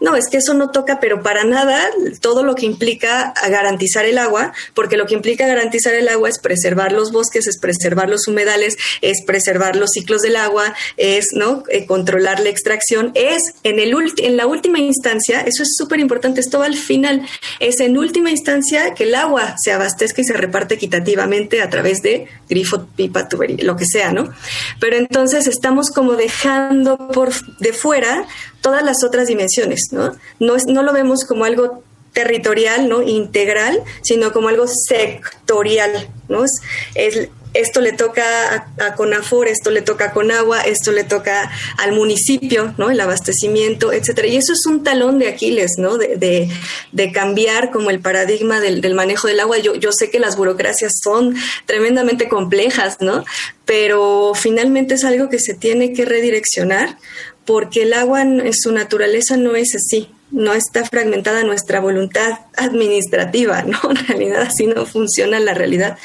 No, 0.00 0.16
es 0.16 0.28
que 0.28 0.38
eso 0.38 0.54
no 0.54 0.70
toca, 0.70 1.00
pero 1.00 1.22
para 1.22 1.44
nada 1.44 1.78
todo 2.20 2.42
lo 2.42 2.54
que 2.54 2.64
implica 2.64 3.34
garantizar 3.48 4.06
el 4.06 4.16
agua, 4.16 4.54
porque 4.74 4.96
lo 4.96 5.06
que 5.06 5.14
implica 5.14 5.46
garantizar 5.46 5.94
el 5.94 6.08
agua 6.08 6.30
es 6.30 6.38
preservar 6.38 6.92
los 6.92 7.12
bosques, 7.12 7.46
es 7.46 7.58
preservar 7.58 8.08
los 8.08 8.26
humedales, 8.26 8.76
es 9.02 9.22
preservar 9.26 9.49
preservar 9.50 9.74
los 9.74 9.90
ciclos 9.90 10.22
del 10.22 10.36
agua, 10.36 10.74
es 10.96 11.30
¿no? 11.34 11.64
Eh, 11.70 11.84
controlar 11.84 12.38
la 12.40 12.50
extracción, 12.50 13.10
es 13.14 13.42
en, 13.64 13.80
el 13.80 13.92
en 14.18 14.36
la 14.36 14.46
última 14.46 14.78
instancia, 14.78 15.40
eso 15.40 15.64
es 15.64 15.74
súper 15.76 15.98
importante, 15.98 16.40
esto 16.40 16.60
va 16.60 16.66
al 16.66 16.76
final, 16.76 17.26
es 17.58 17.80
en 17.80 17.98
última 17.98 18.30
instancia 18.30 18.94
que 18.94 19.04
el 19.04 19.14
agua 19.16 19.56
se 19.58 19.72
abastezca 19.72 20.20
y 20.20 20.24
se 20.24 20.34
reparte 20.34 20.74
equitativamente 20.74 21.62
a 21.62 21.68
través 21.68 22.00
de 22.02 22.28
grifo, 22.48 22.86
pipa, 22.94 23.28
tubería, 23.28 23.64
lo 23.64 23.76
que 23.76 23.86
sea, 23.86 24.12
¿no? 24.12 24.32
Pero 24.78 24.96
entonces 24.96 25.48
estamos 25.48 25.90
como 25.90 26.12
dejando 26.12 26.96
por 27.08 27.30
de 27.58 27.72
fuera 27.72 28.26
todas 28.60 28.84
las 28.84 29.02
otras 29.02 29.26
dimensiones, 29.26 29.88
¿no? 29.90 30.14
No, 30.38 30.54
es, 30.54 30.66
no 30.66 30.84
lo 30.84 30.92
vemos 30.92 31.24
como 31.24 31.44
algo 31.44 31.82
territorial, 32.12 32.88
¿no? 32.88 33.02
Integral, 33.02 33.82
sino 34.02 34.32
como 34.32 34.48
algo 34.48 34.66
sectorial, 34.68 36.08
¿no? 36.28 36.44
Es, 36.44 36.52
es 36.94 37.28
esto 37.54 37.80
le 37.80 37.92
toca 37.92 38.66
a, 38.78 38.94
Conafor, 38.94 39.48
esto 39.48 39.70
le 39.70 39.82
toca 39.82 40.06
a 40.06 40.12
Conagua, 40.12 40.60
esto 40.60 40.92
le 40.92 41.04
toca 41.04 41.50
al 41.78 41.92
municipio, 41.92 42.74
¿no? 42.78 42.90
El 42.90 43.00
abastecimiento, 43.00 43.92
etcétera. 43.92 44.28
Y 44.28 44.36
eso 44.36 44.52
es 44.52 44.66
un 44.66 44.84
talón 44.84 45.18
de 45.18 45.28
Aquiles, 45.28 45.72
¿no? 45.78 45.98
De, 45.98 46.48
de, 46.92 47.12
cambiar 47.12 47.70
como 47.70 47.90
el 47.90 48.00
paradigma 48.00 48.60
del, 48.60 48.80
del, 48.80 48.94
manejo 48.94 49.26
del 49.26 49.40
agua. 49.40 49.58
Yo, 49.58 49.74
yo 49.74 49.90
sé 49.92 50.10
que 50.10 50.20
las 50.20 50.36
burocracias 50.36 51.00
son 51.02 51.34
tremendamente 51.66 52.28
complejas, 52.28 52.98
¿no? 53.00 53.24
Pero 53.64 54.32
finalmente 54.34 54.94
es 54.94 55.04
algo 55.04 55.28
que 55.28 55.38
se 55.38 55.54
tiene 55.54 55.92
que 55.92 56.04
redireccionar 56.04 56.96
porque 57.44 57.82
el 57.82 57.94
agua 57.94 58.22
en 58.22 58.52
su 58.52 58.70
naturaleza 58.70 59.36
no 59.36 59.56
es 59.56 59.74
así 59.74 60.08
no 60.30 60.54
está 60.54 60.84
fragmentada 60.84 61.42
nuestra 61.44 61.80
voluntad 61.80 62.38
administrativa, 62.56 63.62
¿no? 63.62 63.78
En 63.90 64.06
realidad 64.06 64.42
así 64.42 64.66
no 64.66 64.86
funciona 64.86 65.40
la 65.40 65.54
realidad. 65.54 65.98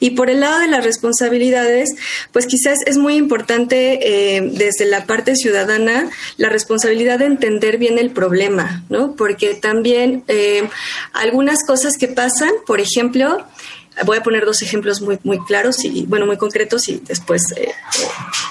Y 0.00 0.10
por 0.10 0.30
el 0.30 0.40
lado 0.40 0.60
de 0.60 0.68
las 0.68 0.84
responsabilidades, 0.84 1.90
pues 2.32 2.46
quizás 2.46 2.78
es 2.86 2.96
muy 2.98 3.16
importante 3.16 4.36
eh, 4.36 4.40
desde 4.42 4.86
la 4.86 5.06
parte 5.06 5.36
ciudadana 5.36 6.10
la 6.36 6.48
responsabilidad 6.48 7.18
de 7.18 7.26
entender 7.26 7.78
bien 7.78 7.98
el 7.98 8.10
problema, 8.10 8.82
¿no? 8.88 9.14
Porque 9.16 9.54
también 9.54 10.24
eh, 10.28 10.68
algunas 11.12 11.64
cosas 11.66 11.94
que 11.98 12.08
pasan, 12.08 12.50
por 12.66 12.80
ejemplo, 12.80 13.44
Voy 14.04 14.18
a 14.18 14.22
poner 14.22 14.44
dos 14.46 14.62
ejemplos 14.62 15.00
muy, 15.00 15.18
muy 15.22 15.38
claros 15.44 15.84
y, 15.84 16.06
bueno, 16.06 16.26
muy 16.26 16.36
concretos 16.36 16.88
y 16.88 17.02
después, 17.06 17.42
eh, 17.56 17.68
eh, 17.68 17.72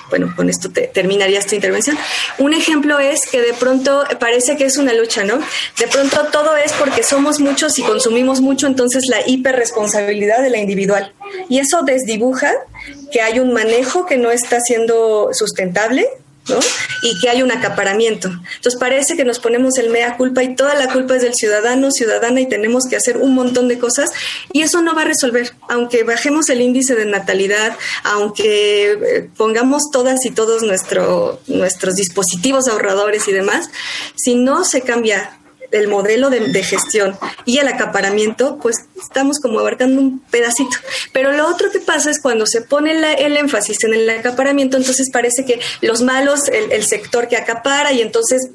bueno, 0.10 0.34
con 0.36 0.50
esto 0.50 0.70
terminaría 0.94 1.40
esta 1.40 1.56
intervención. 1.56 1.98
Un 2.38 2.54
ejemplo 2.54 3.00
es 3.00 3.26
que 3.30 3.42
de 3.42 3.54
pronto 3.54 4.04
parece 4.20 4.56
que 4.56 4.66
es 4.66 4.78
una 4.78 4.94
lucha, 4.94 5.24
¿no? 5.24 5.40
De 5.80 5.88
pronto 5.88 6.28
todo 6.32 6.56
es 6.58 6.74
porque 6.74 7.04
somos 7.04 7.40
muchos 7.40 7.80
y 7.80 7.84
consumimos 7.84 8.42
mucho, 8.42 8.68
entonces 8.68 9.08
la 9.08 9.28
hiperresponsabilidad 9.28 10.42
de 10.42 10.50
la 10.50 10.60
individual. 10.60 11.14
Y 11.50 11.60
eso 11.60 11.82
desdibuja 11.84 12.54
que 13.12 13.22
hay 13.22 13.40
un 13.40 13.54
manejo 13.54 14.06
que 14.06 14.18
no 14.18 14.32
está 14.32 14.60
siendo 14.60 15.30
sustentable, 15.34 16.08
y 17.02 17.20
que 17.20 17.30
hay 17.30 17.42
un 17.42 17.52
acaparamiento. 17.52 18.30
Entonces 18.30 18.80
parece 18.80 19.16
que 19.16 19.24
nos 19.24 19.40
ponemos 19.40 19.78
el 19.78 19.90
mea 19.90 20.18
culpa 20.18 20.44
y 20.44 20.56
toda 20.56 20.76
la 20.76 20.92
culpa 20.92 21.16
es 21.16 21.22
del 21.22 21.34
ciudadano, 21.34 21.92
ciudadana 21.92 22.42
y 22.42 22.48
tenemos 22.48 22.86
que 22.88 22.96
hacer 22.96 23.18
un 23.18 23.34
montón 23.34 23.68
de 23.68 23.80
cosas 23.80 24.12
y 24.52 24.62
eso 24.62 24.82
no 24.82 24.96
va 24.96 25.02
a 25.02 25.06
resolver. 25.06 25.54
Aunque 25.70 26.04
bajemos 26.04 26.50
el 26.50 26.62
índice 26.62 26.96
de 26.96 27.06
natalidad, 27.06 27.78
aunque 28.04 28.92
eh, 28.92 29.30
pongamos 29.38 29.92
todas 29.92 30.26
y 30.26 30.32
todos 30.32 30.64
nuestro, 30.64 31.42
nuestros 31.48 31.96
dispositivos 31.96 32.68
ahorradores 32.68 33.28
y 33.28 33.32
demás, 33.32 33.70
si 34.16 34.36
no 34.36 34.64
se 34.64 34.82
cambia 34.82 35.38
el 35.72 35.88
modelo 35.88 36.30
de, 36.30 36.62
gestión 36.64 37.18
y 37.46 37.58
el 37.58 37.68
acaparamiento, 37.68 38.58
pues 38.62 38.78
estamos 39.02 39.40
como 39.40 39.60
abarcando 39.60 40.00
un 40.00 40.20
pedacito. 40.20 40.78
Pero 41.12 41.32
lo 41.32 41.48
otro 41.48 41.72
que 41.72 41.80
pasa 41.80 42.12
es 42.12 42.22
cuando 42.22 42.46
se 42.46 42.62
pone 42.62 42.92
el 42.92 43.38
énfasis 43.38 43.84
en 43.84 43.94
el 43.94 44.10
acaparamiento, 44.10 44.78
entonces 44.78 45.10
parece 45.12 45.46
que 45.46 45.60
los 45.82 46.02
malos, 46.02 46.48
el, 46.50 46.84
sector 46.84 47.28
que 47.28 47.38
acapara 47.38 47.94
y 47.94 48.02
entonces, 48.02 48.50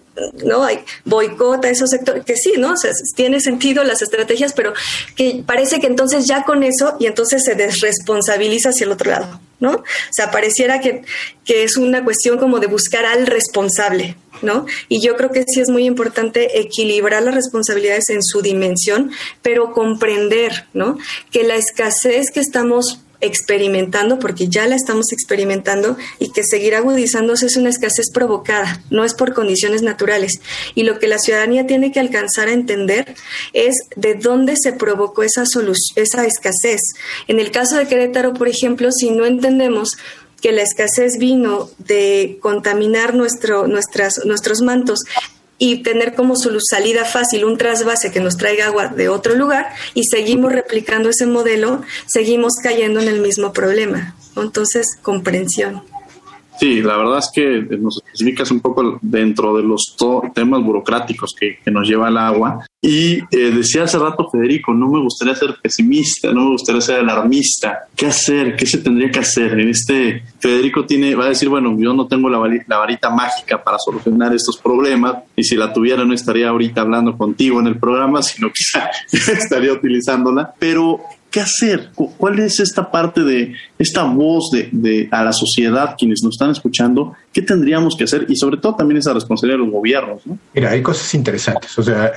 ¿no? 0.44 0.64
Hay 0.64 0.80
boicota 1.04 1.70
esos 1.70 1.90
sectores, 1.90 2.24
que 2.24 2.36
sí, 2.36 2.54
¿no? 2.58 2.72
O 2.72 2.76
sea, 2.76 2.92
tiene 3.14 3.40
sentido 3.40 3.82
las 3.84 4.02
estrategias, 4.02 4.52
pero 4.52 4.72
que 5.14 5.42
parece 5.46 5.80
que 5.80 5.86
entonces 5.86 6.26
ya 6.26 6.44
con 6.44 6.62
eso 6.62 6.96
y 6.98 7.06
entonces 7.06 7.44
se 7.44 7.54
desresponsabiliza 7.54 8.70
hacia 8.70 8.84
el 8.84 8.92
otro 8.92 9.10
lado, 9.10 9.40
¿no? 9.60 9.72
O 9.72 9.84
sea, 10.10 10.30
pareciera 10.30 10.80
que, 10.80 11.02
que 11.44 11.64
es 11.64 11.76
una 11.76 12.04
cuestión 12.04 12.38
como 12.38 12.60
de 12.60 12.66
buscar 12.66 13.04
al 13.04 13.26
responsable, 13.26 14.16
¿no? 14.42 14.66
Y 14.88 15.00
yo 15.00 15.16
creo 15.16 15.30
que 15.30 15.44
sí 15.46 15.60
es 15.60 15.70
muy 15.70 15.84
importante 15.84 16.60
equilibrar 16.60 17.22
las 17.22 17.34
responsabilidades 17.34 18.10
en 18.10 18.22
su 18.22 18.42
dimensión, 18.42 19.10
pero 19.42 19.72
comprender, 19.72 20.66
¿no? 20.74 20.98
Que 21.30 21.44
la 21.44 21.56
escasez 21.56 22.30
que 22.30 22.40
estamos 22.40 23.00
experimentando, 23.20 24.18
porque 24.18 24.48
ya 24.48 24.66
la 24.66 24.76
estamos 24.76 25.12
experimentando, 25.12 25.96
y 26.18 26.32
que 26.32 26.42
seguir 26.44 26.74
agudizándose 26.74 27.46
es 27.46 27.56
una 27.56 27.70
escasez 27.70 28.10
provocada, 28.12 28.82
no 28.90 29.04
es 29.04 29.14
por 29.14 29.34
condiciones 29.34 29.82
naturales. 29.82 30.40
Y 30.74 30.82
lo 30.82 30.98
que 30.98 31.08
la 31.08 31.18
ciudadanía 31.18 31.66
tiene 31.66 31.92
que 31.92 32.00
alcanzar 32.00 32.48
a 32.48 32.52
entender 32.52 33.14
es 33.52 33.76
de 33.96 34.14
dónde 34.14 34.56
se 34.56 34.72
provocó 34.72 35.22
esa, 35.22 35.44
esa 35.96 36.26
escasez. 36.26 36.80
En 37.28 37.40
el 37.40 37.50
caso 37.50 37.76
de 37.76 37.86
Querétaro, 37.86 38.34
por 38.34 38.48
ejemplo, 38.48 38.90
si 38.92 39.10
no 39.10 39.26
entendemos 39.26 39.96
que 40.40 40.52
la 40.52 40.62
escasez 40.62 41.18
vino 41.18 41.70
de 41.78 42.38
contaminar 42.40 43.14
nuestro, 43.14 43.66
nuestras, 43.66 44.24
nuestros 44.24 44.60
mantos 44.60 45.00
y 45.58 45.82
tener 45.82 46.14
como 46.14 46.36
su 46.36 46.56
salida 46.60 47.04
fácil 47.04 47.44
un 47.44 47.58
trasvase 47.58 48.12
que 48.12 48.20
nos 48.20 48.36
traiga 48.36 48.66
agua 48.66 48.88
de 48.88 49.08
otro 49.08 49.34
lugar 49.34 49.70
y 49.94 50.04
seguimos 50.04 50.52
replicando 50.52 51.08
ese 51.08 51.26
modelo, 51.26 51.82
seguimos 52.06 52.54
cayendo 52.62 53.00
en 53.00 53.08
el 53.08 53.20
mismo 53.20 53.52
problema. 53.52 54.14
Entonces, 54.36 54.86
comprensión. 55.02 55.82
Sí, 56.58 56.80
la 56.82 56.96
verdad 56.96 57.18
es 57.18 57.30
que 57.34 57.76
nos 57.78 57.98
especificas 57.98 58.50
un 58.50 58.60
poco 58.60 58.98
dentro 59.02 59.56
de 59.56 59.62
los 59.62 59.94
temas 60.34 60.62
burocráticos 60.62 61.34
que, 61.38 61.58
nos 61.70 61.86
lleva 61.86 62.08
el 62.08 62.16
agua. 62.16 62.64
Y 62.80 63.18
eh, 63.18 63.50
decía 63.54 63.84
hace 63.84 63.98
rato 63.98 64.28
Federico, 64.30 64.72
no 64.72 64.88
me 64.88 65.00
gustaría 65.00 65.34
ser 65.34 65.56
pesimista, 65.60 66.32
no 66.32 66.44
me 66.44 66.50
gustaría 66.52 66.80
ser 66.80 67.00
alarmista. 67.00 67.80
¿Qué 67.94 68.06
hacer? 68.06 68.56
¿Qué 68.56 68.64
se 68.64 68.78
tendría 68.78 69.10
que 69.10 69.18
hacer? 69.18 69.58
En 69.58 69.68
este, 69.68 70.22
Federico 70.38 70.86
tiene, 70.86 71.14
va 71.14 71.26
a 71.26 71.28
decir, 71.30 71.48
bueno, 71.48 71.76
yo 71.78 71.92
no 71.92 72.06
tengo 72.06 72.28
la, 72.30 72.38
la 72.66 72.78
varita 72.78 73.10
mágica 73.10 73.62
para 73.62 73.78
solucionar 73.78 74.34
estos 74.34 74.56
problemas 74.56 75.16
y 75.34 75.42
si 75.42 75.56
la 75.56 75.72
tuviera 75.72 76.04
no 76.04 76.14
estaría 76.14 76.48
ahorita 76.48 76.82
hablando 76.82 77.18
contigo 77.18 77.60
en 77.60 77.66
el 77.66 77.78
programa, 77.78 78.22
sino 78.22 78.50
quizá 78.52 78.88
estaría 79.12 79.72
utilizándola. 79.72 80.54
Pero 80.58 81.00
¿Qué 81.36 81.42
hacer? 81.42 81.90
¿Cuál 81.94 82.38
es 82.38 82.60
esta 82.60 82.90
parte 82.90 83.22
de 83.22 83.52
esta 83.78 84.04
voz 84.04 84.48
de, 84.72 85.06
a 85.10 85.22
la 85.22 85.34
sociedad, 85.34 85.94
quienes 85.98 86.22
nos 86.22 86.36
están 86.36 86.48
escuchando? 86.48 87.12
¿Qué 87.30 87.42
tendríamos 87.42 87.94
que 87.94 88.04
hacer? 88.04 88.24
Y 88.30 88.36
sobre 88.36 88.56
todo 88.56 88.74
también 88.74 88.96
esa 88.96 89.12
responsabilidad 89.12 89.58
de 89.58 89.64
los 89.66 89.70
gobiernos. 89.70 90.22
Mira, 90.54 90.70
hay 90.70 90.80
cosas 90.80 91.12
interesantes. 91.12 91.78
O 91.78 91.82
sea, 91.82 92.12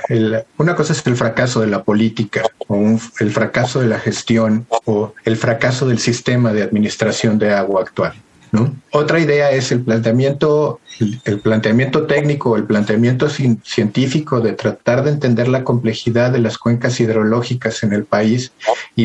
una 0.56 0.74
cosa 0.74 0.94
es 0.94 1.06
el 1.06 1.16
fracaso 1.16 1.60
de 1.60 1.66
la 1.66 1.84
política 1.84 2.44
o 2.66 2.98
el 3.20 3.30
fracaso 3.30 3.82
de 3.82 3.88
la 3.88 3.98
gestión 3.98 4.66
o 4.86 5.12
el 5.26 5.36
fracaso 5.36 5.86
del 5.86 5.98
sistema 5.98 6.54
de 6.54 6.62
administración 6.62 7.38
de 7.38 7.52
agua 7.52 7.82
actual. 7.82 8.14
Otra 8.92 9.20
idea 9.20 9.50
es 9.52 9.70
el 9.70 9.82
planteamiento, 9.82 10.80
el, 11.24 11.38
planteamiento 11.40 12.06
técnico, 12.06 12.56
el 12.56 12.64
planteamiento 12.64 13.28
científico 13.28 14.40
de 14.40 14.52
tratar 14.52 15.04
de 15.04 15.12
entender 15.12 15.48
la 15.48 15.62
complejidad 15.62 16.32
de 16.32 16.40
las 16.40 16.58
cuencas 16.58 16.98
hidrológicas 16.98 17.82
en 17.84 17.92
el 17.92 18.04
país 18.04 18.52
y, 18.96 19.04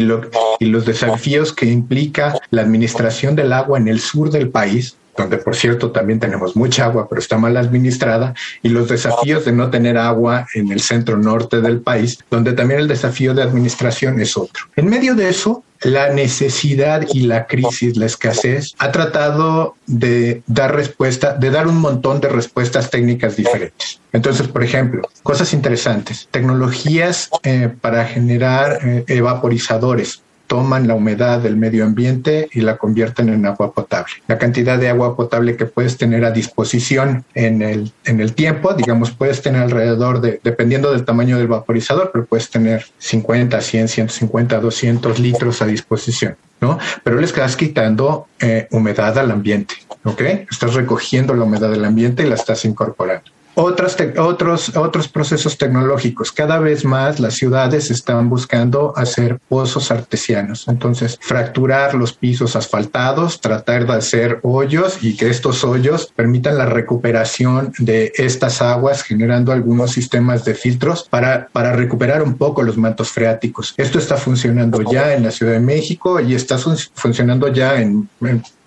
y 0.60 0.66
los 0.66 0.86
desafíos 0.86 1.54
que 1.54 1.68
implica 1.68 2.39
la 2.50 2.64
administración 2.64 3.36
del 3.36 3.54
agua 3.54 3.78
en 3.78 3.88
el 3.88 4.00
sur 4.00 4.32
del 4.32 4.50
país, 4.50 4.96
donde 5.18 5.38
por 5.38 5.56
cierto 5.56 5.91
también 5.91 6.20
tenemos 6.20 6.56
mucha 6.56 6.86
agua, 6.86 7.08
pero 7.08 7.20
está 7.20 7.38
mal 7.38 7.56
administrada, 7.58 8.34
y 8.64 8.70
los 8.70 8.89
desafíos 8.89 9.46
de 9.46 9.52
no 9.52 9.70
tener 9.70 9.98
agua 9.98 10.48
en 10.56 10.72
el 10.72 10.82
centro 10.82 11.18
norte 11.18 11.62
del 11.62 11.82
país, 11.82 12.20
donde 12.30 12.54
también 12.54 12.82
el 12.82 12.88
desafío 12.88 13.34
de 13.34 13.43
administración 13.43 14.20
es 14.20 14.36
otro. 14.36 14.66
En 14.76 14.88
medio 14.88 15.16
de 15.16 15.30
eso, 15.30 15.64
la 15.82 16.09
necesidad 16.09 17.05
y 17.13 17.21
la 17.21 17.47
crisis, 17.47 17.97
la 17.97 18.05
escasez, 18.05 18.73
ha 18.80 18.91
tratado 18.91 19.76
de 19.86 20.41
dar 20.47 20.76
respuesta, 20.76 21.34
de 21.34 21.51
dar 21.51 21.67
un 21.67 21.78
montón 21.78 22.21
de 22.21 22.30
respuestas 22.30 22.89
técnicas 22.89 23.36
diferentes. 23.36 23.99
Entonces, 24.13 24.47
por 24.47 24.63
ejemplo, 24.63 25.01
cosas 25.23 25.53
interesantes, 25.53 26.28
tecnologías 26.32 27.30
eh, 27.43 27.69
para 27.82 28.05
generar 28.05 28.80
eh, 28.84 29.03
evaporizadores 29.07 30.21
toman 30.48 30.88
la 30.88 30.96
humedad 30.96 31.39
del 31.39 31.58
medio 31.58 31.86
ambiente 31.86 32.50
y 32.52 32.62
la 32.62 32.78
convierten 32.78 33.30
en 33.30 33.46
agua 33.46 33.74
potable. 33.74 34.14
La 34.28 34.38
cantidad 34.38 34.78
de 34.78 34.89
agua 34.89 35.16
potable 35.16 35.56
que 35.58 35.66
puedes 35.66 35.98
tener 35.98 36.26
a 36.26 36.32
disposición 36.32 37.26
en 37.34 37.62
el, 37.62 37.91
en 38.06 38.22
el 38.22 38.34
tiempo, 38.34 38.74
digamos, 38.74 39.12
puedes 39.12 39.41
tener 39.41 39.62
alrededor 39.62 40.22
de, 40.22 40.39
dependiendo 40.43 40.91
del 40.91 41.06
tamaño 41.06 41.38
del 41.38 41.48
vaporizador, 41.48 42.12
pero 42.14 42.26
puedes 42.26 42.50
tener 42.50 42.86
50, 42.98 43.60
100, 43.62 43.88
150, 43.88 44.60
200 44.60 45.20
litros 45.20 45.62
a 45.62 45.66
disposición. 45.66 46.36
¿no? 46.62 46.80
Pero 47.04 47.18
le 47.18 47.26
estás 47.26 47.56
quitando 47.56 48.28
eh, 48.39 48.68
humedad 48.72 49.18
al 49.20 49.30
ambiente, 49.32 49.76
¿ok? 50.04 50.22
Estás 50.50 50.74
recogiendo 50.74 51.34
la 51.34 51.43
humedad 51.43 51.70
del 51.70 51.84
ambiente 51.84 52.24
y 52.24 52.30
la 52.30 52.36
estás 52.36 52.64
incorporando 52.66 53.35
otros, 53.56 54.76
otros 54.76 55.08
procesos 55.08 55.58
tecnológicos. 55.58 56.32
Cada 56.32 56.60
vez 56.60 56.86
más 56.86 57.20
las 57.20 57.36
ciudades 57.36 57.89
están 57.91 58.30
buscando 58.30 58.93
hacer 58.95 59.39
pozos 59.47 59.91
artesianos. 59.91 60.68
Entonces, 60.68 61.18
fracturar 61.22 61.95
los 61.95 62.14
pisos 62.14 62.56
asfaltados, 62.56 63.41
tratar 63.41 63.88
de 63.88 63.93
hacer 63.93 64.39
hoyos 64.43 64.97
y 65.01 65.16
que 65.16 65.30
estos 65.30 65.64
hoyos 65.64 66.12
permitan 66.16 66.58
la 66.58 66.66
recuperación 66.66 67.74
de 67.80 68.12
estas 68.16 68.62
aguas, 68.62 69.03
generando 69.03 69.51
algunos 69.51 69.91
sistemas 69.91 70.45
de 70.45 70.53
filtros 70.53 71.08
para, 71.10 71.47
para 71.51 71.74
recuperar 71.74 72.22
un 72.22 72.36
poco 72.36 72.64
los 72.64 72.78
mantos 72.78 73.10
freáticos. 73.10 73.74
Esto 73.78 73.99
está 73.99 74.18
funcionando 74.18 74.82
ya 74.91 75.14
en 75.14 75.24
la 75.24 75.32
Ciudad 75.32 75.53
de 75.53 75.60
México 75.60 76.20
y 76.20 76.36
está 76.36 76.58
funcionando 76.58 77.47
ya 77.47 77.82
en 77.82 78.10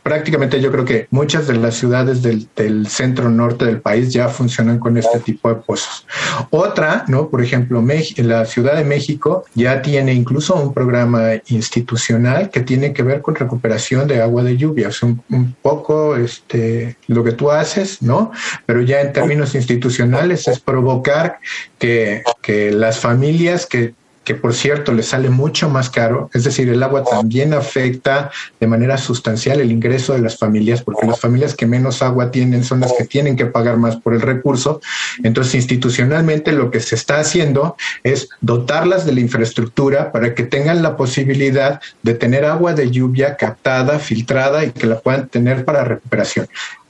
prácticamente 0.09 0.59
yo 0.63 0.73
creo 0.73 0.87
que 0.87 1.07
muchas 1.11 1.47
de 1.47 1.55
las 1.57 1.75
ciudades 1.75 2.23
del, 2.23 2.87
centro 2.87 3.29
norte 3.29 3.67
del 3.67 3.83
país 3.83 4.11
ya 4.11 4.29
funcionan 4.29 4.79
con 4.79 4.97
este 4.97 5.21
tipo 5.21 5.51
de 5.51 5.57
pozos. 5.57 6.07
Otra, 6.49 7.05
¿no? 7.09 7.29
Por 7.29 7.43
ejemplo, 7.43 7.85
la 8.17 8.47
Ciudad 8.47 8.77
de 8.79 8.85
México 8.85 9.45
ya 9.55 9.83
tiene 9.83 10.15
incluso 10.15 10.55
un 10.55 10.73
programa 10.73 11.33
institucional 11.49 12.49
que 12.49 12.61
tiene 12.61 12.95
que 12.95 13.03
ver 13.03 13.21
con 13.21 13.35
recuperación 13.35 14.09
de 14.09 14.23
agua 14.23 14.43
de 14.45 14.57
lluvia. 14.57 14.89
Es 14.89 15.03
un, 15.03 15.23
un 15.29 15.55
poco 15.61 16.17
este, 16.17 16.97
lo 17.07 17.23
que 17.23 17.33
tú 17.33 17.51
haces, 17.51 18.01
¿no? 18.01 18.33
Pero 18.65 18.81
ya 18.81 19.03
en 19.03 19.13
términos 19.13 19.55
institucionales 19.55 20.49
es 20.49 20.59
provocar 20.59 21.39
que, 21.79 22.23
que 22.41 22.71
las 22.71 22.99
familias 22.99 23.67
que 23.67 23.93
que 24.29 24.35
por 24.35 24.53
cierto 24.53 24.93
le 24.93 25.03
sale 25.03 25.31
mucho 25.31 25.71
más 25.71 25.89
caro, 25.89 26.29
es 26.35 26.45
decir, 26.45 26.69
el 26.69 26.83
agua 26.83 27.03
también 27.03 27.55
afecta 27.55 28.31
de 28.61 28.67
manera 28.67 28.99
sustancial 28.99 29.59
el 29.59 29.73
ingreso 29.73 30.13
de 30.13 30.19
las 30.19 30.37
familias, 30.37 30.83
porque 30.83 31.07
las 31.07 31.19
familias 31.19 31.55
que 31.55 31.65
menos 31.65 32.03
agua 32.03 32.31
tienen 32.31 32.63
son 32.63 32.81
las 32.81 32.93
que 32.93 33.07
tienen 33.07 33.37
que 33.37 33.47
pagar 33.47 33.79
más 33.79 33.97
por 33.97 34.13
el 34.13 34.21
recurso. 34.21 34.83
Entonces, 35.23 35.55
institucionalmente 35.55 36.53
lo 36.53 36.71
que 36.71 36.81
se 36.81 36.95
está 36.95 37.21
haciendo 37.21 37.75
es 38.05 38.29
dotarlas 38.43 39.07
de 39.07 39.13
la 39.13 39.21
infraestructura 39.21 40.13
para 40.13 40.35
que 40.35 40.43
tengan 40.43 40.83
la 40.83 40.99
posibilidad 40.99 41.81
de 42.03 42.13
tener 42.13 42.45
agua 42.45 42.75
de 42.75 42.91
lluvia 42.91 43.35
captada, 43.39 43.99
filtrada 43.99 44.63
y 44.63 44.73
que 44.73 44.87
la 44.87 45.01
puedan 45.01 45.29
tener 45.29 45.65
para 45.65 45.85
recuperación. 45.85 46.49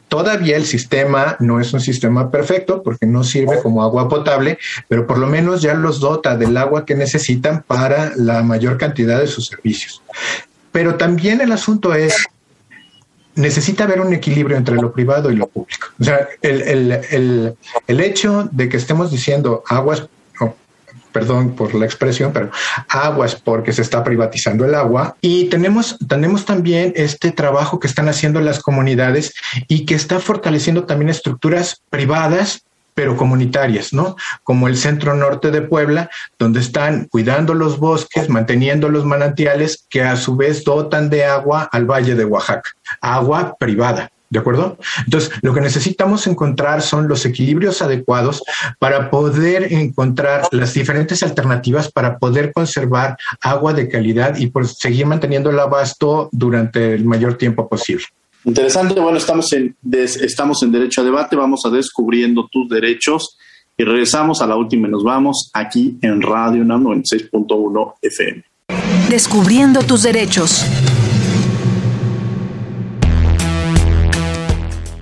Todavía 0.08 0.56
el 0.56 0.64
sistema 0.64 1.36
no 1.38 1.60
es 1.60 1.72
un 1.72 1.80
sistema 1.80 2.30
perfecto 2.30 2.82
porque 2.82 3.06
no 3.06 3.24
sirve 3.24 3.60
como 3.62 3.82
agua 3.82 4.08
potable, 4.08 4.58
pero 4.88 5.06
por 5.06 5.18
lo 5.18 5.26
menos 5.26 5.60
ya 5.60 5.74
los 5.74 6.00
dota 6.00 6.36
del 6.36 6.56
agua 6.56 6.86
que 6.86 6.94
necesitan 6.94 7.62
para 7.66 8.12
la 8.16 8.42
mayor 8.42 8.78
cantidad 8.78 9.20
de 9.20 9.26
sus 9.26 9.46
servicios. 9.46 10.02
Pero 10.72 10.96
también 10.96 11.40
el 11.40 11.52
asunto 11.52 11.94
es, 11.94 12.26
necesita 13.34 13.84
haber 13.84 14.00
un 14.00 14.14
equilibrio 14.14 14.56
entre 14.56 14.76
lo 14.76 14.92
privado 14.92 15.30
y 15.30 15.36
lo 15.36 15.46
público. 15.46 15.88
O 16.00 16.04
sea, 16.04 16.26
el, 16.40 16.62
el, 16.62 17.54
el 17.86 18.00
hecho 18.00 18.48
de 18.50 18.68
que 18.68 18.78
estemos 18.78 19.10
diciendo 19.10 19.62
aguas 19.68 20.08
perdón 21.18 21.56
por 21.56 21.74
la 21.74 21.84
expresión, 21.84 22.32
pero 22.32 22.52
aguas 22.88 23.34
porque 23.34 23.72
se 23.72 23.82
está 23.82 24.04
privatizando 24.04 24.64
el 24.64 24.76
agua. 24.76 25.16
Y 25.20 25.46
tenemos, 25.46 25.98
tenemos 26.06 26.44
también 26.44 26.92
este 26.94 27.32
trabajo 27.32 27.80
que 27.80 27.88
están 27.88 28.08
haciendo 28.08 28.40
las 28.40 28.60
comunidades 28.60 29.34
y 29.66 29.84
que 29.84 29.96
está 29.96 30.20
fortaleciendo 30.20 30.84
también 30.84 31.08
estructuras 31.08 31.82
privadas 31.90 32.62
pero 32.94 33.16
comunitarias, 33.16 33.92
¿no? 33.92 34.16
Como 34.42 34.66
el 34.66 34.76
centro 34.76 35.14
norte 35.14 35.52
de 35.52 35.62
Puebla, 35.62 36.10
donde 36.36 36.58
están 36.58 37.06
cuidando 37.06 37.54
los 37.54 37.78
bosques, 37.78 38.28
manteniendo 38.28 38.88
los 38.88 39.04
manantiales, 39.04 39.86
que 39.88 40.02
a 40.02 40.16
su 40.16 40.34
vez 40.34 40.64
dotan 40.64 41.08
de 41.08 41.24
agua 41.24 41.68
al 41.70 41.84
valle 41.84 42.16
de 42.16 42.24
Oaxaca, 42.24 42.70
agua 43.00 43.56
privada. 43.56 44.10
¿De 44.30 44.38
acuerdo? 44.38 44.76
Entonces, 45.04 45.30
lo 45.40 45.54
que 45.54 45.60
necesitamos 45.60 46.26
encontrar 46.26 46.82
son 46.82 47.08
los 47.08 47.24
equilibrios 47.24 47.80
adecuados 47.80 48.42
para 48.78 49.10
poder 49.10 49.72
encontrar 49.72 50.48
las 50.52 50.74
diferentes 50.74 51.22
alternativas 51.22 51.90
para 51.90 52.18
poder 52.18 52.52
conservar 52.52 53.16
agua 53.40 53.72
de 53.72 53.88
calidad 53.88 54.36
y 54.36 54.48
por 54.48 54.66
seguir 54.66 55.06
manteniendo 55.06 55.50
el 55.50 55.58
abasto 55.58 56.28
durante 56.32 56.94
el 56.94 57.04
mayor 57.04 57.38
tiempo 57.38 57.68
posible. 57.68 58.04
Interesante, 58.44 59.00
bueno, 59.00 59.18
estamos 59.18 59.52
en, 59.52 59.74
estamos 59.92 60.62
en 60.62 60.72
Derecho 60.72 61.00
a 61.00 61.04
Debate, 61.04 61.34
vamos 61.34 61.62
a 61.64 61.70
descubriendo 61.70 62.48
tus 62.50 62.68
derechos 62.68 63.36
y 63.76 63.84
regresamos 63.84 64.42
a 64.42 64.46
la 64.46 64.56
última 64.56 64.88
y 64.88 64.90
nos 64.90 65.04
vamos 65.04 65.50
aquí 65.54 65.96
en 66.02 66.20
Radio 66.20 66.64
NAM 66.64 66.84
96.1 66.84 67.94
FM. 68.02 68.44
Descubriendo 69.08 69.82
tus 69.82 70.02
derechos. 70.02 70.64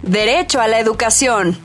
Derecho 0.06 0.60
a 0.60 0.68
la 0.68 0.78
educación. 0.78 1.58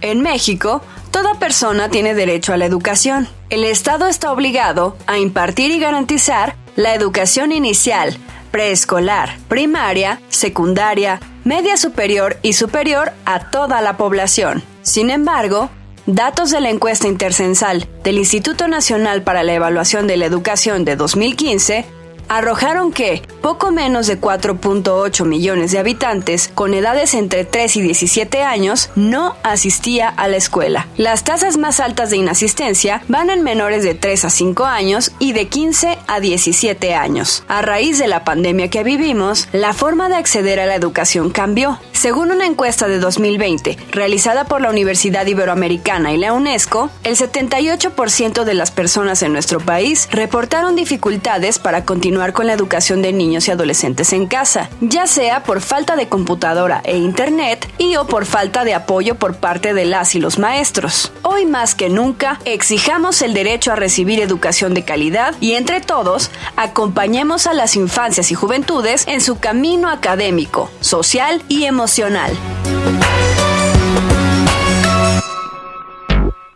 En 0.00 0.20
México, 0.20 0.80
toda 1.10 1.40
persona 1.40 1.88
tiene 1.88 2.14
derecho 2.14 2.52
a 2.52 2.56
la 2.56 2.64
educación. 2.64 3.26
El 3.50 3.64
Estado 3.64 4.06
está 4.06 4.30
obligado 4.30 4.96
a 5.08 5.18
impartir 5.18 5.72
y 5.72 5.80
garantizar 5.80 6.54
la 6.76 6.94
educación 6.94 7.50
inicial, 7.50 8.16
preescolar, 8.52 9.36
primaria, 9.48 10.20
secundaria, 10.28 11.18
media 11.42 11.76
superior 11.76 12.38
y 12.42 12.52
superior 12.52 13.10
a 13.24 13.50
toda 13.50 13.80
la 13.80 13.96
población. 13.96 14.62
Sin 14.82 15.10
embargo, 15.10 15.68
datos 16.06 16.52
de 16.52 16.60
la 16.60 16.70
encuesta 16.70 17.08
intercensal 17.08 17.88
del 18.04 18.18
Instituto 18.18 18.68
Nacional 18.68 19.22
para 19.22 19.42
la 19.42 19.54
Evaluación 19.54 20.06
de 20.06 20.16
la 20.16 20.26
Educación 20.26 20.84
de 20.84 20.94
2015 20.94 21.86
arrojaron 22.30 22.92
que 22.92 23.22
poco 23.42 23.72
menos 23.72 24.06
de 24.06 24.20
4.8 24.20 25.26
millones 25.26 25.72
de 25.72 25.80
habitantes 25.80 26.48
con 26.54 26.74
edades 26.74 27.14
entre 27.14 27.44
3 27.44 27.76
y 27.76 27.82
17 27.82 28.42
años 28.42 28.90
no 28.94 29.36
asistía 29.42 30.08
a 30.08 30.28
la 30.28 30.36
escuela. 30.36 30.86
Las 30.96 31.24
tasas 31.24 31.58
más 31.58 31.80
altas 31.80 32.10
de 32.10 32.18
inasistencia 32.18 33.02
van 33.08 33.30
en 33.30 33.42
menores 33.42 33.82
de 33.82 33.94
3 33.94 34.26
a 34.26 34.30
5 34.30 34.64
años 34.64 35.12
y 35.18 35.32
de 35.32 35.48
15 35.48 35.98
a 36.06 36.20
17 36.20 36.94
años. 36.94 37.42
A 37.48 37.62
raíz 37.62 37.98
de 37.98 38.06
la 38.06 38.22
pandemia 38.24 38.70
que 38.70 38.84
vivimos, 38.84 39.48
la 39.52 39.72
forma 39.72 40.08
de 40.08 40.14
acceder 40.14 40.60
a 40.60 40.66
la 40.66 40.76
educación 40.76 41.30
cambió. 41.30 41.80
Según 42.00 42.30
una 42.30 42.46
encuesta 42.46 42.88
de 42.88 42.98
2020 42.98 43.76
realizada 43.90 44.46
por 44.46 44.62
la 44.62 44.70
Universidad 44.70 45.26
Iberoamericana 45.26 46.14
y 46.14 46.16
la 46.16 46.32
UNESCO, 46.32 46.88
el 47.04 47.14
78% 47.14 48.44
de 48.44 48.54
las 48.54 48.70
personas 48.70 49.22
en 49.22 49.34
nuestro 49.34 49.60
país 49.60 50.08
reportaron 50.10 50.76
dificultades 50.76 51.58
para 51.58 51.84
continuar 51.84 52.32
con 52.32 52.46
la 52.46 52.54
educación 52.54 53.02
de 53.02 53.12
niños 53.12 53.48
y 53.48 53.50
adolescentes 53.50 54.14
en 54.14 54.28
casa, 54.28 54.70
ya 54.80 55.06
sea 55.06 55.42
por 55.42 55.60
falta 55.60 55.94
de 55.94 56.08
computadora 56.08 56.80
e 56.84 56.96
internet 56.96 57.70
y 57.76 57.96
o 57.96 58.06
por 58.06 58.24
falta 58.24 58.64
de 58.64 58.72
apoyo 58.72 59.16
por 59.16 59.36
parte 59.36 59.74
de 59.74 59.84
las 59.84 60.14
y 60.14 60.20
los 60.20 60.38
maestros. 60.38 61.12
Hoy 61.20 61.44
más 61.44 61.74
que 61.74 61.90
nunca, 61.90 62.40
exijamos 62.46 63.20
el 63.20 63.34
derecho 63.34 63.72
a 63.72 63.76
recibir 63.76 64.20
educación 64.20 64.72
de 64.72 64.86
calidad 64.86 65.34
y 65.38 65.52
entre 65.52 65.82
todos, 65.82 66.30
acompañemos 66.56 67.46
a 67.46 67.52
las 67.52 67.76
infancias 67.76 68.30
y 68.30 68.34
juventudes 68.34 69.06
en 69.06 69.20
su 69.20 69.38
camino 69.38 69.90
académico, 69.90 70.70
social 70.80 71.42
y 71.46 71.64
emocional. 71.64 71.89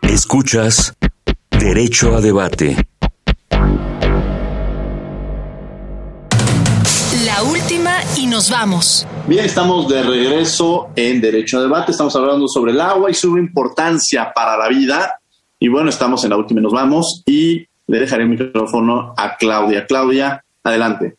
Escuchas 0.02 0.94
Derecho 1.50 2.14
a 2.16 2.20
Debate. 2.20 2.76
última 7.44 7.98
y 8.16 8.26
nos 8.26 8.50
vamos. 8.50 9.06
Bien, 9.26 9.44
estamos 9.44 9.88
de 9.88 10.02
regreso 10.02 10.88
en 10.96 11.20
Derecho 11.20 11.58
a 11.58 11.62
Debate. 11.62 11.92
Estamos 11.92 12.14
hablando 12.16 12.48
sobre 12.48 12.72
el 12.72 12.80
agua 12.80 13.10
y 13.10 13.14
su 13.14 13.36
importancia 13.38 14.32
para 14.34 14.56
la 14.56 14.68
vida. 14.68 15.20
Y 15.58 15.68
bueno, 15.68 15.90
estamos 15.90 16.24
en 16.24 16.30
la 16.30 16.36
última 16.36 16.60
y 16.60 16.62
nos 16.62 16.72
vamos. 16.72 17.22
Y 17.26 17.66
le 17.86 18.00
dejaré 18.00 18.24
el 18.24 18.30
micrófono 18.30 19.14
a 19.16 19.36
Claudia. 19.36 19.86
Claudia, 19.86 20.44
adelante. 20.62 21.16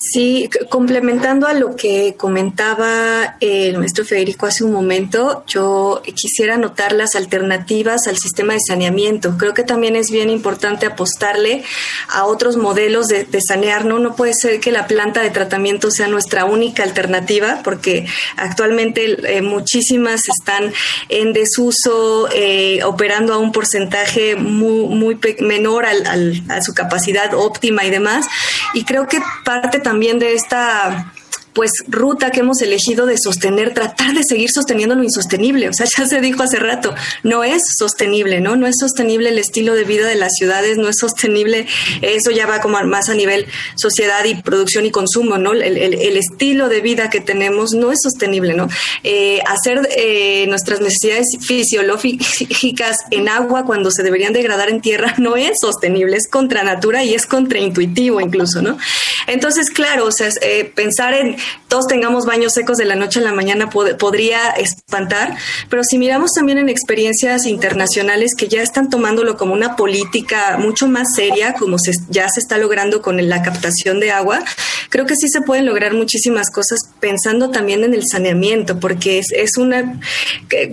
Sí, 0.00 0.48
complementando 0.70 1.48
a 1.48 1.54
lo 1.54 1.74
que 1.74 2.14
comentaba 2.16 3.34
el 3.40 3.78
maestro 3.78 4.04
Federico 4.04 4.46
hace 4.46 4.62
un 4.62 4.70
momento, 4.70 5.42
yo 5.48 6.02
quisiera 6.14 6.56
notar 6.56 6.92
las 6.92 7.16
alternativas 7.16 8.06
al 8.06 8.16
sistema 8.16 8.52
de 8.52 8.60
saneamiento. 8.60 9.36
Creo 9.36 9.54
que 9.54 9.64
también 9.64 9.96
es 9.96 10.12
bien 10.12 10.30
importante 10.30 10.86
apostarle 10.86 11.64
a 12.10 12.26
otros 12.26 12.56
modelos 12.56 13.08
de, 13.08 13.26
sanear. 13.40 13.86
¿no? 13.86 13.98
no 13.98 14.14
puede 14.14 14.34
ser 14.34 14.60
que 14.60 14.70
la 14.70 14.86
planta 14.86 15.20
de 15.20 15.30
tratamiento 15.30 15.90
sea 15.90 16.06
nuestra 16.06 16.44
única 16.44 16.84
alternativa, 16.84 17.62
porque 17.64 18.06
actualmente 18.36 19.36
eh, 19.36 19.42
muchísimas 19.42 20.28
están 20.28 20.72
en 21.08 21.32
desuso, 21.32 22.28
eh, 22.32 22.84
operando 22.84 23.34
a 23.34 23.38
un 23.38 23.50
porcentaje 23.50 24.36
muy, 24.36 24.94
muy 24.94 25.18
menor 25.40 25.86
a 25.86 26.62
su 26.62 26.72
capacidad 26.72 27.34
óptima 27.34 27.84
y 27.84 27.90
demás. 27.90 28.28
Y 28.74 28.84
creo 28.84 29.08
que 29.08 29.18
parte 29.42 29.80
también 29.88 30.18
de 30.18 30.34
esta 30.34 31.10
pues 31.58 31.72
ruta 31.88 32.30
que 32.30 32.38
hemos 32.38 32.62
elegido 32.62 33.04
de 33.04 33.18
sostener, 33.18 33.74
tratar 33.74 34.14
de 34.14 34.22
seguir 34.22 34.48
sosteniendo 34.48 34.94
lo 34.94 35.02
insostenible. 35.02 35.68
O 35.68 35.72
sea, 35.72 35.86
ya 35.98 36.06
se 36.06 36.20
dijo 36.20 36.44
hace 36.44 36.60
rato, 36.60 36.94
no 37.24 37.42
es 37.42 37.62
sostenible, 37.76 38.40
¿no? 38.40 38.54
No 38.54 38.68
es 38.68 38.76
sostenible 38.78 39.30
el 39.30 39.38
estilo 39.38 39.74
de 39.74 39.82
vida 39.82 40.06
de 40.06 40.14
las 40.14 40.34
ciudades, 40.34 40.78
no 40.78 40.88
es 40.88 40.98
sostenible, 41.00 41.66
eso 42.00 42.30
ya 42.30 42.46
va 42.46 42.60
como 42.60 42.80
más 42.84 43.08
a 43.08 43.14
nivel 43.14 43.48
sociedad 43.74 44.24
y 44.24 44.36
producción 44.36 44.86
y 44.86 44.92
consumo, 44.92 45.36
¿no? 45.36 45.52
El, 45.52 46.16
estilo 46.16 46.68
de 46.68 46.80
vida 46.80 47.10
que 47.10 47.20
tenemos 47.20 47.72
no 47.72 47.90
es 47.90 47.98
sostenible, 48.04 48.54
¿no? 48.54 48.68
Eh, 49.02 49.40
hacer 49.48 49.88
eh, 49.96 50.46
nuestras 50.46 50.80
necesidades 50.80 51.26
fisiológicas 51.40 52.98
en 53.10 53.28
agua 53.28 53.64
cuando 53.64 53.90
se 53.90 54.04
deberían 54.04 54.32
degradar 54.32 54.68
en 54.68 54.80
tierra 54.80 55.16
no 55.18 55.36
es 55.36 55.58
sostenible, 55.60 56.18
es 56.18 56.28
contra 56.28 56.62
natura 56.62 57.02
y 57.02 57.14
es 57.14 57.26
contraintuitivo 57.26 58.20
incluso, 58.20 58.62
¿no? 58.62 58.78
Entonces, 59.26 59.70
claro, 59.70 60.06
o 60.06 60.12
sea, 60.12 60.28
eh, 60.40 60.70
pensar 60.72 61.14
en 61.14 61.36
todos 61.68 61.86
tengamos 61.86 62.24
baños 62.24 62.54
secos 62.54 62.78
de 62.78 62.84
la 62.84 62.94
noche 62.94 63.20
a 63.20 63.22
la 63.22 63.32
mañana 63.32 63.68
podría 63.70 64.50
espantar, 64.50 65.36
pero 65.68 65.84
si 65.84 65.98
miramos 65.98 66.32
también 66.32 66.58
en 66.58 66.68
experiencias 66.68 67.46
internacionales 67.46 68.34
que 68.36 68.48
ya 68.48 68.62
están 68.62 68.88
tomándolo 68.88 69.36
como 69.36 69.52
una 69.52 69.76
política 69.76 70.56
mucho 70.58 70.88
más 70.88 71.14
seria, 71.14 71.54
como 71.54 71.78
se, 71.78 71.92
ya 72.08 72.28
se 72.28 72.40
está 72.40 72.58
logrando 72.58 73.02
con 73.02 73.28
la 73.28 73.42
captación 73.42 74.00
de 74.00 74.10
agua, 74.10 74.42
creo 74.88 75.06
que 75.06 75.16
sí 75.16 75.28
se 75.28 75.42
pueden 75.42 75.66
lograr 75.66 75.92
muchísimas 75.94 76.50
cosas 76.50 76.80
pensando 77.00 77.50
también 77.50 77.84
en 77.84 77.94
el 77.94 78.06
saneamiento, 78.06 78.80
porque 78.80 79.18
es, 79.18 79.32
es 79.32 79.56
una, 79.58 80.00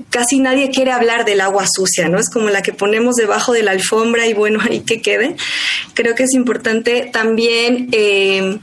casi 0.10 0.40
nadie 0.40 0.70
quiere 0.70 0.92
hablar 0.92 1.26
del 1.26 1.42
agua 1.42 1.66
sucia, 1.68 2.08
¿no? 2.08 2.20
Es 2.20 2.30
como 2.30 2.50
la 2.50 2.62
que 2.62 2.74
ponemos 2.74 3.16
debajo 3.16 3.54
de 3.54 3.64
la 3.64 3.72
alfombra 3.72 4.28
y 4.28 4.34
bueno, 4.34 4.60
ahí 4.70 4.82
que 4.82 5.02
quede. 5.02 5.36
Creo 5.94 6.16
que 6.16 6.24
es 6.24 6.34
importante 6.34 7.10
también 7.12 7.90
eh, 7.92 8.60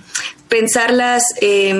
pensar 0.53 0.93
las, 0.93 1.25
eh, 1.41 1.75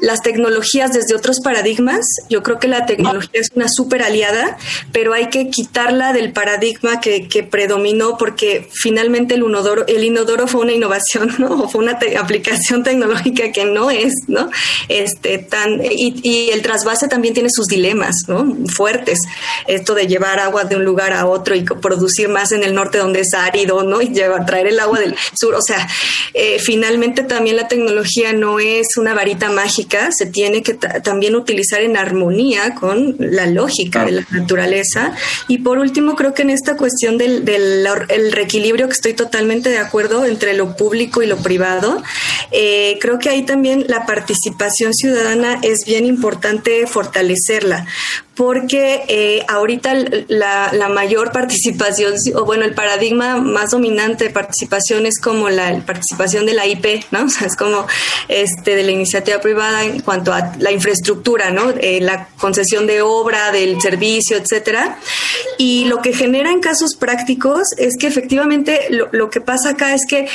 las 0.00 0.22
tecnologías 0.22 0.92
desde 0.92 1.14
otros 1.14 1.40
paradigmas. 1.40 2.00
Yo 2.28 2.42
creo 2.42 2.58
que 2.58 2.68
la 2.68 2.86
tecnología 2.86 3.30
es 3.32 3.50
una 3.54 3.68
súper 3.68 4.02
aliada, 4.02 4.56
pero 4.92 5.12
hay 5.12 5.28
que 5.28 5.50
quitarla 5.50 6.12
del 6.12 6.32
paradigma 6.32 7.00
que, 7.00 7.28
que, 7.28 7.42
predominó 7.42 8.16
porque 8.16 8.68
finalmente 8.72 9.34
el 9.34 9.42
inodoro, 9.42 9.86
el 9.86 10.04
inodoro 10.04 10.46
fue 10.46 10.62
una 10.62 10.72
innovación, 10.72 11.34
¿no? 11.38 11.62
O 11.62 11.68
fue 11.68 11.82
una 11.82 11.98
aplicación 12.18 12.82
tecnológica 12.82 13.52
que 13.52 13.64
no 13.64 13.90
es, 13.90 14.14
¿no? 14.28 14.50
Este, 14.88 15.38
tan, 15.38 15.82
y, 15.84 16.20
y, 16.22 16.50
el 16.50 16.62
trasvase 16.62 17.08
también 17.08 17.34
tiene 17.34 17.48
sus 17.50 17.66
dilemas, 17.66 18.14
¿no? 18.28 18.56
Fuertes. 18.68 19.20
Esto 19.66 19.94
de 19.94 20.06
llevar 20.06 20.38
agua 20.38 20.64
de 20.64 20.76
un 20.76 20.84
lugar 20.84 21.12
a 21.12 21.26
otro 21.26 21.54
y 21.54 21.62
producir 21.62 22.28
más 22.28 22.52
en 22.52 22.62
el 22.62 22.74
norte 22.74 22.98
donde 22.98 23.20
es 23.20 23.34
árido, 23.34 23.82
¿no? 23.82 24.00
Y 24.00 24.08
llevar, 24.08 24.46
traer 24.46 24.68
el 24.68 24.80
agua 24.80 25.00
del 25.00 25.16
sur. 25.34 25.54
O 25.54 25.62
sea, 25.62 25.88
eh, 26.34 26.58
finalmente 26.58 27.22
también 27.22 27.56
la 27.56 27.68
tecnología 27.68 28.32
no 28.32 28.60
es 28.60 28.96
una 28.96 29.14
varita 29.14 29.50
mágica 29.50 29.89
se 30.10 30.26
tiene 30.26 30.62
que 30.62 30.74
también 30.74 31.34
utilizar 31.34 31.80
en 31.80 31.96
armonía 31.96 32.74
con 32.74 33.16
la 33.18 33.46
lógica 33.46 34.04
de 34.04 34.12
la 34.12 34.26
naturaleza. 34.30 35.14
Y 35.48 35.58
por 35.58 35.78
último, 35.78 36.16
creo 36.16 36.34
que 36.34 36.42
en 36.42 36.50
esta 36.50 36.76
cuestión 36.76 37.18
del, 37.18 37.44
del 37.44 37.86
el 38.08 38.32
reequilibrio, 38.32 38.86
que 38.86 38.92
estoy 38.92 39.14
totalmente 39.14 39.68
de 39.70 39.78
acuerdo 39.78 40.24
entre 40.24 40.54
lo 40.54 40.76
público 40.76 41.22
y 41.22 41.26
lo 41.26 41.36
privado, 41.38 42.02
eh, 42.52 42.98
creo 43.00 43.18
que 43.18 43.28
ahí 43.28 43.44
también 43.44 43.84
la 43.88 44.06
participación 44.06 44.94
ciudadana 44.94 45.58
es 45.62 45.84
bien 45.84 46.06
importante 46.06 46.86
fortalecerla, 46.86 47.86
porque 48.34 49.02
eh, 49.08 49.44
ahorita 49.48 49.94
la, 50.28 50.70
la, 50.72 50.88
mayor 50.88 51.32
participación, 51.32 52.14
o 52.34 52.44
bueno, 52.44 52.64
el 52.64 52.74
paradigma 52.74 53.36
más 53.36 53.70
dominante 53.72 54.24
de 54.24 54.30
participación 54.30 55.06
es 55.06 55.20
como 55.20 55.50
la 55.50 55.80
participación 55.84 56.46
de 56.46 56.54
la 56.54 56.66
IP, 56.66 57.04
¿no? 57.10 57.24
O 57.30 57.32
sea, 57.32 57.46
es 57.46 57.56
como 57.56 57.86
este 58.28 58.74
de 58.74 58.82
la 58.82 58.90
iniciativa 58.90 59.40
privada 59.40 59.84
en 59.84 60.00
cuanto 60.00 60.32
a 60.32 60.52
la 60.58 60.72
infraestructura, 60.72 61.50
¿no? 61.50 61.70
Eh, 61.70 62.00
la 62.00 62.28
concesión 62.38 62.86
de 62.86 63.02
obra, 63.02 63.52
del 63.52 63.80
servicio, 63.80 64.36
etcétera. 64.36 64.98
Y 65.58 65.84
lo 65.84 66.00
que 66.02 66.12
genera 66.12 66.50
en 66.50 66.60
casos 66.60 66.96
prácticos 66.96 67.68
es 67.76 67.96
que 67.96 68.06
efectivamente 68.06 68.86
lo, 68.90 69.08
lo 69.12 69.30
que 69.30 69.40
pasa 69.40 69.70
acá 69.70 69.94
es 69.94 70.06
que 70.06 70.28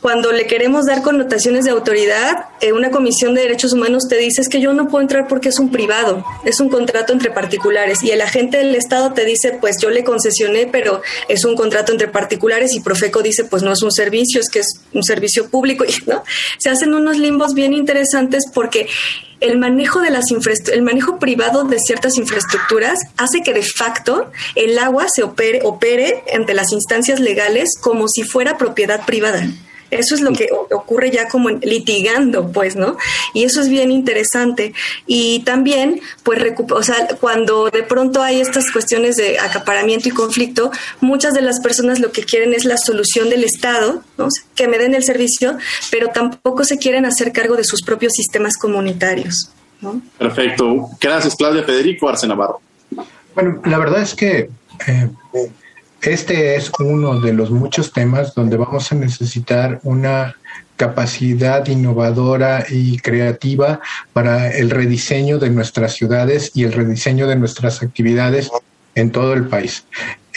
cuando 0.00 0.32
le 0.32 0.46
queremos 0.46 0.86
dar 0.86 1.02
connotaciones 1.02 1.64
de 1.64 1.70
autoridad, 1.70 2.46
eh, 2.60 2.72
una 2.72 2.90
comisión 2.90 3.34
de 3.34 3.42
derechos 3.42 3.72
humanos 3.72 4.08
te 4.08 4.16
dice 4.16 4.42
es 4.42 4.48
que 4.48 4.60
yo 4.60 4.72
no 4.72 4.88
puedo 4.88 5.02
entrar 5.02 5.28
porque 5.28 5.48
es 5.48 5.58
un 5.58 5.70
privado, 5.70 6.24
es 6.44 6.60
un 6.60 6.68
contrato 6.68 7.12
entre 7.12 7.30
particulares 7.42 8.04
y 8.04 8.12
el 8.12 8.20
agente 8.20 8.58
del 8.58 8.76
Estado 8.76 9.12
te 9.12 9.24
dice, 9.24 9.58
pues 9.60 9.76
yo 9.80 9.90
le 9.90 10.04
concesioné, 10.04 10.68
pero 10.70 11.02
es 11.28 11.44
un 11.44 11.56
contrato 11.56 11.90
entre 11.90 12.06
particulares 12.06 12.72
y 12.72 12.80
Profeco 12.80 13.20
dice, 13.20 13.44
pues 13.44 13.64
no 13.64 13.72
es 13.72 13.82
un 13.82 13.90
servicio, 13.90 14.40
es 14.40 14.48
que 14.48 14.60
es 14.60 14.80
un 14.92 15.02
servicio 15.02 15.48
público, 15.48 15.84
¿no? 16.06 16.22
Se 16.58 16.70
hacen 16.70 16.94
unos 16.94 17.18
limbos 17.18 17.54
bien 17.54 17.72
interesantes 17.72 18.44
porque 18.54 18.86
el 19.40 19.58
manejo 19.58 20.00
de 20.00 20.10
las 20.10 20.26
el 20.72 20.82
manejo 20.82 21.18
privado 21.18 21.64
de 21.64 21.80
ciertas 21.80 22.16
infraestructuras 22.16 23.00
hace 23.16 23.42
que 23.42 23.52
de 23.52 23.64
facto 23.64 24.30
el 24.54 24.78
agua 24.78 25.06
se 25.12 25.24
opere, 25.24 25.62
opere 25.64 26.22
ante 26.32 26.54
las 26.54 26.70
instancias 26.70 27.18
legales 27.18 27.70
como 27.80 28.06
si 28.06 28.22
fuera 28.22 28.56
propiedad 28.56 29.04
privada. 29.04 29.44
Eso 29.92 30.14
es 30.14 30.22
lo 30.22 30.32
que 30.32 30.48
ocurre 30.70 31.10
ya 31.10 31.28
como 31.28 31.50
litigando, 31.50 32.50
pues, 32.50 32.76
¿no? 32.76 32.96
Y 33.34 33.44
eso 33.44 33.60
es 33.60 33.68
bien 33.68 33.92
interesante. 33.92 34.72
Y 35.06 35.40
también, 35.40 36.00
pues, 36.22 36.42
o 36.70 36.82
sea, 36.82 37.08
cuando 37.20 37.68
de 37.68 37.82
pronto 37.82 38.22
hay 38.22 38.40
estas 38.40 38.70
cuestiones 38.70 39.16
de 39.16 39.38
acaparamiento 39.38 40.08
y 40.08 40.12
conflicto, 40.12 40.70
muchas 41.00 41.34
de 41.34 41.42
las 41.42 41.60
personas 41.60 42.00
lo 42.00 42.10
que 42.10 42.24
quieren 42.24 42.54
es 42.54 42.64
la 42.64 42.78
solución 42.78 43.28
del 43.28 43.44
Estado, 43.44 44.02
¿no? 44.16 44.28
que 44.54 44.66
me 44.66 44.78
den 44.78 44.94
el 44.94 45.04
servicio, 45.04 45.58
pero 45.90 46.08
tampoco 46.08 46.64
se 46.64 46.78
quieren 46.78 47.04
hacer 47.04 47.32
cargo 47.32 47.56
de 47.56 47.64
sus 47.64 47.82
propios 47.82 48.14
sistemas 48.14 48.56
comunitarios. 48.56 49.50
¿no? 49.82 50.00
Perfecto. 50.18 50.88
Gracias, 51.00 51.36
Claudia 51.36 51.64
Federico 51.64 52.08
Arce 52.08 52.26
Navarro. 52.26 52.60
Bueno, 53.34 53.60
la 53.64 53.78
verdad 53.78 54.02
es 54.02 54.14
que 54.14 54.48
eh, 54.86 55.10
este 56.02 56.56
es 56.56 56.70
uno 56.80 57.20
de 57.20 57.32
los 57.32 57.50
muchos 57.50 57.92
temas 57.92 58.34
donde 58.34 58.56
vamos 58.56 58.90
a 58.90 58.96
necesitar 58.96 59.80
una 59.82 60.36
capacidad 60.76 61.66
innovadora 61.68 62.66
y 62.68 62.98
creativa 62.98 63.80
para 64.12 64.50
el 64.50 64.70
rediseño 64.70 65.38
de 65.38 65.50
nuestras 65.50 65.94
ciudades 65.94 66.50
y 66.54 66.64
el 66.64 66.72
rediseño 66.72 67.26
de 67.28 67.36
nuestras 67.36 67.82
actividades 67.82 68.50
en 68.94 69.12
todo 69.12 69.32
el 69.34 69.46
país. 69.46 69.84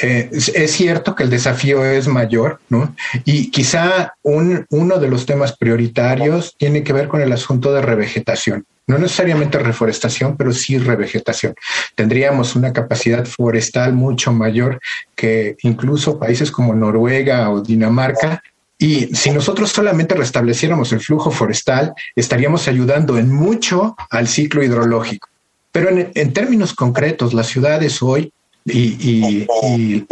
Eh, 0.02 0.30
es 0.32 0.72
cierto 0.72 1.16
que 1.16 1.24
el 1.24 1.30
desafío 1.30 1.84
es 1.86 2.08
mayor, 2.08 2.60
¿no? 2.70 2.94
Y 3.24 3.50
quizá 3.50 4.14
un, 4.24 4.66
uno 4.70 5.00
de 5.00 5.08
los 5.08 5.26
temas 5.26 5.58
prioritarios 5.58 6.56
tiene 6.58 6.84
que 6.84 6.94
ver 6.94 7.08
con 7.08 7.22
el 7.22 7.32
asunto 7.32 7.74
de 7.74 7.82
revegetación. 7.82 8.66
No 8.88 8.98
necesariamente 9.00 9.58
reforestación, 9.58 10.38
pero 10.38 10.52
sí 10.54 10.78
revegetación. 10.78 11.56
Tendríamos 11.96 12.56
una 12.56 12.72
capacidad 12.72 13.26
forestal 13.26 13.94
mucho 13.94 14.32
mayor 14.32 14.80
que 15.16 15.58
incluso 15.62 16.20
países 16.20 16.52
como 16.52 16.76
Noruega 16.76 17.50
o 17.50 17.62
Dinamarca, 17.62 18.44
y 18.78 19.16
si 19.16 19.32
nosotros 19.32 19.72
solamente 19.72 20.16
restableciéramos 20.16 20.92
el 20.92 21.00
flujo 21.00 21.32
forestal, 21.32 21.94
estaríamos 22.16 22.68
ayudando 22.68 23.18
en 23.18 23.32
mucho 23.32 23.96
al 24.10 24.28
ciclo 24.28 24.64
hidrológico. 24.64 25.30
Pero 25.72 25.90
en, 25.90 26.12
en, 26.14 26.34
términos 26.34 26.74
concretos, 26.74 27.34
las 27.34 27.48
ciudades 27.48 28.02
hoy 28.02 28.34
y, 28.66 29.46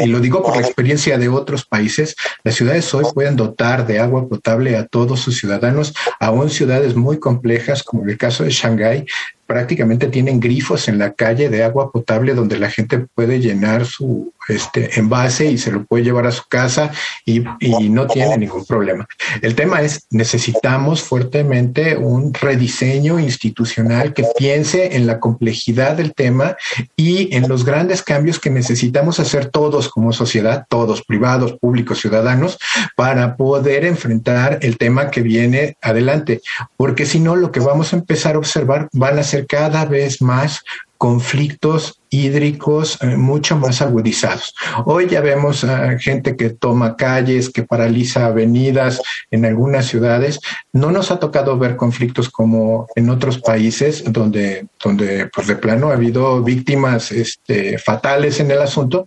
lo 0.05 0.19
digo 0.19 0.43
por 0.43 0.55
la 0.55 0.61
experiencia 0.61 1.17
de 1.17 1.27
otros 1.27 1.65
países, 1.65 2.15
las 2.43 2.55
ciudades 2.55 2.93
hoy 2.93 3.05
pueden 3.13 3.35
dotar 3.35 3.87
de 3.87 3.99
agua 3.99 4.27
potable 4.27 4.77
a 4.77 4.85
todos 4.85 5.19
sus 5.19 5.37
ciudadanos, 5.39 5.93
aún 6.19 6.49
ciudades 6.49 6.95
muy 6.95 7.19
complejas 7.19 7.81
como 7.83 8.05
el 8.07 8.17
caso 8.17 8.43
de 8.43 8.51
Shanghái, 8.51 9.05
prácticamente 9.45 10.07
tienen 10.07 10.39
grifos 10.39 10.87
en 10.87 10.97
la 10.97 11.13
calle 11.13 11.49
de 11.49 11.63
agua 11.63 11.91
potable 11.91 12.33
donde 12.33 12.57
la 12.57 12.69
gente 12.69 13.05
puede 13.13 13.39
llenar 13.39 13.85
su 13.85 14.33
este 14.47 14.99
envase 14.99 15.49
y 15.49 15.57
se 15.57 15.71
lo 15.71 15.85
puede 15.85 16.03
llevar 16.03 16.27
a 16.27 16.31
su 16.31 16.43
casa 16.47 16.91
y, 17.25 17.43
y, 17.59 17.89
no 17.89 18.07
tiene 18.07 18.37
ningún 18.37 18.65
problema. 18.65 19.07
El 19.41 19.55
tema 19.55 19.81
es, 19.81 20.05
necesitamos 20.09 21.01
fuertemente 21.01 21.95
un 21.95 22.33
rediseño 22.33 23.19
institucional 23.19 24.13
que 24.13 24.25
piense 24.37 24.95
en 24.95 25.07
la 25.07 25.19
complejidad 25.19 25.95
del 25.95 26.13
tema 26.13 26.57
y 26.95 27.33
en 27.35 27.47
los 27.47 27.63
grandes 27.63 28.01
cambios 28.01 28.39
que 28.39 28.49
necesitamos 28.49 29.19
hacer 29.19 29.45
todos 29.47 29.89
como 29.89 30.11
sociedad, 30.11 30.65
todos, 30.69 31.03
privados, 31.03 31.53
públicos, 31.53 31.99
ciudadanos, 31.99 32.57
para 32.95 33.37
poder 33.37 33.85
enfrentar 33.85 34.59
el 34.61 34.77
tema 34.77 35.09
que 35.09 35.21
viene 35.21 35.77
adelante. 35.81 36.41
Porque 36.75 37.05
si 37.05 37.19
no, 37.19 37.35
lo 37.35 37.51
que 37.51 37.59
vamos 37.59 37.93
a 37.93 37.97
empezar 37.97 38.35
a 38.35 38.39
observar 38.39 38.89
van 38.91 39.19
a 39.19 39.23
ser 39.23 39.32
cada 39.47 39.85
vez 39.85 40.21
más 40.21 40.63
conflictos 41.03 41.99
hídricos 42.09 42.97
eh, 43.01 43.17
mucho 43.17 43.57
más 43.57 43.81
agudizados. 43.81 44.55
Hoy 44.85 45.07
ya 45.09 45.19
vemos 45.19 45.65
gente 45.99 46.37
que 46.37 46.51
toma 46.51 46.95
calles, 46.95 47.49
que 47.49 47.63
paraliza 47.63 48.27
avenidas 48.27 49.01
en 49.29 49.43
algunas 49.43 49.87
ciudades. 49.87 50.39
No 50.71 50.91
nos 50.91 51.11
ha 51.11 51.19
tocado 51.19 51.57
ver 51.57 51.75
conflictos 51.75 52.29
como 52.29 52.87
en 52.95 53.09
otros 53.09 53.37
países 53.39 54.05
donde, 54.07 54.67
donde 54.81 55.29
pues 55.35 55.47
de 55.47 55.57
plano 55.57 55.89
ha 55.89 55.95
habido 55.95 56.41
víctimas 56.41 57.11
este, 57.11 57.77
fatales 57.79 58.39
en 58.39 58.51
el 58.51 58.61
asunto, 58.61 59.05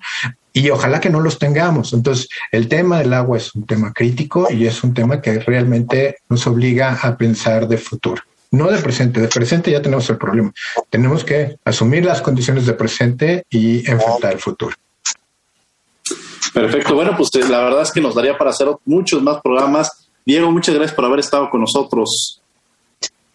y 0.53 0.69
ojalá 0.69 1.01
que 1.01 1.09
no 1.09 1.21
los 1.21 1.39
tengamos. 1.39 1.95
Entonces, 1.95 2.29
el 2.53 2.69
tema 2.69 2.99
del 2.99 3.15
agua 3.15 3.39
es 3.39 3.55
un 3.55 3.65
tema 3.65 3.95
crítico 3.95 4.49
y 4.51 4.67
es 4.67 4.85
un 4.85 4.93
tema 4.93 5.23
que 5.23 5.39
realmente 5.39 6.17
nos 6.29 6.47
obliga 6.47 6.99
a 7.03 7.17
pensar 7.17 7.69
de 7.69 7.79
futuro 7.79 8.23
no 8.51 8.71
de 8.71 8.79
presente. 8.79 9.21
De 9.21 9.29
presente 9.29 9.71
ya 9.71 9.83
tenemos 9.83 10.09
el 10.11 10.19
problema. 10.19 10.53
Tenemos 10.91 11.25
que 11.25 11.59
asumir 11.65 12.05
las 12.05 12.23
condiciones 12.23 12.67
de 12.67 12.73
presente 12.75 13.45
y 13.51 13.79
enfrentar 13.91 14.33
el 14.33 14.39
futuro. 14.39 14.75
Perfecto. 16.53 16.95
Bueno, 16.95 17.15
pues 17.17 17.31
eh, 17.35 17.49
la 17.49 17.63
verdad 17.63 17.83
es 17.83 17.93
que 17.93 18.01
nos 18.01 18.15
daría 18.15 18.39
para 18.39 18.51
hacer 18.51 18.69
muchos 18.85 19.23
más 19.23 19.41
programas. 19.43 20.09
Diego, 20.25 20.51
muchas 20.51 20.75
gracias 20.75 20.95
por 20.95 21.05
haber 21.05 21.21
estado 21.21 21.51
con 21.51 21.61
nosotros. 21.61 22.41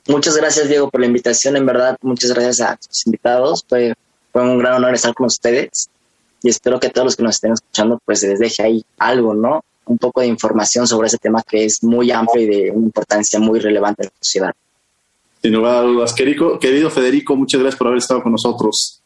Muchas 0.08 0.36
gracias, 0.36 0.68
Diego, 0.68 0.90
por 0.90 1.02
la 1.02 1.08
invitación. 1.08 1.56
En 1.56 1.66
verdad, 1.66 1.98
muchas 2.02 2.32
gracias 2.34 2.62
a 2.62 2.76
tus 2.78 3.06
invitados. 3.06 3.64
Fue, 3.68 3.94
fue 4.32 4.42
un 4.42 4.58
gran 4.58 4.74
honor 4.74 4.96
estar 4.96 5.14
con 5.14 5.28
ustedes 5.28 5.90
y 6.44 6.50
espero 6.50 6.80
que 6.80 6.90
todos 6.90 7.06
los 7.06 7.16
que 7.16 7.24
nos 7.24 7.36
estén 7.36 7.54
escuchando, 7.54 8.00
pues 8.04 8.24
les 8.24 8.40
deje 8.40 8.64
ahí 8.64 8.86
algo, 8.98 9.34
¿no? 9.34 9.64
Un 9.86 9.98
poco 9.98 10.22
de 10.22 10.28
información 10.28 10.88
sobre 10.88 11.08
ese 11.08 11.18
tema 11.18 11.44
que 11.48 11.66
es 11.66 11.84
muy 11.84 12.12
amplio 12.12 12.44
y 12.44 12.48
de 12.48 12.72
una 12.72 12.86
importancia 12.86 13.40
muy 13.40 13.60
relevante 13.60 14.04
en 14.04 14.08
la 14.08 14.14
sociedad. 14.20 14.54
Sin 15.42 15.54
lugar 15.54 15.76
a 15.78 15.82
dudas. 15.82 16.14
Querido, 16.14 16.60
querido 16.60 16.90
Federico, 16.90 17.36
muchas 17.36 17.60
gracias 17.62 17.78
por 17.78 17.88
haber 17.88 17.98
estado 17.98 18.22
con 18.22 18.32
nosotros. 18.32 19.02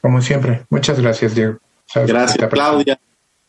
Como 0.00 0.20
siempre. 0.20 0.62
Muchas 0.70 1.00
gracias, 1.00 1.34
Diego. 1.34 1.58
Gracias, 1.94 2.48
Claudia. 2.48 2.98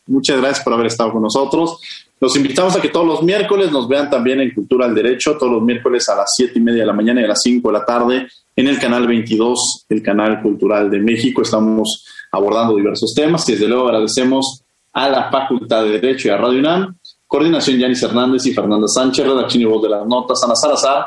Muchas 0.06 0.38
gracias 0.38 0.64
por 0.64 0.72
haber 0.74 0.86
estado 0.86 1.12
con 1.12 1.22
nosotros. 1.22 1.80
Los 2.20 2.36
invitamos 2.36 2.76
a 2.76 2.80
que 2.80 2.88
todos 2.88 3.06
los 3.06 3.22
miércoles 3.22 3.72
nos 3.72 3.88
vean 3.88 4.08
también 4.10 4.40
en 4.40 4.52
Cultura 4.52 4.86
al 4.86 4.94
Derecho, 4.94 5.36
todos 5.36 5.52
los 5.52 5.62
miércoles 5.62 6.08
a 6.08 6.16
las 6.16 6.32
7 6.36 6.58
y 6.58 6.62
media 6.62 6.80
de 6.80 6.86
la 6.86 6.92
mañana 6.92 7.20
y 7.20 7.24
a 7.24 7.28
las 7.28 7.42
5 7.42 7.68
de 7.68 7.72
la 7.72 7.84
tarde 7.84 8.28
en 8.56 8.68
el 8.68 8.78
canal 8.78 9.06
22, 9.06 9.86
el 9.88 10.02
canal 10.02 10.40
cultural 10.40 10.90
de 10.90 11.00
México. 11.00 11.42
Estamos 11.42 12.06
abordando 12.30 12.76
diversos 12.76 13.14
temas 13.14 13.48
y 13.48 13.52
desde 13.52 13.68
luego 13.68 13.88
agradecemos 13.88 14.62
a 14.92 15.08
la 15.08 15.30
Facultad 15.30 15.84
de 15.84 16.00
Derecho 16.00 16.28
y 16.28 16.30
a 16.30 16.36
Radio 16.36 16.60
UNAM. 16.60 16.96
Coordinación 17.26 17.78
Yanis 17.78 18.02
Hernández 18.02 18.46
y 18.46 18.54
Fernanda 18.54 18.86
Sánchez, 18.86 19.26
redacción 19.26 19.62
y 19.62 19.66
voz 19.66 19.82
de 19.82 19.88
las 19.88 20.06
notas, 20.06 20.42
Ana 20.44 20.54
Salazar, 20.54 21.06